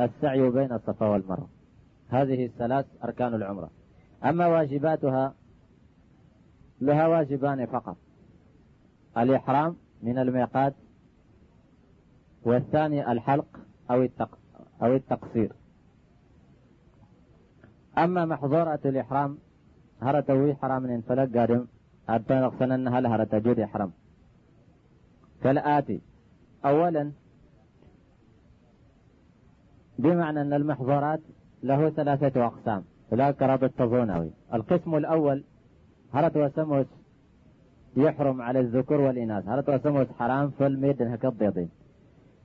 السعي 0.00 0.50
بين 0.50 0.72
الصفا 0.72 1.06
والمروة. 1.06 1.48
هذه 2.08 2.46
الثلاث 2.46 2.86
أركان 3.04 3.34
العمرة. 3.34 3.70
أما 4.24 4.46
واجباتها 4.46 5.34
لها 6.80 7.06
واجبان 7.06 7.66
فقط. 7.66 7.96
الإحرام 9.18 9.76
من 10.02 10.18
الميقات 10.18 10.74
والثاني 12.44 13.12
الحلق 13.12 13.60
أو 13.90 14.08
أو 14.82 14.94
التقصير. 14.94 15.52
أما 17.98 18.24
محظورة 18.24 18.80
الإحرام 18.84 19.38
هرتوي 20.02 20.54
حرام 20.54 20.82
من 20.82 21.00
فلق 21.00 21.38
قادم 21.38 21.66
أبتن 22.08 22.72
أنها 22.72 23.00
لها 23.00 23.16
رتجود 23.16 23.60
إحرام. 23.60 23.92
كالآتي 25.42 26.00
أولا 26.64 27.12
بمعنى 29.98 30.40
أن 30.40 30.52
المحظورات 30.52 31.20
له 31.62 31.90
ثلاثة 31.90 32.46
أقسام. 32.46 32.82
لا 33.12 33.30
كرابة 33.30 33.66
تظونوي 33.66 34.30
القسم 34.54 34.94
الأول 34.94 35.44
هرت 36.14 36.36
وسموس 36.36 36.86
يحرم 37.96 38.42
على 38.42 38.60
الذكور 38.60 39.00
والإناث؟ 39.00 39.48
هرت 39.48 39.68
وسموس 39.68 40.06
حرام 40.18 40.50
فالميد 40.50 41.02
هكا 41.02 41.28
الضيضين 41.28 41.70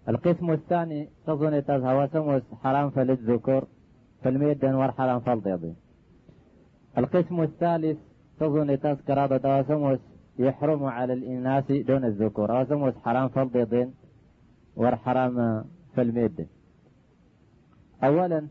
القسم 0.10 0.52
الثاني 0.52 1.10
تظن 1.28 1.66
تزهى 1.66 2.04
وسموس 2.04 2.42
حرام 2.64 2.90
فللذكور 2.90 3.64
فالميد 4.24 4.66
ور 4.66 4.92
حرام 4.92 5.20
فالضيضين 5.20 5.76
القسم 6.98 7.42
الثالث 7.42 7.98
تظن 8.40 8.80
تذكر 8.80 9.40
وسموس 9.46 10.00
يحرم 10.40 10.84
على 10.86 11.14
الإناث 11.14 11.72
دون 11.72 12.06
الذكور. 12.06 12.52
وسموس 12.52 12.94
حرام 13.06 13.28
فالضيضين 13.30 13.94
ور 14.76 14.96
حرام 14.96 15.66
فالميد 15.96 16.48
أولا 18.04 18.48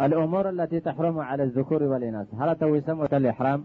الأمور 0.00 0.48
التي 0.48 0.80
تحرم 0.80 1.18
على 1.18 1.42
الذكور 1.42 1.82
والإناث. 1.82 2.26
هل 2.34 2.82
سموة 2.86 3.08
الإحرام؟ 3.12 3.64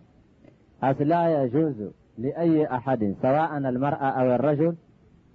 أس 0.84 1.02
لا 1.02 1.44
يجوز 1.44 1.76
لأي 2.18 2.68
أحد 2.68 3.16
سواء 3.22 3.58
المرأة 3.58 4.10
أو 4.20 4.36
الرجل 4.36 4.76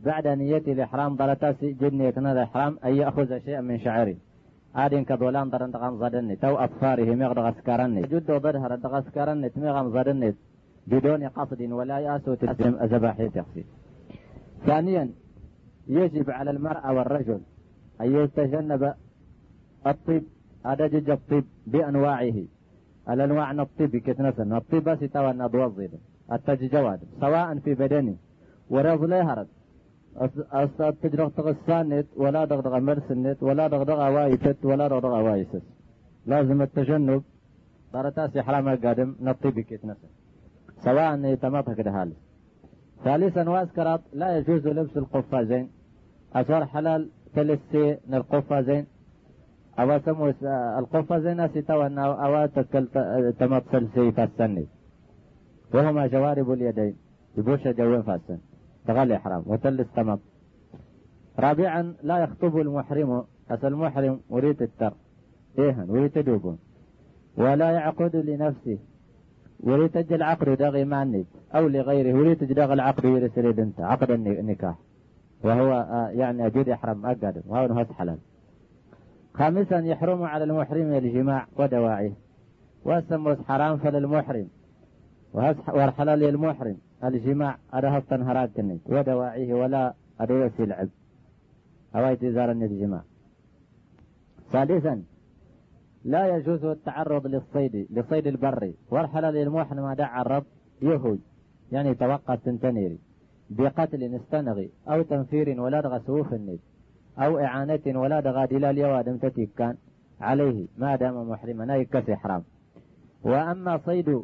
بعد 0.05 0.26
نية 0.26 0.57
الإحرام. 0.57 1.16
ضلتاس 1.16 1.64
جد 1.64 1.93
نية 1.93 2.14
الإحرام 2.16 2.78
أن 2.84 2.95
يأخذ 2.95 3.39
شيئا 3.39 3.61
من 3.61 3.78
شعره 3.80 4.16
آدين 4.76 5.05
كدولان 5.05 5.51
درن 5.51 5.70
دغان 5.70 5.99
زدني. 5.99 6.37
تو 6.37 6.57
أطفاره 6.57 7.14
مغدغ 7.14 7.51
سكرني 7.51 8.03
جد 8.03 8.30
ضرها 8.30 8.68
ردغ 8.68 9.01
سكرني 9.01 9.49
تمغم 9.49 9.87
زدني. 9.91 10.34
بدون 10.87 11.24
قصد 11.28 11.62
ولا 11.62 11.99
يأسو 11.99 12.34
تسلم 12.34 12.74
أزباحي 12.78 13.28
تخفي. 13.28 13.64
ثانيا 14.66 15.11
يجب 15.89 16.30
على 16.30 16.51
المرأة 16.51 16.93
والرجل 16.93 17.41
أن 18.01 18.15
يتجنب 18.17 18.95
الطب 19.87 20.23
هذا 20.67 20.87
جج 20.87 21.11
الطب 21.11 21.45
بأنواعه. 21.67 22.39
الأنواع 23.09 23.51
الطب 23.51 23.97
كتنسن 23.97 24.53
الطب 24.53 24.85
بس 24.85 24.99
توا 24.99 25.33
نضوظ 25.33 25.81
التجواد 26.33 27.01
سواء 27.21 27.59
في 27.59 27.75
بدنه. 27.75 28.17
ورض 28.71 29.05
لا 29.05 29.19
يهرد 29.19 29.49
تجرغ 31.03 31.29
تغسانت 31.29 32.07
ولا 32.17 32.45
دغدغ 32.45 32.79
مرسنت 32.79 33.43
ولا 33.43 33.69
دغدغ 33.69 34.01
وايست 34.15 34.57
ولا 34.65 34.89
دغدغ 34.89 35.15
وايسس 35.27 35.63
لازم 36.27 36.63
التجنب. 36.63 37.23
تأسي 37.93 38.43
حرام 38.43 38.69
قادم 38.69 39.17
نطيب 39.21 39.61
كتنسن 39.61 40.09
سواء 40.85 41.25
يتمطها 41.25 41.75
كده 41.75 41.93
حال 41.93 42.13
ثالثا 43.05 43.51
واسكرات 43.51 44.01
لا 44.13 44.39
يجوز 44.39 44.67
لبس 44.67 44.97
القفازين. 44.97 45.71
أصار 46.35 46.67
حلال 46.67 47.11
تلسي 47.37 47.99
القفازين 48.12 48.84
أو 49.78 49.89
سمو 50.07 50.32
القفازين 50.80 51.49
ستوى 51.49 51.87
أو 51.99 52.47
تمثل 53.41 53.82
سي 53.95 54.12
فالسني 54.12 54.66
وهما 55.74 56.07
جوارب 56.07 56.53
اليدين 56.53 56.95
يبوش 57.39 57.68
جوين 57.68 58.03
فاسن 58.03 58.39
تغلي 58.87 59.18
حرام 59.18 59.43
وتلس 59.47 59.89
تمط 59.97 60.20
رابعا 61.39 61.95
لا 62.03 62.18
يخطب 62.18 62.59
المحرم. 62.59 63.24
أس 63.51 63.64
المحرم 63.64 64.20
وريت 64.30 64.62
التر. 64.62 64.93
إيهن 65.59 65.91
وريت 65.91 66.14
تدوبون 66.14 66.59
ولا 67.37 67.70
يعقد 67.70 68.16
لنفسه. 68.16 68.78
وريت 69.61 69.99
تجل 69.99 70.22
عقد 70.22 70.49
دغي 70.49 70.84
معنيت 70.84 71.26
أو 71.55 71.68
لغيره 71.68 72.18
وريت 72.18 72.43
العقد 72.43 73.05
يرسل 73.05 73.61
انت 73.61 73.80
عقد 73.80 74.11
النكاح 74.11 74.76
وهو 75.45 75.72
آه، 75.72 76.09
يعني 76.09 76.47
أجود 76.47 76.68
يحرم 76.68 77.07
أقدم 77.07 77.43
وهو 77.47 77.66
نهس 77.66 77.93
حلال. 77.93 78.18
خامسا 79.34 79.78
يحرم 79.78 80.22
على 80.22 80.45
المحرم 80.45 80.93
الجماع 80.93 81.47
ودواعيه 81.57 82.12
وسموس 82.84 83.39
حرام 83.39 83.76
فللمحرم. 83.76 84.49
والحلال 85.68 86.18
للمحرم. 86.18 86.76
الجماع 87.05 87.59
تنهرات 88.11 88.51
كني 88.57 88.80
ودواعيه 88.87 89.55
ولا 89.55 89.95
أدوسي 90.20 90.64
العب 90.64 90.89
أوايت 91.97 92.24
إزار 92.24 92.51
الجماع. 92.51 93.03
ثالثا 94.53 95.03
لا 96.05 96.37
يجوز 96.37 96.64
التعرض 96.64 97.26
للصيد 97.26 97.87
لصيد 97.91 98.26
البري 98.26 98.74
والحلال 98.91 99.34
للمحرم 99.34 99.82
ما 99.82 99.95
دع 99.95 100.20
الرب 100.22 100.45
يهوي 100.82 101.18
يعني 101.72 101.95
توقع 101.95 102.34
تنتنيري. 102.34 102.99
بقتل 103.51 104.15
استنغي 104.15 104.71
أو 104.89 105.03
تنفير 105.03 105.61
ولا 105.61 105.81
دغ 105.81 105.99
سوف 105.99 106.35
النيد 106.35 106.61
أو 107.19 107.39
إعانة 107.39 107.81
ولا 107.87 108.21
دغ 108.21 108.45
دلال 108.45 108.79
يوادم 108.79 109.17
كان 109.57 109.77
عليه 110.21 110.69
ما 110.79 110.97
دام 110.97 111.31
محرما 111.31 111.77
يكس 111.77 112.11
إحرام. 112.11 112.43
وأما 113.25 113.81
صيد 113.87 114.23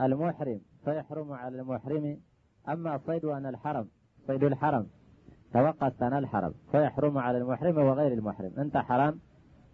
المحرم 0.00 0.60
فيحرم 0.84 1.32
على 1.32 1.60
المحرم 1.60 2.16
أما 2.68 3.00
صيد 3.06 3.24
أن 3.24 3.46
الحرم 3.46 3.86
صيد 4.26 4.44
الحرم 4.44 4.86
توقت 5.52 6.02
أنا 6.02 6.18
الحرم 6.18 6.54
فيحرم 6.72 7.18
على 7.18 7.38
المحرم 7.38 7.78
وغير 7.78 8.12
المحرم. 8.12 8.52
أنت 8.58 8.76
حرام 8.76 9.18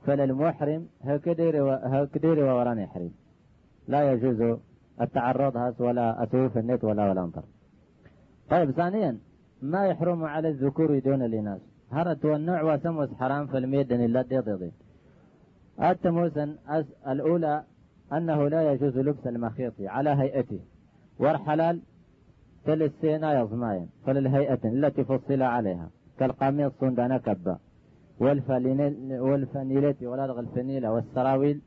فللمحرم 0.06 0.88
هكدير 1.02 2.44
ووران 2.44 2.78
يحرم. 2.78 3.10
لا 3.88 4.12
يجوز 4.12 4.58
التعرض 5.00 5.80
ولا 5.80 6.22
أسوف 6.22 6.58
النت 6.58 6.84
ولا 6.84 7.10
ولا 7.10 7.24
انطر 7.24 7.42
طيب 8.50 8.70
ثانيا 8.70 9.18
ما 9.62 9.86
يحرم 9.86 10.24
على 10.24 10.48
الذكور 10.48 10.98
دون 10.98 11.22
الإناث؟ 11.22 11.60
هرت 11.92 12.24
والنوع 12.24 12.74
وسموس 12.74 13.08
حرام 13.20 13.46
في 13.46 13.58
الميدن 13.58 14.04
إلا 14.04 14.22
ديضيضي 14.22 14.72
التموسن 15.82 16.56
الأولى 17.08 17.64
أنه 18.12 18.48
لا 18.48 18.72
يجوز 18.72 18.98
لبس 18.98 19.26
المخيط 19.26 19.72
على 19.80 20.10
هيئته. 20.10 20.60
والحلال 21.18 21.80
تلسينا 22.64 23.40
يظماين 23.40 23.88
فللهيئة 24.06 24.58
التي 24.64 25.04
فصل 25.04 25.42
عليها. 25.42 25.90
كالقميص 26.18 26.72
صندان 26.80 27.16
كبا 27.16 27.58
والفنيلة 28.20 29.94
ولا 30.08 30.26
دغ 30.26 30.40
الفنيلة 30.40 30.92
والسراويل 30.92 31.60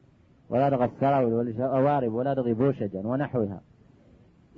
ولا 0.50 0.70
دغ 0.70 0.84
السراويل 0.84 1.34
والجوارب 1.34 2.14
ولا 2.14 2.34
دغ 2.34 2.54
بوشجا 2.54 3.08
ونحوها. 3.08 3.62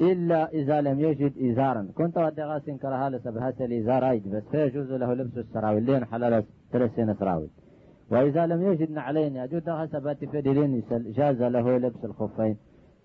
إلا 0.01 0.49
إذا 0.49 0.81
لم 0.81 0.99
يجد 0.99 1.33
إزارا. 1.51 1.87
كنت 1.95 2.17
ودي 2.17 2.43
غاسين 2.43 2.77
كرها 2.77 3.09
لسبهات 3.09 3.61
الإزار 3.61 4.09
أيد 4.09 4.27
بس 4.27 4.43
فيجوز 4.51 4.91
له 4.91 5.13
لبس 5.13 5.37
السراويل. 5.37 5.83
لين 5.83 6.05
حلال 6.05 6.43
ثلاثين 6.71 7.13
سراويل. 7.13 7.49
وإذا 8.11 8.45
لم 8.47 8.61
يجد 8.61 8.91
نعلين 8.91 9.35
يجد 9.35 9.69
حسبات 9.69 10.25
فدلين 10.25 10.83
جاز 10.91 11.41
له 11.41 11.77
لبس 11.77 12.05
الخفين. 12.05 12.57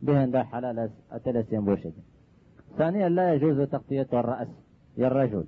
بهن 0.02 0.30
دا 0.30 0.42
حلال 0.42 0.90
ثلاثين 1.24 1.64
بوشجا 1.64 2.02
ثانيا 2.78 3.08
لا 3.08 3.34
يجوز 3.34 3.60
تغطية 3.60 4.06
الرأس 4.12 4.48
يا 4.96 5.06
الرجل. 5.06 5.44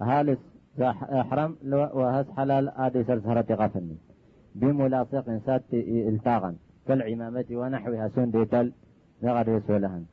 هالس 0.00 0.38
أحرم 0.80 1.56
وهس 1.72 2.26
حلال 2.36 2.68
آدي 2.68 3.04
سرسهرة 3.04 3.54
غفني 3.54 3.96
بملاصق 4.54 5.40
سات 5.46 5.62
التاغا. 5.72 6.54
كالعمامة 6.86 7.44
ونحوها 7.50 8.08
سندتل 8.08 8.72
لغد 9.22 9.48
يسولهن 9.48 10.04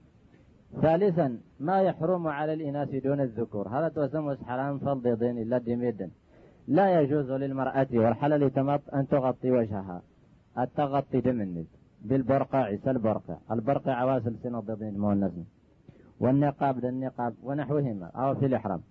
ثالثا 0.82 1.38
ما 1.60 1.82
يحرم 1.82 2.28
على 2.28 2.54
الإناث 2.54 2.96
دون 2.96 3.22
الذكور. 3.22 3.68
هذا 3.68 3.90
توسمس 3.90 4.44
حرام 4.44 4.80
دين 5.04 5.38
إلا 5.38 5.58
دميدا 5.58 6.10
لا 6.68 7.02
يجوز 7.02 7.32
للمرأة 7.32 7.88
والحلال 7.94 8.54
تمط 8.54 8.82
أن 8.94 9.08
تغطي 9.08 9.52
وجهها. 9.52 10.02
التغطي 10.60 11.22
دم 11.22 11.66
بالبرقع 12.02 12.76
سالبرقع 12.76 13.38
البرقع. 13.52 13.94
عواسل 13.94 14.36
سنة 14.44 14.60
ضدين 14.60 15.00
مؤنث. 15.00 15.34
والنقاب 16.20 16.86
للنقاب 16.86 17.34
ونحوهما 17.44 18.06
أو 18.06 18.36
في 18.36 18.46
الإحرام. 18.46 18.82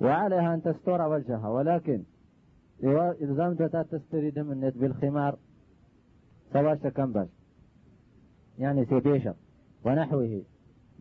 وعليها 0.00 0.54
أن 0.54 0.62
تستر 0.62 1.02
وجهها. 1.02 1.48
ولكن 1.48 2.02
إلزام 3.22 3.54
تستري 3.82 4.30
دم 4.30 4.52
النت 4.52 4.78
بالخمار 4.78 5.38
سواش 6.52 6.78
كم 6.78 7.12
باش. 7.12 7.28
يعني 8.58 8.84
سيبيشر 8.84 9.34
ونحوه. 9.84 10.42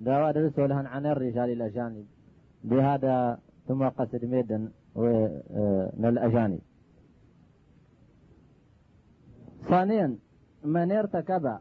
درس 0.03 0.59
لهن 0.59 0.85
عن 0.85 1.05
الرجال 1.05 1.49
الأجانب 1.49 2.05
بهذا 2.63 3.39
ثم 3.67 3.87
قصد 3.87 4.25
ميدا 4.25 4.71
من 5.97 6.05
الأجانب. 6.05 6.59
ثانيا 9.69 10.17
من 10.63 10.91
ارتكب 10.91 11.57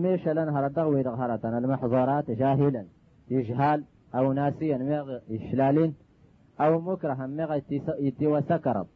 ميش 0.00 0.28
لنهر 0.28 0.66
الدغوي 0.66 1.02
دغهرة 1.02 1.58
المحظورات 1.58 2.30
جاهلا 2.30 2.86
إجهال 3.32 3.84
أو 4.14 4.32
ناسيا 4.32 4.78
مغ 4.78 5.18
إشلال 5.30 5.92
أو 6.60 6.80
مكرها 6.80 7.26
مغ 7.26 7.60
وسكرت 8.22 8.86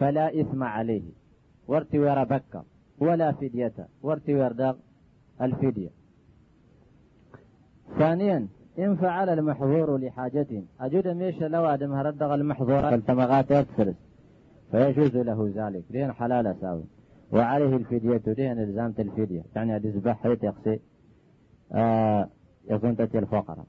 فلا 0.00 0.40
إثم 0.40 0.62
عليه. 0.62 1.02
وارتوي 1.68 2.24
بكة 2.24 2.64
ولا 3.00 3.32
فدية. 3.32 3.88
وارتوي 4.02 4.48
دغ 4.48 4.76
الفدية. 5.40 5.97
ثانيا 7.98 8.48
إن 8.78 8.96
فعل 8.96 9.28
المحظور 9.28 9.96
لحاجة 9.96 10.62
أجد 10.80 11.08
ميش 11.08 11.42
لو 11.42 11.64
أدم 11.64 11.92
هردغ 11.92 12.34
المحظورات 12.34 12.84
فالتمغات 12.84 13.50
يكسرس 13.50 13.94
فيجوز 14.70 15.16
له 15.16 15.52
ذلك. 15.54 15.84
لين 15.90 16.12
حلال 16.12 16.56
ساوي 16.60 16.84
وعليه 17.32 17.76
الفدية 17.76 18.22
لين 18.26 18.58
إلزامة 18.58 18.94
الفدية. 18.98 19.42
يعني 19.56 19.76
أدزبح 19.76 20.22
حيث 20.22 20.44
يقصي 20.44 20.80
آه 21.72 22.28
يكون 22.70 22.96
الفقراء. 23.14 23.66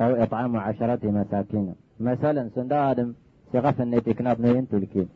أو 0.00 0.14
إطعام 0.22 0.56
عشرة 0.56 1.10
مساكين. 1.10 1.74
مثلا 2.00 2.50
سندا 2.54 2.90
آدم 2.90 3.14
سغف 3.52 3.80
النت 3.80 4.08
إكناب 4.08 4.40
نين 4.40 4.68
تلكين 4.68 5.08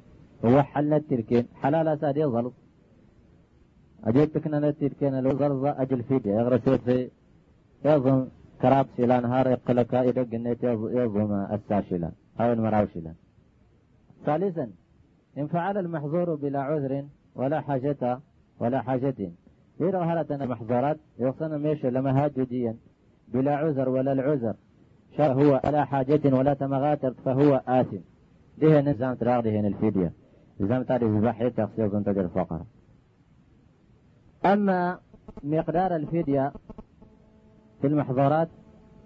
حل 0.63 0.93
التلكين 0.95 1.47
حلال 1.55 1.89
أساد 1.89 2.17
يظل. 2.17 2.53
أجيب 4.05 4.33
تكنا 4.33 4.71
نتلكين 4.71 5.15
الوزرز 5.19 5.65
أجل 5.65 6.03
فيديا 6.03 6.35
يغرسيت 6.41 6.81
في 6.81 7.11
يظن 7.85 8.29
كراب 8.63 8.87
سيلان 8.97 9.25
هار 9.25 9.47
يقلك 9.49 9.95
إدق 9.95 10.35
النت 10.35 10.63
يظن 10.99 11.33
الساشلان 11.55 12.13
أو 12.41 12.53
المراوشلان 12.53 13.15
ثالثا 14.27 14.71
إن 15.39 15.47
فعل 15.47 15.79
المحظور 15.79 16.35
بلا 16.35 16.61
عذر 16.61 17.05
ولا 17.35 17.61
حاجة 17.61 18.21
ولا 18.61 18.81
حاجة. 18.83 19.31
إذا 19.81 19.99
هلت 19.99 20.33
محظورات 20.33 20.97
يقصن 21.19 21.63
ميش 21.63 21.87
لما 21.87 22.25
هاجديا 22.25 22.77
بلا 23.29 23.57
عذر 23.57 23.89
ولا 23.89 24.13
العذر. 24.13 24.55
هو 25.21 25.61
على 25.65 25.87
حاجة 25.87 26.21
ولا 26.25 26.55
تمغاتر 26.55 27.15
فهو 27.25 27.63
آثم. 27.69 27.99
ده 28.59 28.81
نظام 28.81 29.15
تراغ 29.15 29.41
ده 29.41 29.61
الفدية. 29.61 30.13
نظام 30.61 30.83
تعرف 30.83 31.11
بحي 31.11 31.51
تقصير 31.51 31.89
كنت 31.89 32.09
الفقر 32.09 32.61
أما 34.45 34.99
مقدار 35.43 35.97
الفدية 35.97 36.53
في 37.81 37.87
المحظورات 37.87 38.49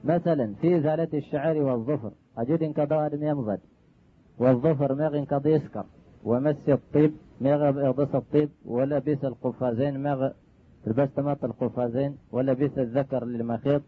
مثلا 0.04 0.54
في 0.60 0.78
إزالة 0.78 1.08
الشعر 1.14 1.56
والظفر 1.56 2.12
أجد 2.38 2.62
إن 2.62 2.72
كضواد 2.72 3.22
يمضد 3.22 3.60
والظفر 4.38 4.94
مغ 4.94 5.18
إن 5.18 5.26
يسكر 5.44 5.84
ومس 6.24 6.68
الطيب 6.68 7.12
مغ 7.40 7.84
يغضس 7.84 8.14
الطيب 8.14 8.48
ولبس 8.64 9.24
القفازين 9.24 10.02
مغ 10.02 10.30
لبس 10.86 11.08
تمط 11.16 11.44
القفازين 11.44 12.16
ولبس 12.32 12.78
الذكر 12.78 13.24
للمخيط 13.24 13.82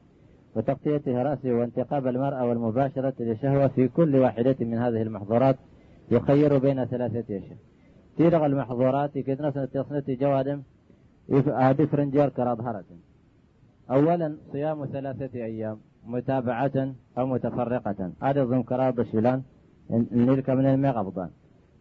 وتغطيته 0.56 1.22
رأسه 1.22 1.52
وانتقاب 1.52 2.06
المرأة 2.06 2.46
والمباشرة 2.46 3.14
للشهوة 3.20 3.68
في 3.68 3.88
كل 3.88 4.16
واحدة 4.16 4.56
من 4.60 4.78
هذه 4.78 5.02
المحظورات 5.02 5.56
يخير 6.10 6.58
بين 6.58 6.84
ثلاثة 6.84 7.36
أشياء. 7.36 7.56
تيرغ 8.16 8.46
المحظورات 8.46 9.18
كد 9.18 9.42
نسنة 9.42 9.64
تصنة 9.64 10.04
جوادم 10.08 10.62
فرنجير 11.86 12.28
كراظهرة 12.28 12.84
أولا 13.90 14.36
صيام 14.52 14.86
ثلاثة 14.86 15.44
أيام 15.44 15.78
متابعة 16.06 16.94
أو 17.18 17.26
متفرقة. 17.26 18.12
هذا 18.22 18.44
ضمن 18.44 18.62
كراظ 18.62 19.00
شلان 19.00 19.42
نلك 20.12 20.50
من 20.50 20.66
المغبضان. 20.66 21.30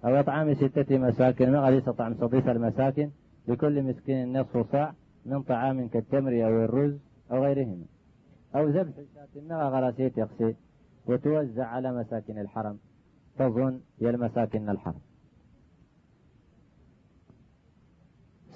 أو 0.06 0.20
إطعام 0.20 0.54
ستة 0.54 0.98
مساكن 0.98 1.52
ما 1.52 1.60
غادي 1.60 1.76
يستطعم 1.76 2.16
صديق 2.22 2.50
المساكن 2.50 3.10
لكل 3.48 3.84
مسكين 3.84 4.40
نصف 4.40 4.72
صاع 4.72 4.94
من 5.26 5.42
طعام 5.42 5.88
كالتمر 5.88 6.46
أو 6.46 6.64
الرز 6.66 6.98
أو 7.32 7.44
غيرهما. 7.44 7.86
أو 8.56 8.68
ذبح 8.68 8.94
شاة 9.16 9.42
مع 9.50 9.70
غراسيت 9.70 10.18
يقصي 10.18 10.56
وتوزع 11.06 11.66
على 11.66 11.94
مساكن 11.94 12.40
الحرم 12.40 12.78
تظن 13.40 13.80
يا 14.02 14.10
المساكن 14.10 14.70
الحرم. 14.70 15.02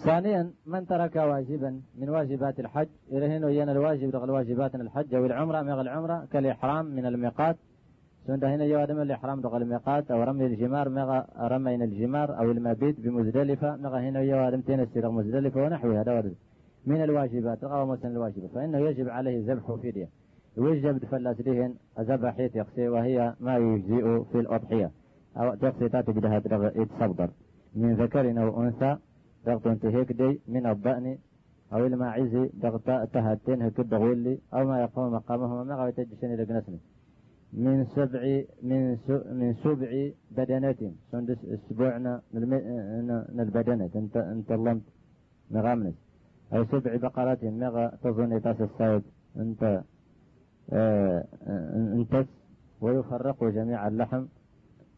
ثانيا 0.05 0.51
من 0.65 0.85
ترك 0.85 1.15
واجبا 1.15 1.81
من 1.99 2.09
واجبات 2.09 2.59
الحج؟ 2.59 2.87
إلى 3.11 3.37
هنا 3.37 3.49
ين 3.49 3.69
الواجب 3.69 4.15
رغل 4.15 4.29
واجبات 4.29 4.75
الحج 4.75 5.15
أو 5.15 5.25
العمرة 5.25 5.61
مغ 5.61 5.81
العمرة 5.81 6.27
كالإحرام 6.31 6.85
من 6.85 7.05
الميقات. 7.05 7.57
سند 8.27 8.43
هنا 8.43 8.63
يوادم 8.63 9.01
الإحرام 9.01 9.41
رغل 9.41 9.61
الميقات 9.61 10.11
أو 10.11 10.23
رمي 10.23 10.45
الجمار 10.45 10.89
مغ 10.89 11.21
رمين 11.39 11.81
الجمار 11.81 12.39
أو 12.39 12.51
المبيت 12.51 12.99
بمزدلفة. 12.99 13.75
مغ 13.75 13.97
هنا 13.97 14.21
يوادم 14.21 14.61
تنسي 14.61 15.01
مزدلفة 15.01 15.63
ونحوها 15.63 16.01
هذا 16.01 16.31
من 16.85 17.03
الواجبات 17.03 17.63
أو 17.63 17.85
مثلا 17.85 18.11
الواجبات 18.11 18.49
فإنه 18.49 18.79
يجب 18.79 19.09
عليه 19.09 19.53
ذبح 19.53 19.75
فدية. 19.75 20.09
ويجب 20.57 21.05
فلاس 21.05 21.41
لهن 21.41 21.73
ذبح 21.99 22.39
يقصي 22.39 22.89
وهي 22.89 23.33
ما 23.39 23.57
يجزئ 23.57 24.23
في 24.31 24.39
الأضحية. 24.39 24.91
أو 25.37 25.55
تقصي 25.55 25.89
تاتي 25.89 26.11
بدها 26.11 26.41
يتصدر. 26.75 27.29
من 27.75 27.93
ذكر 27.93 28.43
أو 28.43 28.63
أنثى 28.63 28.97
ضغط 29.49 29.67
انتهيك 29.67 30.09
دي 30.11 30.41
من 30.47 30.65
الضأن. 30.65 31.17
أو 31.73 31.85
الماعز 31.85 32.33
ضغط 32.63 32.87
تهتين 33.13 33.61
هكذا 33.61 33.85
دغولي 33.93 34.35
أو 34.53 34.61
ما 34.69 34.81
يقوم 34.81 35.13
مقامه 35.13 35.63
ما 35.63 35.75
غاية 35.75 35.91
تجسني 35.91 36.35
لقنسني 36.35 36.79
من 37.53 37.85
سبع 37.95 38.21
من 38.69 38.81
من 39.39 39.49
سبع 39.63 39.91
بدنات. 40.37 40.79
سندس 41.11 41.45
أسبوعنا 41.45 42.21
من 42.33 43.39
البدنات. 43.39 43.95
انت 43.95 44.15
انت 44.17 44.49
لمت 44.51 44.81
مغامنس. 45.51 45.97
أو 46.53 46.65
سبع 46.65 46.95
بقرات. 46.95 47.43
مغا 47.43 47.85
تظن 48.03 48.41
تاس 48.41 48.61
الصيد 48.61 49.03
انت 49.37 49.83
آه 50.73 51.25
انتس. 51.97 52.29
ويفرق 52.81 53.43
جميع 53.43 53.87
اللحم 53.87 54.25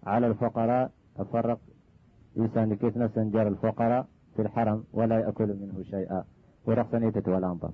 على 0.03 0.27
الفقراء. 0.27 0.91
أفرق 1.17 1.59
إنسان 2.37 2.73
كيف 2.75 2.97
نسنجر 2.97 3.47
الفقراء. 3.47 4.07
في 4.35 4.41
الحرم 4.41 4.83
ولا 4.93 5.19
يأكل 5.19 5.47
منه 5.47 5.83
شيئا. 5.83 6.23
ورقصنيتة 6.65 7.31
والأنظر 7.31 7.71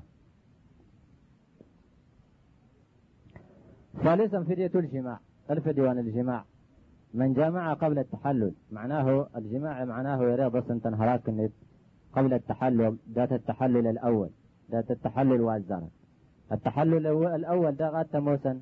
ثالثا 4.03 4.43
فدية 4.43 4.71
الجماع. 4.75 5.19
الفدية 5.51 5.91
الجماع. 5.91 6.45
من 7.13 7.33
جامع 7.33 7.73
قبل 7.73 7.99
التحلل. 7.99 8.53
معناه 8.71 9.27
الجماع 9.35 9.85
معناه 9.85 10.47
بس 10.47 10.67
تنهراك 10.67 11.29
قبل 12.13 12.33
التحلل. 12.33 12.97
ذات 13.11 13.31
التحلل 13.31 13.87
الأول. 13.87 14.29
ذات 14.71 14.91
التحلل 14.91 15.41
والزرع. 15.41 15.87
التحلل 16.51 17.07
الأول 17.25 17.75
ده 17.75 17.89
غاد 17.89 18.05
تموسن 18.05 18.61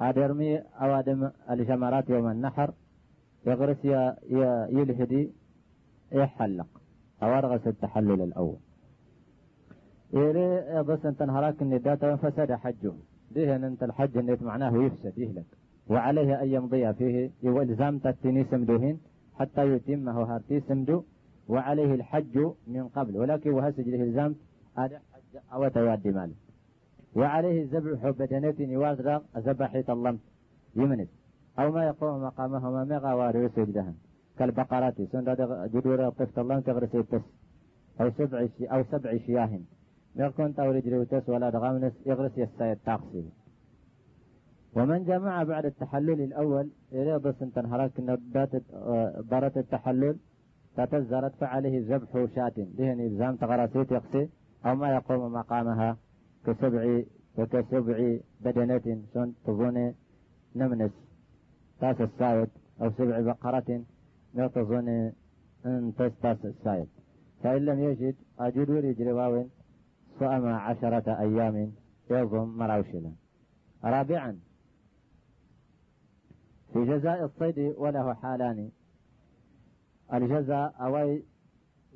أدرمي 0.00 0.58
أوادم 0.58 1.30
الجمرات 1.50 2.10
يوم 2.10 2.30
النحر. 2.30 2.74
يغرس 3.46 3.84
يلهدي. 4.78 5.32
يحلق. 6.12 6.83
أورغس 7.24 7.66
التحلل 7.66 8.22
الأول. 8.22 8.56
إيري 10.14 10.82
بس 10.82 11.06
أنت 11.06 11.22
نهراك 11.22 11.62
الندات 11.62 12.04
فسد 12.04 12.52
حجه. 12.52 12.92
دهن 13.30 13.64
أنت 13.64 13.82
الحج 13.82 14.18
النت 14.18 14.42
معناه 14.42 14.76
يفسد 14.84 15.18
يهلك. 15.18 15.46
وعليه 15.88 16.42
أن 16.42 16.48
يمضي 16.48 16.92
فيه 16.94 17.30
يلزم 17.42 17.98
تتني 17.98 18.44
سمدهن 18.44 18.98
حتى 19.38 19.72
يتمه 19.72 20.22
هارتي 20.22 20.60
سمدو. 20.60 21.02
وعليه 21.48 21.94
الحج 21.94 22.38
من 22.66 22.88
قبل. 22.88 23.16
ولكن 23.16 23.50
وهسج 23.50 23.88
له 23.88 24.02
الزام 24.02 24.34
حج 24.76 24.92
أو 25.52 25.68
توادي 25.68 26.10
مال 26.10 26.32
وعليه 27.16 27.68
ذبح 27.72 28.10
بدنة 28.10 28.54
يوازر 28.58 29.20
ذبحة 29.36 29.84
اللمس 29.88 30.20
يمنس 30.76 31.08
أو 31.58 31.72
ما 31.72 31.86
يقوم 31.86 32.22
مقامهما 32.22 32.84
مغا 32.84 33.12
واريس 33.14 33.58
دهن 33.58 33.94
كالبقرات 34.38 35.02
سند 35.12 35.28
جدور 35.74 36.10
طفت 36.10 36.38
الله 36.38 36.60
تغرس 36.60 36.94
التس 36.94 37.24
أو 38.00 38.10
سبع 38.10 38.48
أو 38.60 38.84
سبع 38.92 39.16
شياه 39.16 39.60
كنت 40.36 40.60
أو 40.60 40.70
رجل 40.70 41.06
تس 41.06 41.28
ولا 41.28 41.50
دغامنس 41.50 41.92
يغرس 42.06 42.38
يستايد 42.38 42.78
تاقسي 42.86 43.24
ومن 44.76 45.04
جمع 45.04 45.42
بعد 45.42 45.64
التحلل 45.66 46.20
الأول 46.20 46.70
إلى 46.92 47.18
بس 47.18 47.38
تنهرك 47.54 48.00
برة 49.30 49.52
التحلل 49.56 50.16
تتزرت 50.76 51.34
فعليه 51.34 51.96
ذبح 51.96 52.34
شاة. 52.34 52.52
دهن 52.78 53.00
إلزام 53.00 53.36
تغرسيت 53.36 53.92
يقصي 53.92 54.28
أو 54.66 54.74
ما 54.74 54.94
يقوم 54.94 55.32
مقامها 55.32 55.96
كسبع 56.46 57.02
وكسبع 57.38 58.16
بدنة 58.40 59.02
سن 59.14 59.32
تظن 59.46 59.94
نمنس. 60.56 60.90
تاس 61.80 62.00
السايد 62.00 62.48
أو 62.82 62.90
سبع 62.90 63.20
بقرة 63.20 63.82
لا 64.34 64.46
تظن 64.46 65.12
أن 65.66 65.92
تستاس 65.98 66.44
السايد 66.44 66.88
فإن 67.42 67.64
لم 67.64 67.80
يجد 67.80 68.14
أجد 68.38 68.70
وري 68.70 69.12
واوين 69.12 69.50
صام 70.20 70.46
عشرة 70.46 71.18
أيام 71.20 71.72
يظن 72.10 72.48
مراوشلا 72.48 73.12
رابعا 73.84 74.38
في 76.72 76.84
جزاء 76.84 77.24
الصيد 77.24 77.74
وله 77.78 78.14
حالان. 78.14 78.70
الجزاء 80.14 80.74
أوي 80.80 81.24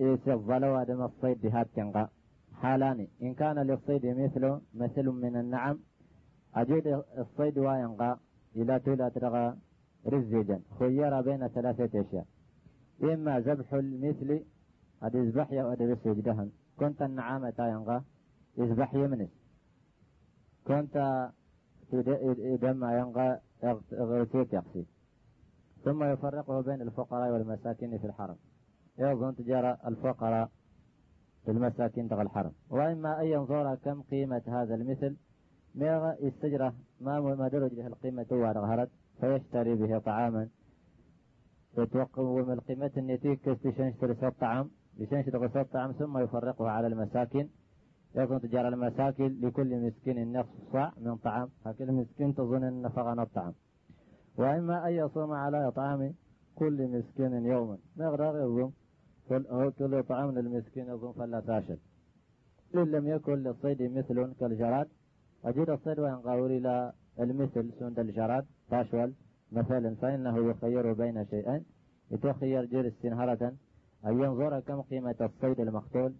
الظلوى 0.01 0.85
دم 0.85 1.03
الصيد 1.03 1.47
هات 1.47 1.69
تنقى 1.77 2.11
حالان 2.55 3.07
إن 3.23 3.35
كان 3.35 3.59
للصيد 3.59 4.07
مثل 4.07 4.61
مثل 4.75 5.09
من 5.09 5.37
النعم 5.37 5.79
أجد 6.55 7.05
الصيد 7.19 7.59
وينقى 7.59 8.19
إلى 8.57 8.79
تولى 8.79 9.11
ترغى 9.11 9.57
رزجا. 10.09 10.61
خير 10.79 11.21
بين 11.21 11.49
ثلاثة 11.49 12.01
أشياء. 12.01 12.27
إما 13.03 13.41
ذبح 13.41 13.75
المثل 13.75 14.45
قد 15.03 15.15
يذبح 15.15 15.53
يا 15.53 15.65
قد 15.65 15.99
دهن 16.23 16.51
كنت 16.79 17.03
النعامة 17.03 17.55
ينقى 17.59 18.03
يذبح 18.59 18.95
يمنس 18.95 19.29
كنت 20.67 21.29
دم 22.63 22.85
ينقى 22.85 23.41
اغتيت 23.93 24.53
يقصي 24.53 24.87
ثم 25.85 26.05
يفرقه 26.05 26.61
بين 26.61 26.83
الفقراء 26.83 27.31
والمساكين 27.33 27.99
في 27.99 28.07
الحرم. 28.07 28.37
يظن 28.99 29.37
تجارة 29.37 29.79
الفقراء 29.87 30.51
المساكين 31.49 32.09
تغى 32.09 32.23
الحرم. 32.23 32.53
وإما 32.71 33.21
أن 33.21 33.27
ينظر 33.27 33.75
كم 33.75 34.03
قيمة 34.03 34.43
هذا 34.47 34.75
المثل. 34.75 35.17
ميغا 35.75 36.17
استجرة 36.21 36.75
ما 37.01 37.21
مدرج 37.21 37.75
له 37.75 37.87
القيمة 37.87 38.27
وارغهرت 38.31 38.91
فيشتري 39.21 39.75
به 39.75 39.99
طعاما. 39.99 40.49
يتوقع 41.79 42.23
من 42.23 42.53
القيمة 42.53 42.91
النتيك 42.97 43.41
كستشنشتري 43.41 44.15
صوت 44.15 44.41
طعام 44.41 44.71
بشنشتري 44.99 45.49
صوت 45.49 45.73
طعام 45.73 45.93
ثم 45.93 46.19
يفرقه 46.19 46.69
على 46.69 46.87
المساكين 46.87 47.51
يكون 48.15 48.41
تجار 48.41 48.69
المساكن 48.69 49.39
لكل 49.41 49.87
مسكين 49.87 50.39
نصف 50.39 50.73
صاع 50.73 50.93
من 51.01 51.17
طعام 51.17 51.49
هكذا 51.67 51.93
مسكين 51.93 52.35
تظن 52.35 52.65
النفقة 52.65 53.23
الطعام. 53.23 53.55
وإما 54.39 54.89
أن 54.89 54.93
يصوم 54.93 55.33
على 55.33 55.69
إطعام 55.69 56.15
كل 56.55 56.89
مسكين 56.89 57.33
يوما. 57.33 57.79
مقدار 57.97 58.37
يظن 58.37 58.73
كل 59.79 60.03
طعام 60.03 60.31
للمسكين 60.31 60.87
يظن 60.89 61.13
فلا 61.13 61.41
تاشد 61.41 61.79
إن 62.75 62.91
لم 62.91 63.09
يكن 63.09 63.35
للصيد 63.35 63.83
مثل 63.83 64.35
كالجراد 64.41 64.89
أجد 65.45 65.71
الصيد 65.71 65.99
وينقاول 65.99 66.53
إلى 66.53 66.93
المثل 67.21 67.73
سند 67.79 67.99
الجراد 67.99 68.45
تاشول 68.71 69.13
مثلا 69.53 69.95
فإنه 69.95 70.51
يخير 70.51 70.93
بين 70.93 71.27
شيئين. 71.27 71.65
يتخير 72.11 72.65
جرس 72.65 72.93
سنهرة 73.03 73.53
أن 74.07 74.21
ينظر 74.23 74.61
كم 74.61 74.81
قيمة 74.81 75.15
الصيد 75.21 75.61
المقتول. 75.61 76.13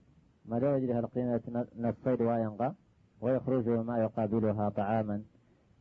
لا 0.49 0.77
يجري 0.77 0.99
القيمة 0.99 1.67
نصيد 1.79 2.23
وينقى. 2.23 2.75
ويخرج 3.21 3.69
ما 3.69 3.99
يقابلها 3.99 4.69
طعاما. 4.69 5.23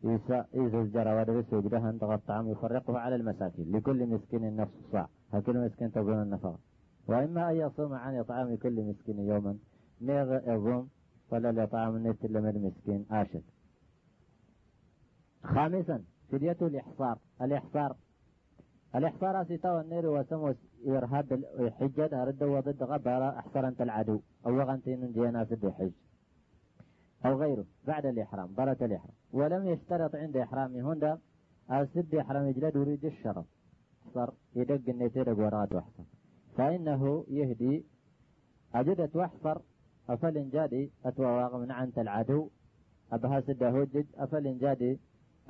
الجرى 0.03 1.21
ودرس 1.21 1.53
وجدها 1.53 1.91
تغى 2.01 2.15
الطعام 2.15 2.51
يفرقه 2.51 2.97
على 2.99 3.15
المساكين. 3.15 3.71
لكل 3.75 4.07
مسكين 4.07 4.55
نفس 4.55 4.71
صاع 4.91 5.07
هكذا 5.33 5.65
مسكين 5.65 5.91
تظن 5.91 6.21
النفقة؟ 6.21 6.59
وإما 7.07 7.51
أن 7.51 7.55
يصوم 7.55 7.93
عن 7.93 8.15
إطعام 8.15 8.55
كل 8.55 8.81
مسكين 8.81 9.19
يوما. 9.19 9.57
ميغ 10.01 10.53
يظن 10.53 10.87
فلا 11.29 11.51
لطعام 11.51 11.95
النت 11.95 12.25
لما 12.25 12.49
المسكين 12.49 13.05
آشد 13.11 13.43
خامسا 15.47 16.03
فدية 16.31 16.57
الإحصار. 16.61 17.17
الإحصار. 17.41 17.95
الإحصار 18.95 19.43
ستة 19.43 19.81
النير 19.81 20.05
وسمو 20.05 20.53
إرهاب 20.87 21.43
حجة 21.79 22.23
رد 22.23 22.43
وضد 22.43 22.83
غبارة 22.83 23.39
أحصرنت 23.39 23.81
العدو 23.81 24.19
أو 24.45 24.57
وغنتين 24.57 25.11
جينا 25.11 25.45
في 25.45 25.53
الحج 25.53 25.91
أو 27.25 27.39
غيره. 27.41 27.65
بعد 27.87 28.05
الإحرام. 28.05 28.53
برة 28.53 28.77
الإحرام. 28.81 29.13
ولم 29.33 29.67
يشترط 29.67 30.15
عند 30.15 30.37
إحرامه 30.37 30.93
هندا 30.93 31.17
السد 31.71 32.15
إحرام 32.15 32.47
يجلد 32.47 32.75
يريد 32.75 33.05
الشرط 33.05 33.45
صار 34.13 34.33
يدق 34.55 34.89
النيتير 34.89 35.29
ورات 35.29 35.75
وحصر 35.75 36.03
فإنه 36.57 37.25
يهدي. 37.27 37.85
أجدت 38.75 39.15
وحصر. 39.15 39.61
أفل 40.09 40.49
جادي. 40.49 40.91
أتواغ 41.05 41.57
من 41.57 41.71
عنت 41.71 41.99
العدو 41.99 42.49
أبها 43.11 43.41
سد 43.41 43.63
هجد 43.63 44.05
أفل 44.17 44.57
جادي. 44.57 44.99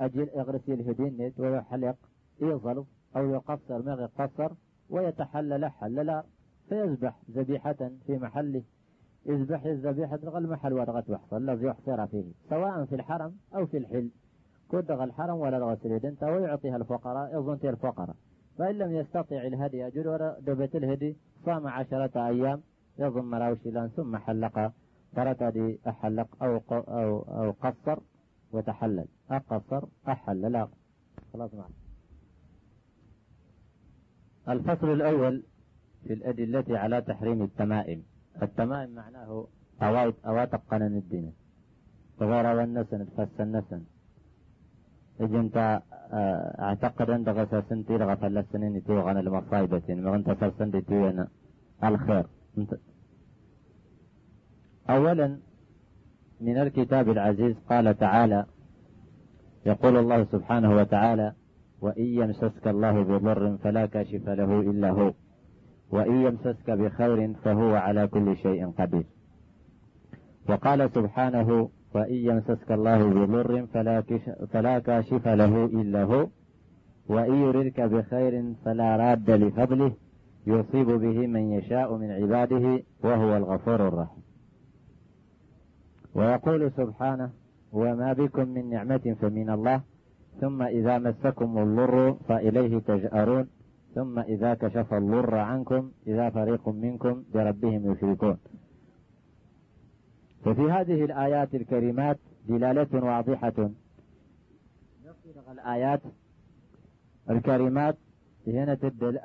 أجل 0.00 0.28
إغرسي 0.28 0.74
الهدين 0.74 1.32
ويحلق 1.38 1.96
يظلف 2.40 2.86
أو 3.16 3.30
يقصر 3.30 3.82
ما 3.82 3.92
يقصر 3.92 4.52
ويتحلل 4.90 5.66
حلل 5.66 6.22
فيذبح 6.68 7.16
ذبيحة 7.30 7.90
في 8.06 8.18
محله. 8.18 8.62
يذبح 9.26 9.64
الذبيحة 9.64 10.18
غل 10.24 10.46
محل 10.46 10.72
ورغت 10.72 11.10
وحصل 11.10 11.36
الذي 11.36 11.66
يحصر 11.66 12.06
فيه 12.06 12.24
سواء 12.50 12.84
في 12.84 12.94
الحرم 12.94 13.34
أو 13.54 13.66
في 13.66 13.76
الحل. 13.76 14.10
كدغ 14.72 15.04
الحرم 15.04 15.36
ولا 15.36 15.56
الغسل 15.56 16.06
انت 16.06 16.22
ويعطيها 16.22 16.76
الفقراء 16.76 17.38
يظن 17.38 17.68
الفقراء. 17.68 18.16
فإن 18.58 18.78
لم 18.78 18.92
يستطع 18.92 19.36
الهدي 19.36 19.86
أجل 19.86 20.34
دبت 20.40 20.76
الهدي 20.76 21.16
صام 21.44 21.66
عشرة 21.66 22.26
أيام 22.26 22.60
يظن 22.98 23.24
مراوشلان 23.24 23.88
ثم 23.88 24.16
حلق. 24.16 24.72
فرتدي 25.16 25.80
أحلق 25.88 26.42
أو, 26.42 26.60
أو, 26.70 27.18
أو 27.18 27.50
قصر. 27.50 27.98
وتحلل. 28.52 29.08
أقصر 29.30 29.82
أحلل 30.08 30.52
لا. 30.52 30.68
خلاص 31.32 31.54
معك 31.54 31.70
الفصل 34.48 34.88
الأول 34.92 35.42
في 36.04 36.12
الأدلة 36.12 36.78
على 36.78 37.00
تحريم 37.00 37.42
التمائم. 37.42 38.02
التمائم 38.42 38.90
معناه 38.94 39.46
أوات 39.82 40.14
أواتق 40.26 40.62
قنن 40.70 40.96
الدين 40.96 41.32
تغير 42.18 42.46
والنسن 42.56 43.06
تفس 43.16 43.40
النسن. 43.40 43.82
أنت 45.20 45.82
آه، 46.12 46.62
أعتقد 46.62 47.10
أن 47.10 47.24
دغسا 47.24 47.60
سنتي 47.68 47.98
لغا 47.98 48.26
السنين 48.26 48.84
تيوغن 48.84 49.16
المصايبة 49.18 49.94
ما 49.94 50.16
أنت 50.16 50.30
سنتي 50.58 50.80
تيوغن 50.80 51.28
الخير. 51.84 52.26
انت 52.58 52.78
أولا 54.90 55.38
من 56.40 56.58
الكتاب 56.58 57.10
العزيز 57.10 57.56
قال 57.70 57.98
تعالى 57.98 58.46
يقول 59.66 59.96
الله 59.96 60.24
سبحانه 60.24 60.76
وتعالى 60.76 61.32
وإن 61.80 62.04
يمسسك 62.04 62.68
الله 62.68 63.02
بضر 63.02 63.56
فلا 63.56 63.86
كاشف 63.86 64.28
له 64.28 64.60
إلا 64.60 64.90
هو 64.90 65.12
وإن 65.90 66.22
يمسسك 66.26 66.70
بخير 66.70 67.34
فهو 67.44 67.74
على 67.74 68.06
كل 68.06 68.36
شيء 68.36 68.70
قدير 68.70 69.04
وقال 70.48 70.90
سبحانه 70.94 71.70
وإن 71.94 72.14
يمسسك 72.14 72.72
الله 72.72 73.08
بضر 73.08 73.66
فلا, 73.66 74.02
فلا 74.52 74.78
كاشف 74.78 75.28
له 75.28 75.64
إلا 75.64 76.02
هو 76.02 76.28
وإن 77.08 77.34
يردك 77.34 77.80
بخير 77.80 78.54
فلا 78.64 78.96
راد 78.96 79.30
لفضله 79.30 79.92
يصيب 80.46 80.86
به 80.86 81.26
من 81.26 81.52
يشاء 81.52 81.96
من 81.96 82.10
عباده 82.10 82.82
وهو 83.04 83.36
الغفور 83.36 83.88
الرحيم 83.88 84.27
ويقول 86.14 86.72
سبحانه 86.72 87.30
وما 87.72 88.12
بكم 88.12 88.48
من 88.48 88.70
نعمة 88.70 89.16
فمن 89.20 89.50
الله 89.50 89.80
ثم 90.40 90.62
إذا 90.62 90.98
مسكم 90.98 91.58
الضر 91.58 92.14
فإليه 92.28 92.78
تجأرون 92.78 93.48
ثم 93.94 94.18
إذا 94.18 94.54
كشف 94.54 94.94
الضر 94.94 95.34
عنكم 95.34 95.90
إذا 96.06 96.30
فريق 96.30 96.68
منكم 96.68 97.24
بربهم 97.34 97.92
يشركون. 97.92 98.38
ففي 100.44 100.70
هذه 100.70 101.04
الآيات 101.04 101.54
الكريمات 101.54 102.18
دلالة 102.48 103.04
واضحة. 103.04 103.70
الآيات 105.52 106.00
الكريمات 107.30 107.96
هنا 108.46 108.78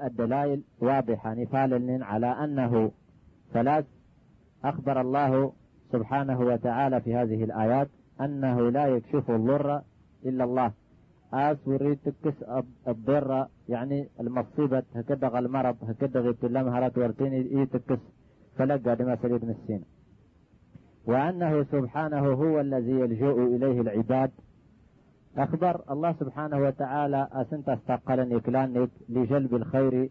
الدلائل 0.05 0.63
واضحة 0.79 1.33
نفالا 1.33 2.05
على 2.05 2.27
أنه 2.27 2.91
ثلاث 3.53 3.85
أخبر 4.63 5.01
الله 5.01 5.53
سبحانه 5.93 6.39
وتعالى 6.39 7.01
في 7.01 7.15
هذه 7.15 7.43
الآيات 7.43 7.89
أنه 8.21 8.57
لا 8.69 8.85
يكشف 8.95 9.25
الضر 9.31 9.81
إلا 10.25 10.43
الله. 10.43 10.69
آس 11.33 11.57
وريد 11.67 11.99
تكس 12.05 12.37
الضر 12.87 13.29
يعني 13.69 13.99
المصيبة 14.19 14.83
هكذا 14.95 15.27
المرض 15.39 15.75
هكذا 15.89 16.19
غيبت 16.19 16.43
الله 16.43 16.63
مهارات 16.63 16.97
ورتين 16.97 17.33
إيه 17.33 17.65
تكس 17.65 18.01
فلقى 18.57 18.95
دما 18.95 19.15
سليد 19.21 19.45
مسين 19.45 19.81
وأنه 21.05 21.63
سبحانه 21.63 22.23
هو 22.41 22.59
الذي 22.59 22.91
يلجؤ 22.91 23.37
إليه 23.55 23.81
العباد. 23.81 24.31
أخبر 25.37 25.75
الله 25.93 26.11
سبحانه 26.21 26.57
وتعالى 26.57 27.27
أسنت 27.31 27.69
استقل 27.69 28.19
نكلانك 28.35 28.89
لجلب 29.09 29.55
الخير 29.55 30.09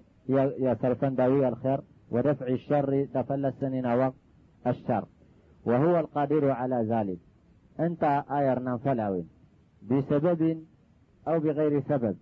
يا 0.64 0.76
سرفن 0.82 1.14
داوي 1.14 1.48
الخير 1.48 1.80
ودفع 2.10 2.46
الشر 2.46 3.06
دفل 3.14 3.46
السنين 3.46 3.86
وقت 3.86 4.14
الشر. 4.66 5.04
وهو 5.64 6.00
القادر 6.00 6.50
على 6.50 6.86
ذلك. 6.88 7.18
أنت 7.80 8.24
آيرنا 8.30 8.76
فلاوين 8.76 9.28
بسبب 9.82 10.64
أو 11.28 11.40
بغير 11.40 11.82
سبب. 11.82 12.16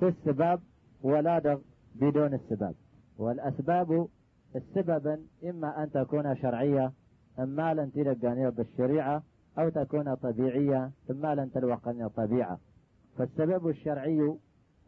في 0.00 0.08
السباب 0.08 0.60
ولا 1.02 1.58
بدون 1.94 2.34
السباب. 2.34 2.74
والأسباب 3.18 4.08
السببا 4.56 5.20
إما 5.44 5.82
أن 5.82 5.90
تكون 5.90 6.36
شرعية 6.36 6.92
إما 7.38 7.74
لن 7.74 7.92
تلقانية 7.92 8.48
بالشريعة 8.48 9.22
أو 9.58 9.68
تكون 9.68 10.14
طبيعية 10.14 10.90
إما 11.10 11.34
لن 11.34 11.52
تلوقني 11.52 12.08
طبيعة. 12.08 12.58
فالسبب 13.18 13.68
الشرعي 13.68 14.36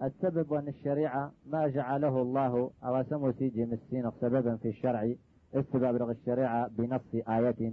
السبب 0.03 0.53
أن 0.53 0.69
الشريعة 0.69 1.33
ما 1.47 1.69
جعله 1.69 2.23
الله 2.23 2.71
أو 2.85 3.03
سمو 3.03 3.33
سيجي 3.33 3.65
مسين 3.65 4.11
سببا 4.21 4.57
في 4.57 4.69
الشرع 4.69 5.15
السبب 5.57 5.97
لغ 5.97 6.11
الشريعة 6.11 6.69
بنص 6.69 7.15
آية. 7.15 7.73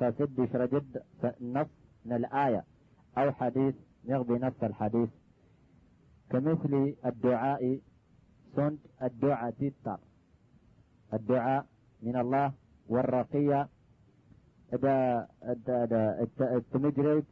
فسد 0.00 0.48
شرجد 0.52 1.02
نص 1.40 1.66
من 2.04 2.12
الآية 2.12 2.64
أو 3.18 3.32
حديث 3.32 3.74
يغضي 4.04 4.38
نفس 4.38 4.64
الحديث. 4.64 5.08
كمثل 6.30 6.94
الدعاء 7.06 7.80
سند 8.56 8.78
الدعاء 9.02 9.50
تتر 9.50 9.98
الدعاء 11.14 11.66
من 12.02 12.16
الله 12.16 12.52
والرقية. 12.88 13.68
التمجرد 16.40 17.24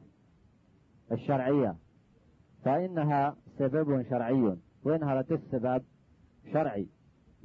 الشرعية. 1.13 1.77
فإنها 2.65 3.37
سبب 3.59 4.03
شرعي. 4.03 4.57
وإنها 4.85 5.21
السبب 5.21 5.83
شرعي. 6.53 6.89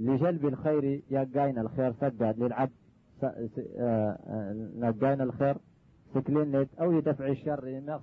لجلب 0.01 0.45
الخير 0.45 1.03
يقاين 1.09 1.59
الخير 1.59 1.93
سداد 1.93 2.39
للعبد. 2.39 2.71
نقاين 4.79 5.21
الخير 5.21 5.57
سكلين 6.13 6.67
أو 6.81 6.91
يدفع 6.91 7.27
الشر 7.27 7.67
يمغ 7.67 7.99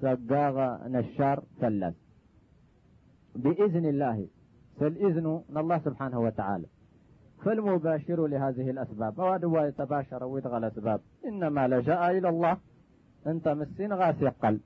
سقاغ 0.00 0.56
نشار 0.88 1.42
ثلاث 1.60 1.94
بإذن 3.36 3.86
الله. 3.86 4.28
فالإذن 4.80 5.42
من 5.48 5.56
الله 5.56 5.78
سبحانه 5.78 6.20
وتعالى. 6.20 6.66
فالمباشر 7.44 8.26
لهذه 8.26 8.70
الأسباب. 8.70 9.20
هو 9.20 9.64
يتباشر 9.64 10.24
ويدغى 10.24 10.56
الأسباب 10.56 11.00
إنما 11.24 11.68
لجأ 11.68 12.10
إلى 12.10 12.28
الله. 12.28 12.56
أنت 13.26 13.48
مسين 13.48 13.92
غاسي 13.92 14.28
قل 14.28 14.60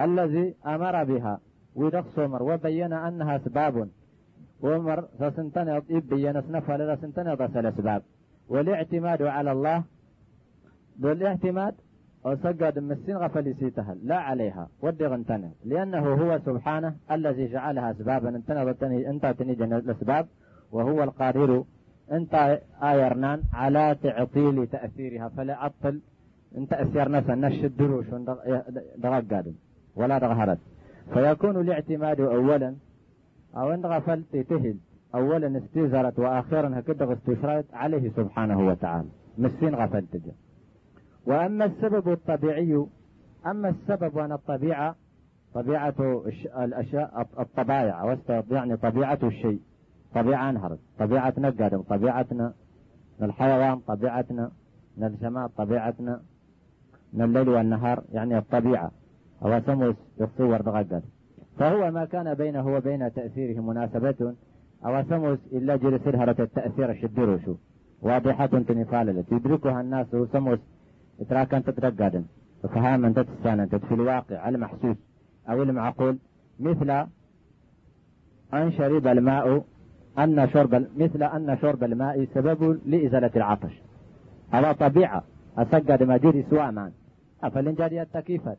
الذي 0.00 0.54
أمر 0.66 1.04
بها. 1.04 1.40
wiidhaqsoo 1.78 2.28
mar 2.28 2.42
wa 2.42 2.58
bayana 2.58 3.02
annahaa 3.08 3.38
asbaabun 3.40 3.88
womar 4.62 5.00
sasintaneed 5.18 5.84
ibbiyan 5.98 6.36
isnafaleda 6.42 6.96
sintaneed 7.02 7.40
asal 7.40 7.66
asbaab 7.72 8.02
walictimaadu 8.52 9.24
cala 9.24 9.50
allah 9.56 9.78
dolictimaad 11.02 11.74
osagaad 12.30 12.76
masinqa 12.90 13.28
falisiitaha 13.34 13.92
laa 14.10 14.22
calayha 14.28 14.64
wadhiqintaneed 14.84 15.56
liannahu 15.70 16.08
huwa 16.20 16.36
subxaanah 16.46 16.92
aladii 17.14 17.48
jacalaha 17.54 17.88
asbaaban 17.94 18.34
intaa 19.12 19.34
tinijanasbaab 19.34 20.26
wa 20.72 20.82
huwa 20.88 21.02
alqaadiru 21.08 21.66
intaa 22.16 22.58
ayarnaan 22.90 23.40
calaa 23.52 23.94
tactiili 23.94 24.66
ta'hiiriha 24.74 25.30
fala 25.36 25.54
catal 25.62 25.96
inta 26.58 26.82
isyarnasa 26.84 27.36
nasha 27.36 27.68
durushun 27.78 28.26
dhaqagaadin 29.02 29.56
walaa 29.96 30.20
dhaqharad 30.24 30.60
فيكون 31.14 31.60
الاعتماد 31.60 32.20
أولا. 32.20 32.76
أو 33.56 33.70
ان 33.70 33.86
غفلت 33.86 34.36
تهل. 34.36 34.76
أولا 35.14 35.58
استيزرت 35.58 36.18
وآخرا 36.18 36.78
هكذا 36.78 37.12
استشرت 37.12 37.74
عليه 37.74 38.10
سبحانه 38.10 38.66
وتعالى. 38.66 39.08
مسين 39.38 39.74
غفلت 39.74 40.16
جا. 40.16 40.32
وأما 41.26 41.64
السبب 41.64 42.08
الطبيعي 42.08 42.86
أما 43.46 43.68
السبب 43.68 44.16
وأن 44.16 44.32
الطبيعة 44.32 44.96
طبيعة 45.54 45.94
الأشياء 46.58 47.28
الطبائع. 47.38 48.18
يعني 48.50 48.76
طبيعة 48.76 49.18
الشيء. 49.22 49.60
طبيعة 50.14 50.50
انهرت. 50.50 50.78
طبيعتنا 50.98 51.50
قادم 51.50 51.82
طبيعتنا 51.82 52.54
الحيوان. 53.22 53.78
طبيعتنا 53.78 54.50
السماء. 54.98 55.46
طبيعتنا 55.46 56.22
الليل 57.14 57.48
والنهار. 57.48 58.04
يعني 58.12 58.38
الطبيعة. 58.38 58.90
أو 59.44 59.60
سموس 59.60 59.94
يتصور 60.20 60.62
فهو 61.58 61.90
ما 61.90 62.04
كان 62.04 62.34
بينه 62.34 62.74
وبين 62.74 63.12
تأثيره 63.12 63.60
مناسبة 63.60 64.34
أو 64.86 65.02
سموس 65.02 65.38
إلا 65.52 65.76
جرس 65.76 66.08
هرة 66.08 66.36
التأثير 66.38 66.94
شدروشو 67.02 67.54
واضحة 68.02 68.46
تنفال 68.46 69.24
يدركها 69.32 69.80
الناس 69.80 70.06
سموس 70.32 70.58
أنت 71.20 71.70
تترقد. 71.70 72.24
تستان 73.18 73.60
أنت 73.60 73.74
في 73.74 73.94
الواقع 73.94 74.48
المحسوس 74.48 74.96
أو 75.48 75.62
المعقول 75.62 76.18
مثل 76.60 76.90
أن 78.54 78.72
شرب 78.72 79.06
الماء 79.06 79.64
أن 80.18 80.48
شرب 80.52 80.86
مثل 80.96 81.22
أن 81.22 81.58
شرب 81.62 81.84
الماء 81.84 82.24
سبب 82.34 82.80
لإزالة 82.86 83.30
العطش. 83.36 83.82
على 84.52 84.74
طبيعة 84.74 85.24
أسجد 85.58 86.02
ما 86.02 86.16
جري 86.16 86.44
سواء 86.50 86.70
مان 86.70 86.92
أفلن 87.42 87.76
التكيفات 88.02 88.58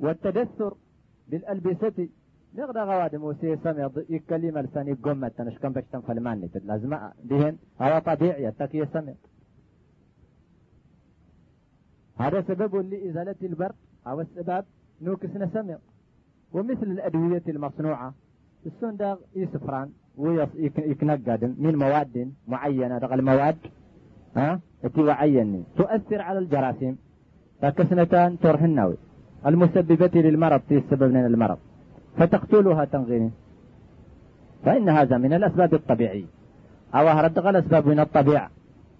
والتدثر 0.00 0.74
بالألبسة. 1.28 2.08
نغدا 2.54 2.82
غواد 2.82 3.16
موسى 3.16 3.56
سمع 3.56 3.90
يكلم 4.10 4.58
لساني 4.58 4.92
قمة 4.92 5.28
تنشكم 5.28 5.68
باش 5.68 5.84
تنفل 5.92 6.22
لازم 6.64 6.98
دهن. 7.24 7.56
على 7.80 8.00
طبيعي. 8.00 8.48
التكي 8.48 8.86
سمع 8.86 9.12
هذا 12.18 12.42
سبب 12.42 12.76
لإزالة 12.76 13.34
البرد 13.42 13.74
أو 14.06 14.20
السبب. 14.20 14.64
نوكسنا 15.02 15.50
سمع 15.54 15.78
ومثل 16.52 16.86
الأدوية 16.86 17.42
المصنوعة. 17.48 18.14
السنداغ 18.66 19.18
يسفران. 19.36 19.90
ويكنقد 20.16 21.54
من 21.58 21.76
مواد 21.76 22.32
معينة. 22.48 22.98
رغل 22.98 23.18
المواد 23.18 23.56
ها؟ 24.36 24.60
التي 24.84 25.00
وعيني. 25.00 25.64
تؤثر 25.76 26.20
على 26.20 26.38
الجراثيم. 26.38 26.98
فكسنتان 27.62 28.38
ترهنوي 28.38 28.96
المسببة 29.46 30.20
للمرض 30.20 30.60
السبب 30.70 31.02
من 31.02 31.26
المرض. 31.26 31.58
فتقتلها 32.18 32.84
تنغيني 32.84 33.30
فإن 34.64 34.88
هذا 34.88 35.18
من 35.18 35.32
الأسباب 35.32 35.74
الطبيعية. 35.74 36.24
أو 36.94 37.08
هردغ 37.08 37.50
الأسباب 37.50 37.86
من 37.86 38.00
الطبيعة. 38.00 38.50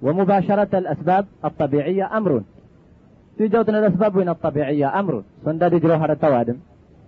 ومباشرة 0.02 0.78
الأسباب 0.78 1.26
الطبيعية 1.44 2.16
أمر. 2.16 2.42
في 3.38 3.48
جودنا 3.48 3.78
الأسباب 3.78 4.16
من 4.16 4.28
الطبيعية 4.28 5.00
أمر. 5.00 5.22
صنداد 5.44 5.74
جروهر 5.74 6.12
التوادم 6.12 6.56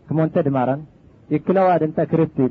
كمون 0.08 0.32
تدمارا 0.32 0.84
يكلوادم 1.30 1.90
تكريبتي 1.90 2.50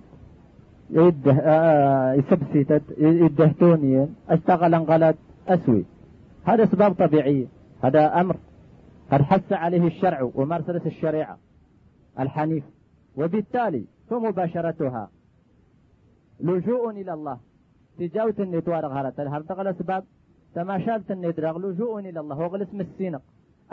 يدة 0.89 1.31
آه 1.41 2.13
يسبسيتت. 2.13 2.83
يدهتونيا 2.97 4.09
أشتغل 4.29 4.73
انقلت 4.75 5.15
أسوي. 5.47 5.85
هذا 6.45 6.63
أسباب 6.63 6.93
طبيعية. 6.93 7.45
هذا 7.83 8.21
أمر. 8.21 8.35
قد 9.11 9.21
حث 9.21 9.53
عليه 9.53 9.87
الشرع 9.87 10.31
ومرسلة 10.35 10.81
الشريعة 10.85 11.37
الحنيف. 12.19 12.63
وبالتالي 13.17 13.85
فمباشرتها 14.09 15.09
لجوء 16.39 16.89
إلى 16.89 17.13
الله. 17.13 17.39
تجاوت 17.99 18.39
النتوار 18.39 18.85
غارت. 18.87 19.19
الهرتق 19.19 19.59
الاسباب 19.59 20.03
تماشالت 20.55 21.11
الندرغ 21.11 21.57
لجوء 21.57 21.99
إلى 21.99 22.19
الله. 22.19 22.39
وغلس 22.39 22.73
السينق 22.73 23.21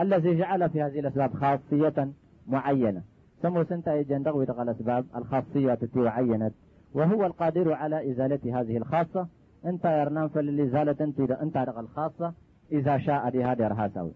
الذي 0.01 0.39
جعل 0.39 0.71
في 0.71 0.83
هذه 0.83 1.01
الأسباب 1.01 1.35
خاصية 1.35 2.09
معينة. 2.47 3.03
سمو 3.43 3.65
سنتا 3.65 3.95
يجندغ 3.95 4.37
ويدغ 4.37 4.63
الأسباب 4.63 5.05
الخاصية 5.17 5.73
التي 5.73 6.09
عينت 6.09 6.53
وهو 6.95 7.27
القادر 7.27 7.73
على 7.73 8.11
إزالة 8.11 8.61
هذه 8.61 8.77
الخاصة. 8.77 9.27
انت 9.67 9.85
يرنام 9.85 10.29
فللإزالة 10.29 10.97
انت 11.01 11.21
انت 11.21 11.57
الخاصة 11.57 12.33
إذا 12.73 12.99
شاء 12.99 13.31
بهذا 13.31 13.69
رهاسوي 13.69 14.13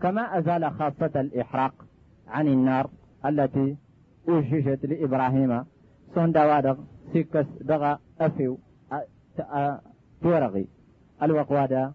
كما 0.00 0.38
أزال 0.38 0.70
خاصة 0.70 1.20
الإحراق 1.20 1.74
عن 2.28 2.48
النار 2.48 2.90
التي 3.26 3.76
أججت 4.28 4.86
لإبراهيم 4.86 5.64
سون 6.14 6.32
دوادغ 6.32 6.78
سيكس 7.12 7.46
دغا 7.60 7.98
أفيو 8.20 8.58
تورغي. 10.22 10.68
الوقوادة 11.22 11.92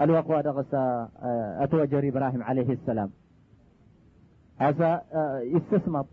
الوقوادة 0.00 0.50
غسا 0.50 1.08
أتوجر 1.60 2.08
إبراهيم 2.08 2.42
عليه 2.42 2.72
السلام. 2.72 3.10
هذا 4.58 5.02
استثمط 5.56 6.06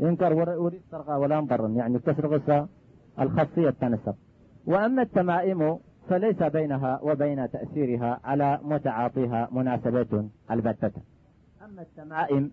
ينكر 0.00 0.32
وريد 0.32 0.82
سرقة 0.90 1.18
ولا 1.18 1.40
مضر 1.40 1.70
يعني 1.76 2.00
غسا 2.06 2.68
الخاصية 3.20 3.70
تنسب. 3.70 4.14
وأما 4.66 5.02
التمائم 5.02 5.78
فليس 6.08 6.42
بينها 6.42 7.00
وبين 7.02 7.50
تأثيرها 7.50 8.20
على 8.24 8.60
متعاطيها 8.62 9.48
مناسبة 9.52 10.28
البتة. 10.50 10.92
أما 11.64 11.82
التمائم 11.82 12.50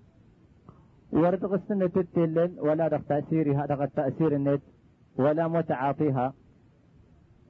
ورد 1.12 1.46
غسنة 1.46 1.88
تتلن 1.88 2.56
ولا 2.60 2.88
دغ 2.88 3.00
تأثيرها 3.00 3.66
دغ 3.66 3.86
تأثير 3.86 4.36
النت 4.36 4.62
ولا 5.18 5.48
متعاطيها 5.48 6.34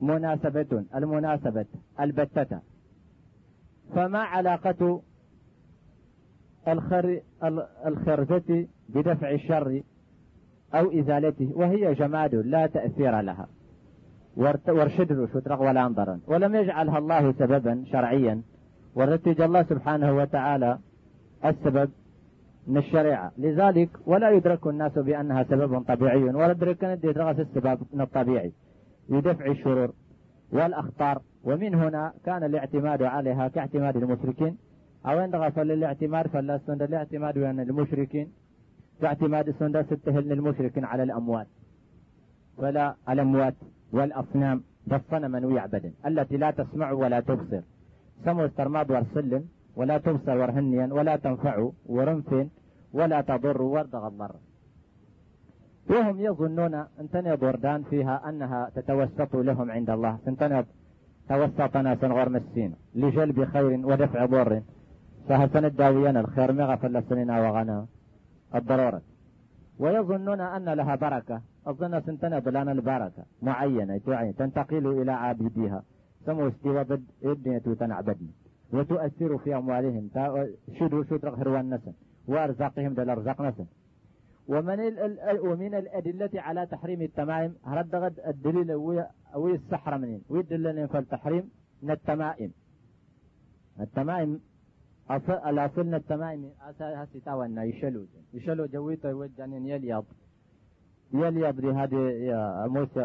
مناسبة 0.01 0.85
المناسبة 0.95 1.65
البتة. 1.99 2.59
فما 3.95 4.19
علاقة 4.19 5.01
الخر 6.67 7.21
الخرزة 7.85 8.67
بدفع 8.89 9.31
الشر 9.31 9.81
أو 10.73 10.99
إزالته؟ 10.99 11.51
وهي 11.55 11.93
جماد 11.93 12.35
لا 12.35 12.67
تأثير 12.67 13.21
لها. 13.21 13.47
ورشد 14.39 15.25
شترق 15.33 15.61
ولا 15.61 15.85
انظرا 15.85 16.19
ولم 16.27 16.55
يجعلها 16.55 16.97
الله 16.97 17.31
سببا 17.31 17.83
شرعيا. 17.91 18.41
ورتج 18.95 19.41
الله 19.41 19.63
سبحانه 19.63 20.17
وتعالى 20.17 20.79
السبب 21.45 21.89
من 22.67 22.77
الشريعة. 22.77 23.31
لذلك 23.37 23.89
ولا 24.05 24.29
يدرك 24.31 24.67
الناس 24.67 24.91
بأنها 24.91 25.43
سبب 25.43 25.83
طبيعي 25.83 26.23
ولا 26.23 26.51
يدرك 26.51 26.83
أن 26.83 26.99
يدرس 27.03 27.39
السبب 27.39 27.79
من 27.93 28.01
الطبيعي. 28.01 28.51
لدفع 29.09 29.45
الشرور 29.45 29.91
والأخطار. 30.51 31.21
ومن 31.43 31.75
هنا 31.75 32.13
كان 32.25 32.43
الاعتماد 32.43 33.03
عليها 33.03 33.47
كاعتماد 33.47 33.97
المشركين. 33.97 34.57
أو 35.05 35.19
إن 35.19 35.35
غفل 35.35 35.71
الاعتماد 35.71 36.27
فلا 36.27 36.57
سند 36.67 36.81
الاعتماد 36.81 37.37
وأن 37.37 37.59
المشركين. 37.59 38.27
كاعتماد 39.01 39.51
سند 39.59 39.81
ستهل 39.81 40.31
المشركين 40.31 40.85
على 40.85 41.03
الأموات. 41.03 41.47
ولا 42.57 42.95
الأموات. 43.09 43.55
والأصنام 43.91 44.63
بالصنم 44.87 45.45
ويعبد 45.45 45.93
التي 46.05 46.37
لا 46.37 46.51
تسمع 46.51 46.91
ولا 46.91 47.19
تبصر. 47.19 47.61
سمو 48.25 48.45
استرماد 48.45 48.91
ورسل 48.91 49.43
ولا 49.75 49.97
تبصر 49.97 50.37
ورهنيا 50.37 50.87
ولا 50.91 51.15
تنفع 51.15 51.69
ورنف 51.85 52.47
ولا 52.93 53.21
تضر 53.21 53.61
وردغ 53.61 54.07
الضر 54.07 54.35
وهم 55.89 56.19
يظنون 56.19 56.73
أن 56.73 57.09
تنض 57.13 57.43
وردان 57.43 57.83
فيها 57.83 58.29
أنها 58.29 58.69
تتوسط 58.75 59.35
لهم 59.35 59.71
عند 59.71 59.89
الله. 59.89 60.17
سنتنض 60.25 60.65
توسط 61.29 61.77
ناس 61.77 62.03
غير 62.03 62.29
مسين 62.29 62.75
لجلب 62.95 63.45
خير 63.45 63.71
ودفع 63.89 64.25
ضر. 64.25 64.61
فهسن 65.29 65.75
داويا 65.75 66.11
الخير 66.11 66.51
مغفل 66.53 67.03
سننا 67.09 67.35
وغنى 67.41 67.85
الضرورة؟ 68.55 69.01
ويظنون 69.79 70.41
أن 70.41 70.69
لها 70.69 70.95
بركة. 70.95 71.41
الظن 71.67 72.01
سنتنض 72.01 72.47
لنا 72.47 72.71
البركة 72.71 73.25
معينة 73.41 73.97
تعين 73.97 74.35
تنتقل 74.35 75.01
إلى 75.01 75.11
عابديها. 75.11 75.83
سمو 76.25 76.47
استوى 76.47 76.83
بد 76.83 77.03
إدنية 77.23 77.57
تنعبدني 77.57 78.31
وتؤثر 78.73 79.37
في 79.37 79.55
أموالهم. 79.55 80.09
شدوا 80.79 81.03
شدرق 81.03 81.39
هروان 81.39 81.73
نسن. 81.73 81.93
وأرزاقهم 82.27 82.93
دل 82.93 83.09
أرزاق 83.09 83.41
نسن. 83.41 83.65
ومن 84.47 84.79
ومن 85.39 85.75
الأدلة 85.75 86.29
على 86.35 86.65
تحريم 86.65 87.01
التمائم 87.01 87.55
هرد 87.65 87.95
الدليل 88.27 88.73
وي 89.35 89.55
السحر 89.55 89.97
منين؟ 89.97 90.21
ويدلنا 90.29 90.87
فالتحريم 90.87 91.49
من 91.83 91.91
التمائم. 91.91 92.51
التمائم 93.79 94.39
الأصل 95.49 95.93
التمائم. 95.93 96.51
هسي 96.79 97.19
تاوانا 97.19 97.63
يشلو 97.63 98.05
يشلو 98.33 98.65
جويته 98.65 99.09
يوجانين 99.09 99.65
يليض 99.65 100.05
يليض 101.13 101.59
لهذه 101.59 102.67
موسى 102.67 103.01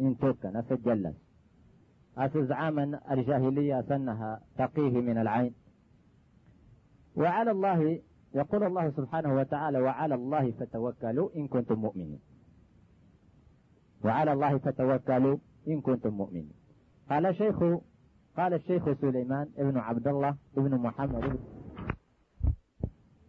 انتوكا 0.00 0.50
نفس 0.50 0.72
جلس 0.72 1.14
أسز 2.18 2.48
زعاما 2.48 3.00
الجاهلية 3.10 3.80
سنها 3.88 4.40
تقيه 4.58 5.00
من 5.00 5.18
العين. 5.18 5.54
وعلى 7.16 7.50
الله 7.50 8.00
يقول 8.34 8.64
الله 8.64 8.90
سبحانه 8.90 9.34
وتعالى 9.34 9.80
وعلى 9.80 10.14
الله 10.14 10.50
فتوكلوا 10.50 11.28
إن 11.36 11.48
كنتم 11.48 11.78
مؤمنين. 11.78 12.20
وعلى 14.04 14.32
الله 14.32 14.58
فتوكلوا 14.58 15.38
إن 15.68 15.80
كنتم 15.80 16.14
مؤمنين. 16.14 16.52
قال 17.10 17.36
شيخ 17.36 17.58
قال 18.36 18.54
الشيخ 18.54 18.92
سليمان 19.00 19.48
ابن 19.58 19.78
عبد 19.78 20.08
الله 20.08 20.36
ابن 20.56 20.78
محمد. 20.78 21.38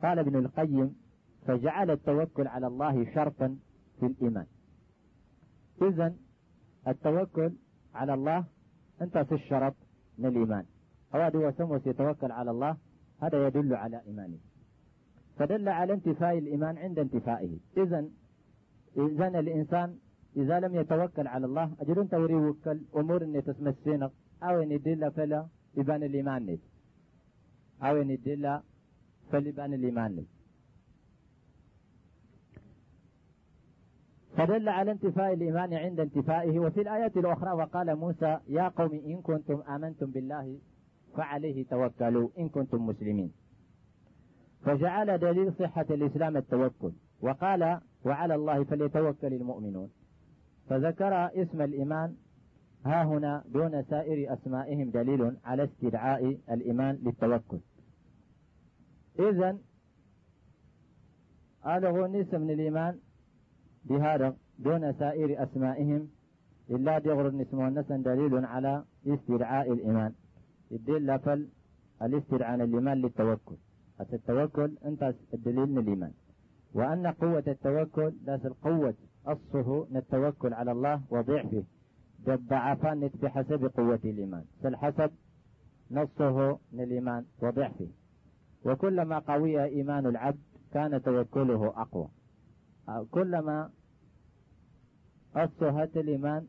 قال 0.01 0.19
ابن 0.19 0.35
القيم 0.35 0.95
فجعل 1.45 1.91
التوكل 1.91 2.47
على 2.47 2.67
الله 2.67 3.13
شرطا 3.13 3.57
في 3.99 4.05
الإيمان. 4.05 4.45
إذا 5.81 6.15
التوكل 6.87 7.51
على 7.93 8.13
الله 8.13 8.45
أنت 9.01 9.17
في 9.17 9.35
الشرط 9.35 9.75
من 10.17 10.25
الإيمان. 10.25 10.65
هذا 11.13 11.39
هو 11.39 11.51
سموس 11.51 11.87
يتوكل 11.87 12.31
على 12.31 12.51
الله 12.51 12.77
هذا 13.21 13.47
يدل 13.47 13.73
على 13.73 14.01
إيمانه. 14.07 14.37
فدل 15.37 15.69
على 15.69 15.93
انتفاء 15.93 16.37
الإيمان 16.37 16.77
عند 16.77 16.99
انتفائه. 16.99 17.57
إذا 17.77 18.09
إذا 18.97 19.27
الإنسان 19.27 19.97
إذا 20.37 20.59
لم 20.59 20.75
يتوكل 20.75 21.27
على 21.27 21.45
الله 21.45 21.71
أجل 21.79 21.99
أنت 21.99 22.13
وكل 22.13 22.81
أمور 22.95 23.23
أن 23.23 23.43
تسمسينك. 23.43 24.11
أو 24.43 24.63
أن 24.63 24.71
يدل 24.71 25.11
فلا 25.11 25.47
يبان 25.77 26.03
الإيمان 26.03 26.57
أو 27.81 28.01
أن 28.01 28.09
يدل 28.09 28.59
فليبان 29.31 29.73
الإيمان 29.73 30.15
نت 30.15 30.27
فدل 34.37 34.69
على 34.69 34.91
انتفاء 34.91 35.33
الإيمان 35.33 35.73
عند 35.73 35.99
انتفائه 35.99 36.59
وفي 36.59 36.81
الآيات 36.81 37.17
الأخرى 37.17 37.51
وقال 37.51 37.95
موسى 37.95 38.39
يا 38.47 38.67
قوم 38.67 38.91
إن 39.05 39.21
كنتم 39.21 39.61
آمنتم 39.61 40.05
بالله 40.05 40.57
فعليه 41.17 41.65
توكلوا 41.65 42.29
إن 42.39 42.49
كنتم 42.49 42.85
مسلمين. 42.87 43.31
فجعل 44.65 45.17
دليل 45.17 45.53
صحة 45.53 45.85
الإسلام 45.89 46.37
التوكل 46.37 46.91
وقال 47.21 47.79
وعلى 48.05 48.35
الله 48.35 48.63
فليتوكل 48.63 49.33
المؤمنون. 49.33 49.89
فذكر 50.69 51.13
اسم 51.41 51.61
الإيمان 51.61 52.15
ها 52.85 53.03
هنا 53.03 53.43
دون 53.47 53.83
سائر 53.83 54.33
أسمائهم 54.33 54.89
دليل 54.89 55.37
على 55.45 55.63
استدعاء 55.63 56.37
الإيمان 56.51 56.99
للتوكل. 57.03 57.59
إذا 59.19 59.57
هذا 61.61 61.89
هو 61.89 62.05
اسم 62.05 62.41
من 62.41 62.51
الإيمان 62.51 62.99
بهذا 63.85 64.35
دون 64.59 64.93
سائر 64.93 65.43
أسمائهم 65.43 66.09
إلا 66.69 66.99
دغر 66.99 67.41
اسم 67.41 67.61
النسن 67.61 68.01
دليل 68.01 68.45
على 68.45 68.83
استدعاء 69.07 69.73
الإيمان. 69.73 70.13
الدل 70.71 71.19
فل 71.19 71.47
الاستدعاء 72.01 72.63
الإيمان 72.63 73.01
للتوكل. 73.01 73.55
التوكل 74.13 74.71
أنت 74.85 75.15
الدليل 75.33 75.65
من 75.65 75.77
الإيمان. 75.77 76.11
وأن 76.73 77.07
قوة 77.07 77.43
التوكل 77.47 78.13
ذات 78.25 78.45
القوة 78.45 78.93
أصه 79.25 79.87
التوكل 79.95 80.53
على 80.53 80.71
الله 80.71 81.01
وضعفه. 81.09 81.63
بالضعفان 82.25 83.09
بحسب 83.21 83.65
قوة 83.77 83.99
الإيمان. 84.05 84.43
فالحسب 84.63 85.11
نصه 85.91 86.59
من 86.71 86.83
الإيمان 86.83 87.25
وضعفه. 87.41 87.87
وكلما 88.65 89.19
قوي 89.19 89.63
إيمان 89.63 90.05
العبد 90.05 90.39
كان 90.73 91.01
توكله 91.01 91.67
أقوى. 91.67 92.07
كلما 93.11 93.69
أصهت 95.35 95.97
الإيمان 95.97 96.47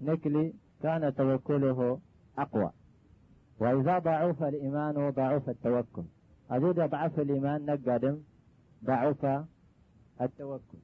نكلي 0.00 0.54
كان 0.82 1.14
توكله 1.14 2.00
أقوى. 2.38 2.70
وإذا 3.58 3.98
ضعف 3.98 4.42
الإيمان 4.42 5.10
ضعف 5.10 5.48
التوكل. 5.48 6.02
أزيد 6.50 6.80
ضعف 6.80 7.20
الإيمان 7.20 7.66
نقدم 7.66 8.18
ضعف 8.84 9.44
التوكل. 10.20 10.78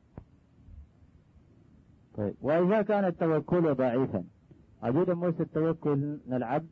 طيب. 2.17 2.35
وإذا 2.43 2.83
كان 2.83 3.05
التوكل 3.05 3.75
ضعيفا 3.75 4.25
أجود 4.83 5.11
موسى 5.11 5.43
التوكل 5.43 6.19
العبد 6.29 6.69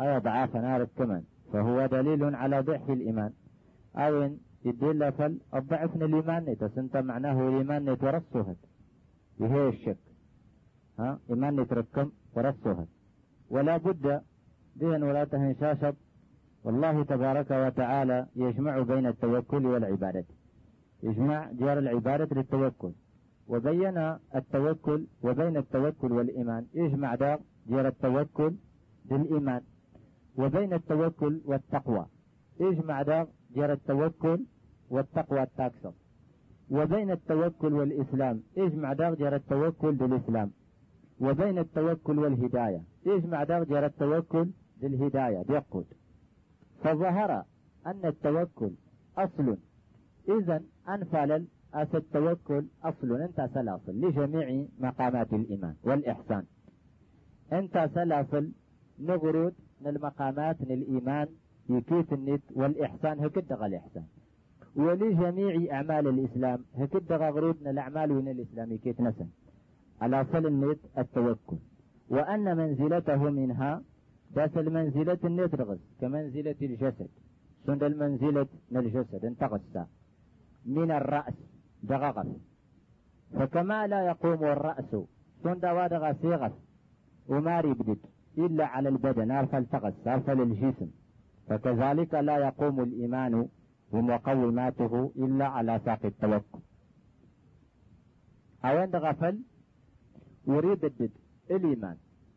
أي 0.00 0.18
ضعاف 0.18 0.56
نار 0.56 0.84
كمان 0.84 1.24
فهو 1.52 1.86
دليل 1.86 2.34
على 2.34 2.60
ضعف 2.60 2.90
الإيمان. 2.90 3.32
أو 3.96 4.30
يدل 4.64 5.12
فل 5.12 5.38
الضعف 5.54 5.96
الإيمان 5.96 6.44
نتس 6.44 6.78
أنت 6.78 6.96
معناه 6.96 7.48
الإيمان 7.48 7.90
نترسوهت 7.90 8.56
وهي 9.40 9.68
الشك. 9.68 9.98
ها؟ 10.98 11.18
إيمان 11.30 11.60
نتركم 11.60 12.10
ورسوهت 12.34 12.88
ولا 13.50 13.76
بد 13.76 14.22
دهن 14.76 15.02
ولا 15.02 15.24
تهن 15.24 15.94
والله 16.64 17.04
تبارك 17.04 17.50
وتعالى 17.50 18.26
يجمع 18.36 18.78
بين 18.78 19.06
التوكل 19.06 19.66
والعبادة. 19.66 20.24
يجمع 21.02 21.52
جار 21.52 21.78
العبادة 21.78 22.36
للتوكل. 22.36 22.92
وبين 23.48 23.98
التوكل 24.34 25.06
وبين 25.22 25.56
التوكل 25.56 26.12
والإيمان. 26.12 26.66
يجمع 26.74 27.14
دار 27.14 27.40
جار 27.66 27.88
التوكل 27.88 28.54
للإيمان. 29.10 29.62
وبين 30.36 30.72
التوكل 30.72 31.40
والتقوى. 31.44 32.06
يجمع 32.60 33.02
دار 33.02 33.26
جار 33.56 33.72
التوكل 33.72 34.44
والتقوى 34.90 35.42
التاكسر. 35.42 35.92
وبين 36.70 37.10
التوكل 37.10 37.72
والإسلام 37.72 38.42
يجمع 38.56 38.92
دار 38.92 39.14
جار 39.14 39.34
التوكل 39.34 39.96
للإسلام 40.00 40.50
وبين 41.20 41.58
التوكل 41.58 42.18
والهداية 42.18 42.82
يجمع 43.06 43.44
دار 43.44 43.64
جار 43.64 43.86
التوكل 43.86 44.50
للهداية 44.82 45.42
بيقود 45.42 45.86
فظهر 46.82 47.44
أن 47.86 48.00
التوكل 48.04 48.70
أصل. 49.18 49.56
إذا 50.28 50.62
أنفل 50.88 51.46
أس 51.74 51.94
التوكل 51.94 52.64
أصل. 52.84 53.12
أنت 53.12 53.50
سلافل 53.54 54.00
لجميع 54.00 54.66
مقامات 54.80 55.32
الإيمان 55.32 55.74
والإحسان. 55.84 56.44
أنت 57.52 57.90
سلافل 57.94 58.52
نغرود 59.00 59.54
من 59.80 59.86
المقامات 59.88 60.60
الإيمان 60.60 61.28
يكيف 61.68 62.12
النت 62.12 62.42
والإحسان 62.54 63.20
هكذا 63.20 63.66
الإحسان. 63.66 64.04
ولجميع 64.76 65.74
أعمال 65.76 66.08
الإسلام 66.08 66.64
هكذا 66.74 67.30
من 67.30 67.66
الأعمال 67.66 68.10
من 68.14 68.28
الإسلام 68.28 68.76
كيف 68.76 69.00
نسن؟ 69.00 69.28
على 70.00 70.26
صل 70.32 70.46
النت 70.46 70.78
التوكل. 70.98 71.56
وأن 72.10 72.56
منزلته 72.56 73.30
منها 73.30 73.82
داس 74.34 74.56
المنزلة 74.56 75.18
النت 75.24 75.54
رغز 75.54 75.78
كمنزلة 76.00 76.56
الجسد. 76.62 77.08
سند 77.66 77.82
المنزلة؟ 77.82 78.46
من 78.70 78.80
الجسد 78.80 79.24
انتقص. 79.24 79.60
من 80.66 80.90
الرأس 80.90 81.34
دغغف 81.82 82.26
فكما 83.34 83.86
لا 83.86 84.06
يقوم 84.06 84.44
الرأس 84.44 84.96
سند 85.42 85.64
وادغ 85.64 86.12
سيغف 86.12 86.52
وماري 87.28 87.74
بدت 87.74 87.98
إلا 88.38 88.66
على 88.66 88.88
البدن 88.88 89.30
أرفل 89.30 89.66
تغس 89.66 90.06
أرفل 90.06 90.42
الجسم. 90.42 90.90
فكذلك 91.48 92.14
لا 92.14 92.38
يقوم 92.38 92.80
الإيمان 92.80 93.48
ومقوماته 93.92 95.12
إلا 95.16 95.46
على 95.46 95.80
ساق 95.84 96.06
التوكل. 96.06 96.60
أوين 98.64 98.90
غفل 98.96 99.42
وريد 100.46 100.84
الدد 100.84 101.10
الإيمان. 101.50 101.96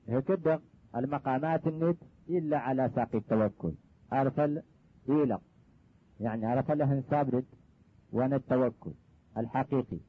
هكذا 0.09 0.61
المقامات 0.95 1.67
النت 1.67 1.97
إلا 2.29 2.57
على 2.59 2.91
ساق 2.95 3.15
التوكل. 3.15 3.73
أرفل 4.13 4.61
إيلق 5.09 5.41
يعني 6.19 6.53
أرفل 6.53 6.81
هن 6.81 7.03
سابرد 7.09 7.45
وأنا 8.11 8.35
التوكل 8.35 8.91
الحقيقي 9.37 9.99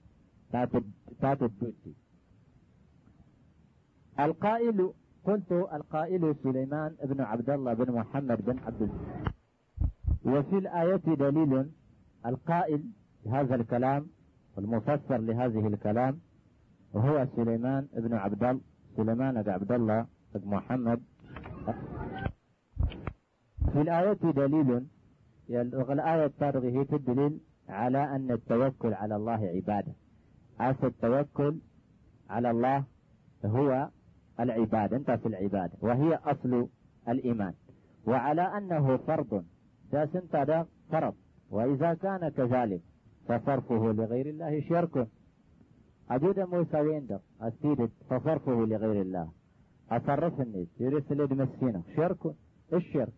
تات 1.21 1.43
الدوتي 1.43 1.95
القائل 4.21 4.93
قلت 5.25 5.53
القائل 5.53 6.37
سليمان 6.43 6.97
بن 7.05 7.21
عبد 7.21 7.51
الله 7.51 7.75
بن 7.75 7.93
محمد 7.93 8.45
بن 8.45 8.59
عبد 8.59 8.83
الله 8.83 9.33
وفي 10.25 10.59
الآية 10.59 10.97
دليل 10.97 11.71
القائل 12.27 12.83
هذا 13.27 13.55
الكلام 13.55 14.07
المفسر 14.59 15.17
لهذه 15.19 15.67
الكلام 15.67 16.21
وهو 16.93 17.27
سليمان 17.37 17.89
بن 17.97 18.15
عبد 18.15 18.45
الله 18.45 18.61
سليمان 18.97 19.43
بن 19.43 19.51
عبد 19.51 19.73
الله 19.73 20.07
بن 20.35 20.51
محمد. 20.51 21.01
في 23.73 23.81
الآية 23.81 24.13
دليل 24.13 24.87
الآية 25.51 26.33
هي 26.55 26.87
الدليل 26.93 27.41
على 27.69 28.17
أن 28.17 28.31
التوكل 28.31 28.95
على 28.95 29.17
الله 29.17 29.51
عبادة. 29.55 29.93
أس 30.61 30.85
التوكل 30.85 31.59
على 32.31 32.51
الله 32.51 32.85
هو 33.45 33.89
العبادة 34.43 34.97
أنت 34.97 35.11
في 35.11 35.27
العبادة 35.27 35.73
وهي 35.81 36.15
أصل 36.15 36.69
الإيمان. 37.09 37.55
وعلى 38.07 38.43
أنه 38.43 38.97
فرض 38.97 39.45
داس 39.93 40.17
انت 40.17 40.67
فرض. 40.91 41.15
وإذا 41.51 41.95
كان 41.95 42.29
كذلك 42.29 42.81
فصرفه 43.29 43.93
لغير 43.93 44.27
الله 44.27 44.61
شرك. 44.61 45.09
أجود 46.11 46.41
موسى 46.41 46.81
ويندر 46.81 47.21
أستيدت 47.41 47.91
فصرفه 48.11 48.53
لغير 48.67 49.03
الله. 49.03 49.29
أصرف 49.91 50.41
الناس 50.41 50.69
يرسل 50.81 51.37
مسكينه 51.37 51.83
شرك؟ 51.97 52.35
الشرك 52.73 53.13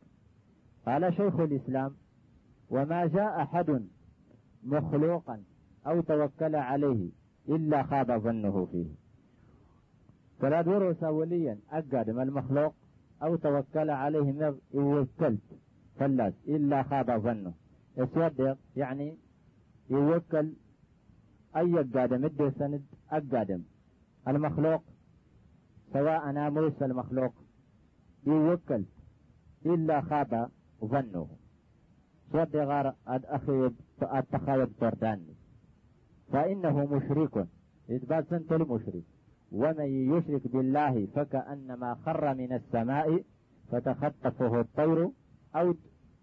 قال 0.86 1.14
شيخ 1.14 1.40
الإسلام 1.40 1.94
وما 2.70 3.06
جاء 3.06 3.42
أحد 3.42 3.86
مخلوقا 4.64 5.42
أو 5.86 6.00
توكل 6.00 6.56
عليه 6.56 7.10
إلا 7.48 7.82
خاب 7.82 8.20
ظنه 8.20 8.66
فيه. 8.66 9.03
فلا 10.40 10.62
دور 10.62 10.94
سوليا 10.94 11.58
أقدم 11.70 12.20
المخلوق 12.20 12.74
أو 13.22 13.36
توكل 13.36 13.90
عليه 13.90 14.54
يوكلت 14.74 15.40
فلاس. 15.96 16.34
إلا 16.48 16.82
خاب 16.82 17.20
ظنه. 17.20 17.52
يصدق. 17.96 18.58
يعني 18.76 19.16
يوكل. 19.90 20.52
أي 21.56 21.76
قادم 21.76 22.24
ادي 22.24 22.50
سند. 22.50 22.84
أقادم 23.10 23.62
المخلوق. 24.28 24.82
سواء 25.92 26.30
أنا 26.30 26.50
موسى 26.50 26.84
المخلوق. 26.84 27.34
يوكل. 28.26 28.84
إلا 29.66 30.00
خاب 30.00 30.50
ظنه. 30.84 31.28
صد 32.32 32.56
غار 32.56 32.94
أخي 33.06 33.70
التخايب 34.02 34.68
ترداني 34.80 35.34
فإنه 36.32 36.84
مشرك. 36.86 37.46
إثبات 37.90 38.30
سنت 38.30 38.52
المشرك. 38.52 39.13
ومن 39.54 40.16
يشرك 40.16 40.48
بالله 40.52 41.06
فكأنما 41.06 41.94
خر 41.94 42.34
من 42.34 42.52
السماء 42.52 43.24
فتخطفه 43.72 44.60
الطير 44.60 45.10
أو 45.56 45.74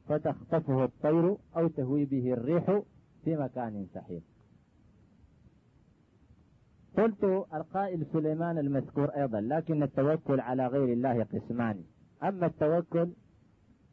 فتخطفه 0.08 0.84
الطير 0.84 1.38
أو 1.58 1.68
تهوي 1.68 2.06
به 2.06 2.34
الريح 2.34 2.82
في 3.24 3.36
مكان 3.36 3.88
سحيق. 3.94 4.22
قلت 6.98 7.24
القائل 7.54 8.06
سليمان 8.14 8.58
المذكور 8.58 9.10
أيضا 9.10 9.42
لكن 9.42 9.84
التوكل 9.84 10.40
على 10.40 10.68
غير 10.68 10.94
الله 10.94 11.24
قسمان. 11.24 11.84
أما 12.24 12.46
التوكل 12.46 13.10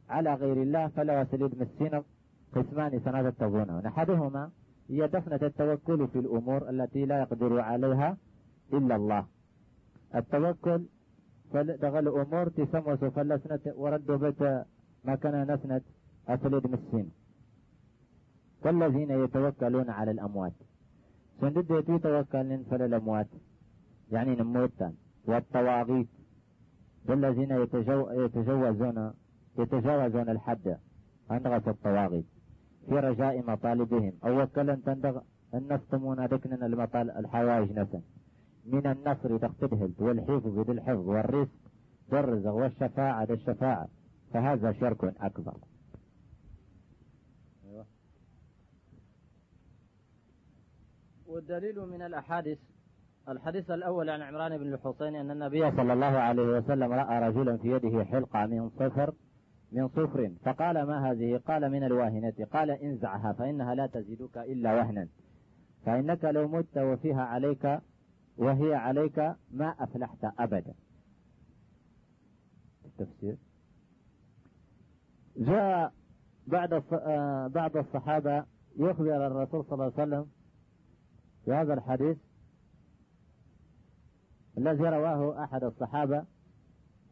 على 0.09 0.33
غير 0.33 0.61
الله 0.61 0.87
فلا 0.87 1.21
وسليد 1.21 1.61
مسين 1.61 2.03
قسمان 2.55 2.99
سنتتبونه 2.99 3.87
أحدهما 3.87 4.49
هي 4.89 5.07
دفنة 5.07 5.39
التوكل 5.41 6.07
في 6.07 6.19
الأمور 6.19 6.69
التي 6.69 7.05
لا 7.05 7.19
يقدر 7.19 7.59
عليها 7.59 8.17
إلا 8.73 8.95
الله. 8.95 9.25
التوكل 10.15 10.81
فدغل 11.53 12.07
أمور 12.07 12.49
تسموس 12.49 12.99
فلسنة 12.99 13.59
وردوا 13.75 14.17
بيت 14.17 14.41
ما 15.05 15.15
كان 15.15 15.51
نسنة 15.53 15.81
أسليد 16.27 16.67
مسين 16.67 17.11
والذين 18.65 19.11
يتوكلون 19.11 19.89
على 19.89 20.11
الأموات. 20.11 20.53
سندد 21.41 21.71
يتوكلن 21.89 22.63
فلا 22.69 22.85
الأموات. 22.85 23.27
يعني 24.11 24.35
نموتان 24.35 24.93
والطواغيت. 25.25 26.07
والذين 27.07 27.51
يتجو 27.51 28.09
يتجوزون 28.09 29.13
يتجاوزون 29.59 30.29
الحد. 30.29 30.77
أنغس 31.31 31.67
الطواغيت. 31.67 32.25
في 32.89 32.95
رجاء 32.95 33.43
مطالبهم. 33.51 34.13
أو 34.25 34.41
وكلا 34.41 34.75
تندغ 34.75 35.21
النفطمون 35.53 36.27
دكنا 36.27 36.65
المطال 36.65 37.11
الحوائج 37.11 37.71
نفسا 37.71 38.01
من 38.71 38.87
النصر 38.87 39.37
تقتدهل 39.37 39.93
والحفظ 39.99 40.59
بالحفظ 40.59 41.07
والرزق 41.07 41.51
بالرزق 42.11 42.51
والشفاعة 42.51 43.25
بالشفاعة 43.25 43.87
فهذا 44.33 44.71
شرك 44.71 45.03
أكبر. 45.03 45.53
أيوة. 47.65 47.85
والدليل 51.27 51.79
من 51.79 52.01
الأحاديث 52.01 52.57
الحديث 53.29 53.71
الأول 53.71 54.09
عن 54.09 54.21
عمران 54.21 54.57
بن 54.57 54.73
الحسين 54.73 55.15
أن 55.15 55.31
النبي 55.31 55.71
صلى 55.71 55.93
الله 55.93 56.05
عليه 56.05 56.57
وسلم 56.57 56.91
رأى 56.91 57.29
رجلا 57.29 57.57
في 57.57 57.71
يده 57.71 58.05
حلقة 58.05 58.45
من 58.45 58.69
صفر 58.69 59.13
من 59.71 59.87
صفر. 59.87 60.31
فقال 60.45 60.83
ما 60.83 61.11
هذه؟ 61.11 61.37
قال 61.47 61.71
من 61.71 61.83
الواهنة. 61.83 62.33
قال 62.53 62.71
انزعها 62.71 63.33
فإنها 63.33 63.75
لا 63.75 63.87
تزيدك 63.87 64.37
إلا 64.37 64.75
وهنا. 64.75 65.07
فإنك 65.85 66.25
لو 66.25 66.47
مت 66.47 66.77
وفيها 66.77 67.21
عليك 67.21 67.79
وهي 68.39 68.73
عليك 68.73 69.19
ما 69.51 69.75
أفلحت 69.79 70.17
أبدا. 70.39 70.73
التفسير. 72.85 73.37
جاء 75.37 75.93
بعد 76.47 76.83
بعض 77.53 77.77
الصحابة 77.77 78.45
يخبر 78.77 79.27
الرسول 79.27 79.65
صلى 79.65 79.73
الله 79.73 79.83
عليه 79.83 79.93
وسلم 79.93 80.27
في 81.45 81.51
هذا 81.51 81.73
الحديث 81.73 82.17
الذي 84.57 84.83
رواه 84.83 85.43
أحد 85.43 85.63
الصحابة 85.63 86.25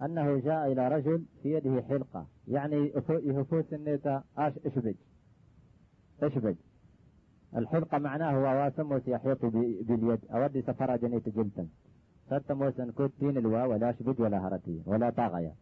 أنه 0.01 0.39
جاء 0.39 0.71
إلى 0.71 0.87
رجل 0.87 1.25
في 1.43 1.53
يده 1.53 1.81
حلقة 1.81 2.27
يعني 2.47 2.75
يهفوس 3.09 3.73
النيتا 3.73 4.23
أش 4.37 4.53
إشبج. 4.65 4.95
إشبج. 6.21 6.55
الحلقة 7.57 7.97
معناه 7.97 8.31
هو 8.31 8.63
واسم 8.63 8.99
يحيط 9.07 9.45
باليد 9.45 10.19
أودي 10.31 10.61
سفر 10.61 10.95
جنيت 10.95 11.29
جلتا 11.29 11.67
ست 12.27 12.51
موسن 12.51 12.91
كوتين 12.91 13.37
الوا 13.37 13.63
ولا 13.63 13.91
شبج 13.91 14.21
ولا 14.21 14.47
هرتي 14.47 14.81
ولا 14.85 15.09
طاغية. 15.09 15.53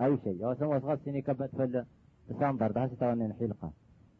أي 0.00 0.18
شيء. 0.24 0.44
واسم 0.44 0.66
وصغسني 0.66 1.22
كبت 1.22 1.50
في 1.56 1.84
الساندر 2.30 2.70
ده 2.70 2.86
ستوانين 2.86 3.32
حلقة 3.32 3.72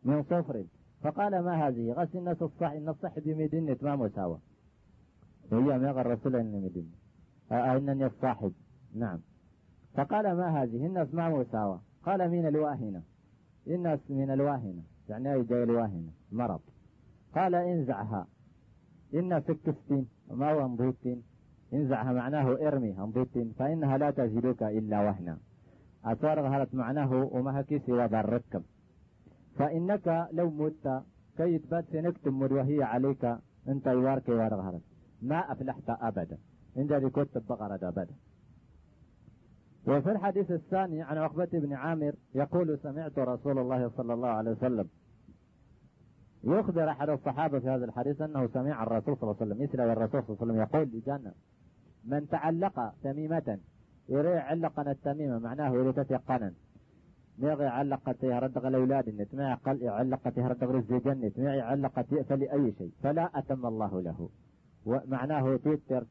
من 0.04 0.22
صفر. 0.22 0.64
فقال 1.02 1.44
ما 1.44 1.68
هذه؟ 1.68 1.92
غس 1.92 2.08
الناس 2.14 2.42
الصح 2.42 2.70
إن 2.70 2.88
الصح 2.88 3.18
بمدينة 3.18 3.76
ما 3.82 3.96
مساوى 3.96 4.38
وهي 5.52 5.78
ما 5.78 5.90
الرسول 5.90 6.36
إن 6.36 6.62
مدينة 6.64 7.76
إنني 7.76 8.06
الصاحب. 8.06 8.52
نعم. 8.94 9.20
فقال 9.94 10.36
ما 10.36 10.62
هذه؟ 10.62 10.86
الناس 10.86 11.14
ما 11.14 11.28
مساوى 11.28 11.80
قال 12.06 12.30
من 12.30 12.46
الواهنة. 12.46 13.02
الناس 13.66 14.00
من 14.10 14.30
الواهنة. 14.30 14.82
يعني 15.08 15.32
أي 15.32 15.42
جاي 15.42 15.62
الواهنة 15.62 16.10
مرض. 16.32 16.60
قال 17.34 17.54
انزعها. 17.54 18.26
إن 19.14 19.40
سكستين 19.40 20.08
وما 20.28 20.52
هو 20.52 20.66
انضيتين 20.66 21.22
انزعها 21.72 22.12
معناه 22.12 22.52
ارمي 22.52 22.98
انضيتين 22.98 23.52
فإنها 23.58 23.98
لا 23.98 24.10
تزيدك 24.10 24.62
إلا 24.62 25.00
وهنا. 25.00 25.38
أصار 26.04 26.40
هلت 26.40 26.74
معناه 26.74 27.28
وما 27.32 27.60
هكي 27.60 27.78
سوى 27.78 28.04
الركب 28.04 28.62
فإنك 29.58 30.28
لو 30.32 30.50
مت 30.50 31.02
كي 31.36 31.58
تبات 31.58 31.84
سنكتم 31.92 32.42
وهي 32.42 32.82
عليك 32.82 33.24
أنت 33.68 33.86
يوارك 33.86 34.28
يوارغ 34.28 34.78
ما 35.22 35.52
أفلحت 35.52 35.84
أبدا. 35.88 36.38
عند 36.76 36.92
كنت 36.92 37.38
بقرة 37.38 37.88
أبدا. 37.88 38.14
وفي 39.86 40.10
الحديث 40.10 40.50
الثاني 40.50 41.02
عن 41.02 41.18
عقبة 41.18 41.48
بن 41.52 41.72
عامر 41.72 42.14
يقول 42.34 42.78
سمعت 42.78 43.18
رسول 43.18 43.58
الله 43.58 43.88
صلى 43.88 44.14
الله 44.14 44.28
عليه 44.28 44.50
وسلم 44.50 44.88
يخبر 46.44 46.90
أحد 46.90 47.08
الصحابة 47.08 47.58
في 47.58 47.68
هذا 47.68 47.84
الحديث 47.84 48.20
أنه 48.20 48.46
سمع 48.46 48.82
الرسول 48.82 49.16
صلى 49.16 49.22
الله 49.22 49.36
عليه 49.40 49.52
وسلم 49.52 49.62
مثل 49.62 49.80
الرسول 49.80 50.22
صلى 50.22 50.28
الله 50.28 50.38
عليه 50.40 50.52
وسلم 50.52 50.60
يقول 50.60 50.82
لجنة 50.82 51.32
من 52.04 52.28
تعلق 52.28 52.92
تميمة 53.02 53.58
يري 54.08 54.38
علقنا 54.38 54.90
التميمة 54.90 55.38
معناه 55.38 55.74
يري 55.74 55.92
تتيقنا 55.92 56.52
ميغي 57.38 57.66
علقت 57.66 58.22
يهردغ 58.22 58.68
الأولاد 58.68 59.08
النت 59.08 59.34
ما 59.34 59.42
يعقل 59.42 59.88
علقت 59.88 60.38
يهردغ 60.38 60.70
رزي 60.70 60.98
جنة 60.98 61.32
ما 61.38 61.54
يعلقت 61.54 62.12
يأفل 62.12 62.42
أي 62.42 62.72
شيء. 62.78 62.92
فلا 63.02 63.30
أتم 63.34 63.66
الله 63.66 64.02
له. 64.02 64.28
ومعناه 64.86 65.56
تيتر 65.56 66.06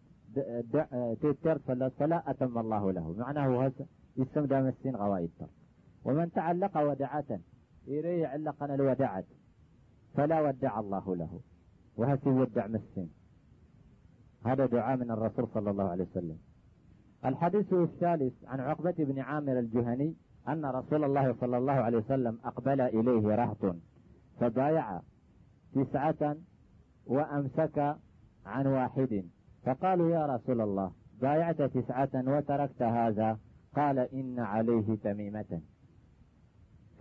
تيتر 1.22 1.60
فلا 2.00 2.32
أتم 2.32 2.58
الله 2.58 2.92
له. 2.92 3.16
معناه 3.18 3.66
هذا 3.66 3.86
يسم 4.18 4.46
دام 4.46 4.68
السين 4.68 4.96
غوائد 4.96 5.32
ومن 6.06 6.32
تعلق 6.32 6.78
ودعة 6.78 7.40
يري 7.88 8.26
علقنا 8.26 8.76
الودعة 8.76 9.24
فلا 10.16 10.42
ودع 10.42 10.80
الله 10.80 11.16
له. 11.16 11.40
وهسي 11.98 12.30
ودع 12.30 12.68
مسين 12.68 13.10
هذا 14.46 14.66
دعاء 14.66 14.98
من 14.98 15.12
الرسول 15.12 15.48
صلى 15.54 15.70
الله 15.70 15.84
عليه 15.84 16.04
وسلم. 16.04 16.38
الحديث 17.26 17.74
الثالث 17.74 18.34
عن 18.46 18.60
عقبة 18.60 18.96
بن 18.98 19.20
عامر 19.20 19.60
الجهني 19.60 20.16
أن 20.48 20.66
رسول 20.66 21.04
الله 21.04 21.36
صلى 21.42 21.58
الله 21.58 21.74
عليه 21.74 21.98
وسلم 21.98 22.40
أقبل 22.44 22.82
إليه 22.82 23.36
رهط 23.36 23.76
فبايع 24.40 25.02
تسعة 25.76 26.38
وأمسك 27.06 27.96
عن 28.46 28.68
واحد. 28.68 29.26
فقالوا 29.66 30.12
يا 30.12 30.26
رسول 30.26 30.62
الله 30.62 30.92
بايعت 31.22 31.62
تسعة 31.62 32.10
وتركت 32.14 32.82
هذا؟ 32.82 33.38
قال 33.76 34.00
إن 34.00 34.40
عليه 34.40 34.96
تميمة. 34.96 35.62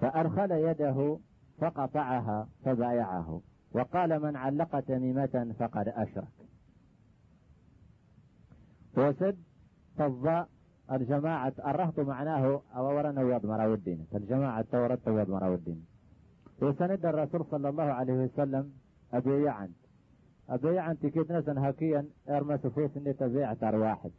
فأرخل 0.01 0.53
يده 0.53 1.19
فقطعها 1.61 2.49
فبايعه 2.65 3.41
وقال 3.73 4.23
من 4.23 4.37
علق 4.37 4.81
تميمة 4.81 5.55
فقد 5.59 5.89
أشرك. 5.89 6.29
وسد 8.97 9.37
فالضاء 9.97 10.49
الجماعة 10.93 11.53
الرهط 11.67 12.01
معناه 12.01 12.61
أورنا 12.77 13.21
ويض 13.21 13.47
مراودين 13.47 14.07
الجماعة 14.15 14.63
تورت 14.63 15.09
ويض 15.09 15.31
مراودين 15.31 15.87
وسند 16.63 17.07
الرسول 17.07 17.47
صلى 17.51 17.69
الله 17.69 17.83
عليه 17.83 18.13
وسلم 18.13 18.73
أبي 19.13 19.43
يعن. 19.43 19.71
أبي 20.49 20.75
يعن 20.75 20.99
تكيد 20.99 21.33
نسا 21.33 21.55
هكيا 21.59 22.07
أرمس 22.29 22.61
فوس 22.61 22.97
إني 22.97 23.13
تبيعت 23.13 23.65
واحد 23.65 24.11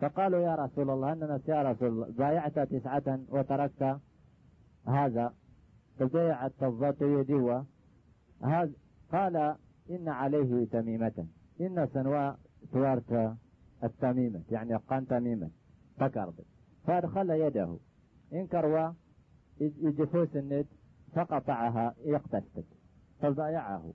فقالوا 0.00 0.40
يا 0.40 0.54
رسول 0.54 0.90
الله 0.90 1.12
أننا 1.12 1.40
يا 1.48 1.62
رسول 1.62 2.12
بايعت 2.12 2.58
تسعة 2.58 3.20
وتركت 3.28 4.00
هذا. 4.86 5.32
فبيعت 5.98 6.62
الضغط 6.62 7.02
يدوى 7.02 7.64
هذا 8.42 8.72
قال 9.12 9.36
إن 9.90 10.08
عليه 10.08 10.66
تميمة. 10.66 11.26
إن 11.60 11.88
سنوا 11.94 12.32
ثوارت 12.72 13.36
التميمة 13.84 14.42
يعني 14.50 14.76
قان 14.76 15.06
تميمة. 15.06 15.50
فكرد 15.98 16.34
فأدخل 16.84 17.30
يده. 17.30 17.78
إن 18.32 18.46
كروا 18.46 18.92
يجفوس 19.60 20.36
الند 20.36 20.66
فقطعها 21.14 21.94
يقتست 22.04 22.64
فبايعه 23.20 23.92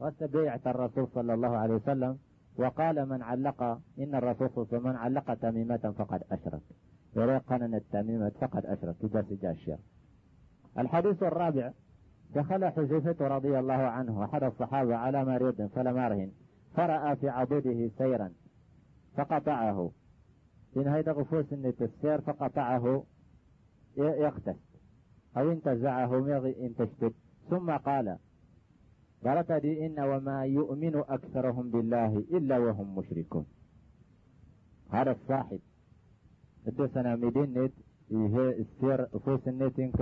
وتبيعت 0.00 0.66
الرسول 0.66 1.08
صلى 1.14 1.34
الله 1.34 1.56
عليه 1.56 1.74
وسلم 1.74 2.18
وقال 2.56 3.08
من 3.08 3.22
علق 3.22 3.62
إن 3.98 4.14
الرسول 4.14 4.50
صلى 4.50 4.62
الله 4.62 4.68
عليه 4.68 4.78
وسلم 4.78 4.90
من 4.90 4.96
علق 4.96 5.34
تميمة 5.34 5.94
فقد 5.98 6.22
أشرك. 6.30 6.62
وريقنا 7.16 7.76
التميمة 7.76 8.32
فقد 8.40 8.66
أشرك. 8.66 8.96
إذا 9.04 9.22
سجى 9.22 9.50
الشرك 9.50 9.80
الحديث 10.78 11.22
الرابع 11.22 11.72
دخل 12.34 12.64
حذيفة 12.64 13.28
رضي 13.28 13.58
الله 13.58 13.74
عنه 13.74 14.24
أحد 14.24 14.42
الصحابة 14.42 14.96
على 14.96 15.24
مريض 15.24 15.66
فلم 15.66 15.98
أرهن 15.98 16.32
فرأى 16.74 17.16
في 17.16 17.28
عضده 17.28 17.90
سيرا 17.98 18.32
فقطعه. 19.16 19.90
إن 20.76 20.88
هيدا 20.88 21.12
غفوس 21.12 21.52
إن 21.52 21.72
السير 21.80 22.20
فقطعه 22.20 23.04
يقتس 23.96 24.56
أو 25.36 25.52
انتزعه 25.52 26.18
إن 26.46 26.74
تشتد. 26.78 27.12
ثم 27.50 27.70
قال 27.70 28.18
قالت 29.24 29.52
دي 29.52 29.86
إن 29.86 30.00
وما 30.00 30.44
يؤمن 30.44 30.96
أكثرهم 30.96 31.70
بالله 31.70 32.16
إلا 32.16 32.58
وهم 32.58 32.98
مشركون. 32.98 33.46
هذا 34.90 35.10
الصاحب 35.10 35.60
الدسنا 36.68 37.16
مدينة 37.16 37.70
إيه 38.12 38.60
السير 38.60 39.06
فوس 39.06 39.48
النت 39.48 39.78
إن 39.78 39.92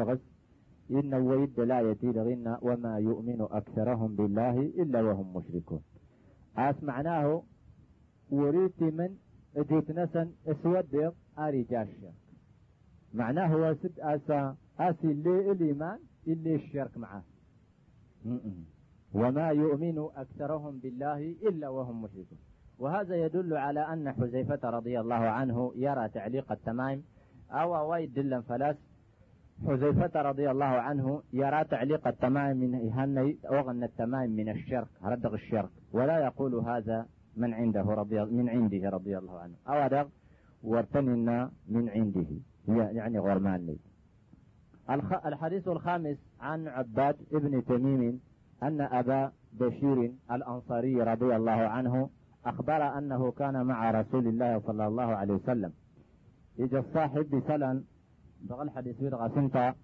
غس 0.00 0.20
إن 0.90 1.14
ويد 1.14 1.60
لا 1.60 1.96
غنا 2.02 2.58
وما 2.62 2.98
يؤمن 2.98 3.40
أكثرهم 3.40 4.16
بالله 4.16 4.60
إلا 4.60 5.02
وهم 5.02 5.36
مشركون. 5.36 5.82
أس 6.56 6.82
معناه 6.82 7.42
وريت 8.30 8.82
من 8.82 9.16
جيت 9.56 9.90
نسن 9.90 10.32
أسود 10.46 11.12
أري 11.38 11.62
جاشا 11.62 12.12
معناه 13.14 13.46
هو 13.46 13.74
سد 13.74 14.00
أسا 14.00 14.56
أسي 14.78 15.06
اللي 15.06 15.52
الإيمان 15.52 15.98
اللي 16.26 16.54
الشرك 16.54 16.98
معه. 16.98 17.22
وما 19.14 19.48
يؤمن 19.48 19.98
أكثرهم 20.16 20.78
بالله 20.78 21.36
إلا 21.48 21.68
وهم 21.68 22.02
مشركون. 22.02 22.38
وهذا 22.78 23.16
يدل 23.16 23.56
على 23.56 23.80
أن 23.80 24.12
حذيفة 24.12 24.70
رضي 24.70 25.00
الله 25.00 25.14
عنه 25.14 25.72
يرى 25.76 26.08
تعليق 26.08 26.52
التمائم 26.52 27.02
أو 27.50 27.90
وايد 27.90 28.14
دلا 28.14 28.40
فلاس. 28.40 28.76
حذيفة 29.66 30.22
رضي 30.22 30.50
الله 30.50 30.64
عنه 30.64 31.22
يرى 31.32 31.64
تعليق 31.64 32.08
التمائم 32.08 32.56
من 32.56 32.74
إهاني 32.74 33.38
وغن 33.50 33.84
التمائم 33.84 34.30
من 34.30 34.48
الشرك 34.48 34.88
ردغ 35.04 35.34
الشرك. 35.34 35.70
ولا 35.92 36.18
يقول 36.18 36.54
هذا 36.54 37.06
من 37.36 37.54
عنده 37.54 37.82
رضي 37.82 38.24
من 38.24 38.48
عنده 38.48 38.90
رضي 38.90 39.18
الله 39.18 39.38
عنه. 39.38 39.54
أو 39.68 39.74
أدغ 39.74 40.06
وارتننا 40.62 41.50
من 41.68 41.88
عنده. 41.88 42.26
يعني 42.68 43.18
غرمان 43.18 43.66
لي. 43.66 43.78
الحديث 45.26 45.68
الخامس 45.68 46.16
عن 46.40 46.68
عباد 46.68 47.16
ابن 47.32 47.64
تميم 47.64 48.20
أن 48.62 48.80
أبا 48.80 49.32
بشير 49.52 50.12
الأنصاري 50.30 51.02
رضي 51.02 51.36
الله 51.36 51.52
عنه 51.52 52.10
أخبر 52.46 52.98
أنه 52.98 53.30
كان 53.30 53.66
مع 53.66 53.90
رسول 53.90 54.26
الله 54.26 54.60
صلى 54.66 54.86
الله 54.86 55.16
عليه 55.16 55.34
وسلم. 55.34 55.72
إجا 56.58 56.78
الصاحب 56.78 57.30
بسلا 57.30 57.82
بغى 58.42 58.62
الحديث 58.62 58.96
بيرغى 59.00 59.28
سنتا 59.34 59.74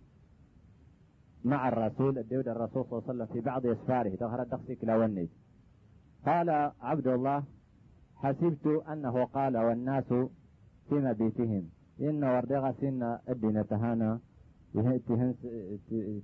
مع 1.44 1.68
الرسول 1.68 2.18
الدود 2.18 2.48
الرسول 2.48 2.84
صلى 2.84 2.98
الله 2.98 3.04
عليه 3.08 3.14
وسلم 3.14 3.26
في 3.26 3.40
بعض 3.40 3.66
أسفاره 3.66 4.16
ظهر 4.16 4.42
الدقسك 4.42 4.78
لوني 4.84 5.28
قال 6.26 6.50
عبد 6.80 7.06
الله 7.06 7.44
حسبت 8.16 8.66
أنه 8.66 9.24
قال 9.24 9.56
والناس 9.56 10.04
في 10.88 10.94
مبيتهم 10.94 11.68
إن 12.00 12.24
وردغة 12.24 12.74
سنة 12.80 13.18
الدين 13.28 13.66
تهانا 13.66 14.20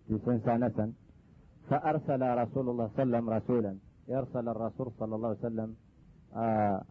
تسنسانسا 0.09 0.93
فأرسل 1.69 2.23
رسول 2.39 2.69
الله 2.69 2.91
صلى 2.97 3.03
الله 3.03 3.17
عليه 3.17 3.25
وسلم 3.25 3.31
رسولا 3.31 3.77
يرسل 4.09 4.49
الرسول 4.49 4.93
صلى 4.99 5.15
الله 5.17 5.29
عليه 5.29 5.39
وسلم 5.39 5.75
آه 6.37 6.83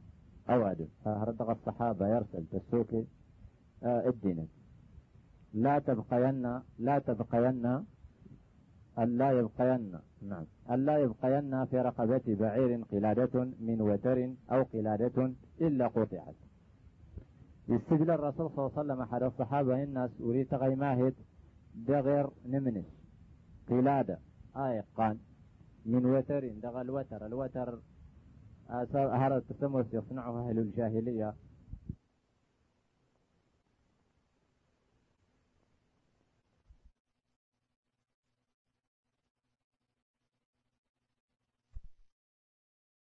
أوعد. 0.50 0.88
هردغ 1.06 1.52
الصحابة 1.52 2.08
يرسل 2.08 2.46
تسوكي. 2.52 3.06
آه 3.84 4.10
الدين. 4.10 4.48
لا 5.54 5.80
تبقين 5.80 6.62
لا 6.80 7.00
تبقين 7.00 7.86
ألا 9.00 9.32
يبقين 9.32 10.00
نعم. 10.22 10.46
ألا 10.72 10.98
يبقين 10.98 11.66
في 11.66 11.82
رقبة 11.82 12.22
بعير 12.28 12.84
قلادة 12.92 13.44
من 13.60 13.82
وتر 13.82 14.34
أو 14.52 14.64
قلادة 14.64 15.32
إلا 15.62 15.88
قطعت. 15.88 16.36
يستدل 17.70 18.12
الرسول 18.12 18.50
صلى 18.50 18.66
الله 18.66 18.72
عليه 18.78 18.82
وسلم 18.82 19.02
أحد 19.02 19.24
الصحابة 19.24 19.84
الناس 19.84 20.12
أريد 20.22 20.54
غيماهد 20.54 21.14
دغير 21.76 22.30
نمنش. 22.46 22.86
قلادة 23.70 24.20
آيقان 24.56 25.18
من 25.86 26.06
وتر 26.06 26.48
دغ 26.48 26.82
الوتر. 26.82 27.26
الوتر 27.26 27.80
هذا 28.94 29.44
تسمس 29.50 29.86
يصنعه 29.94 30.50
أهل 30.50 30.60
الجاهلية. 30.60 31.34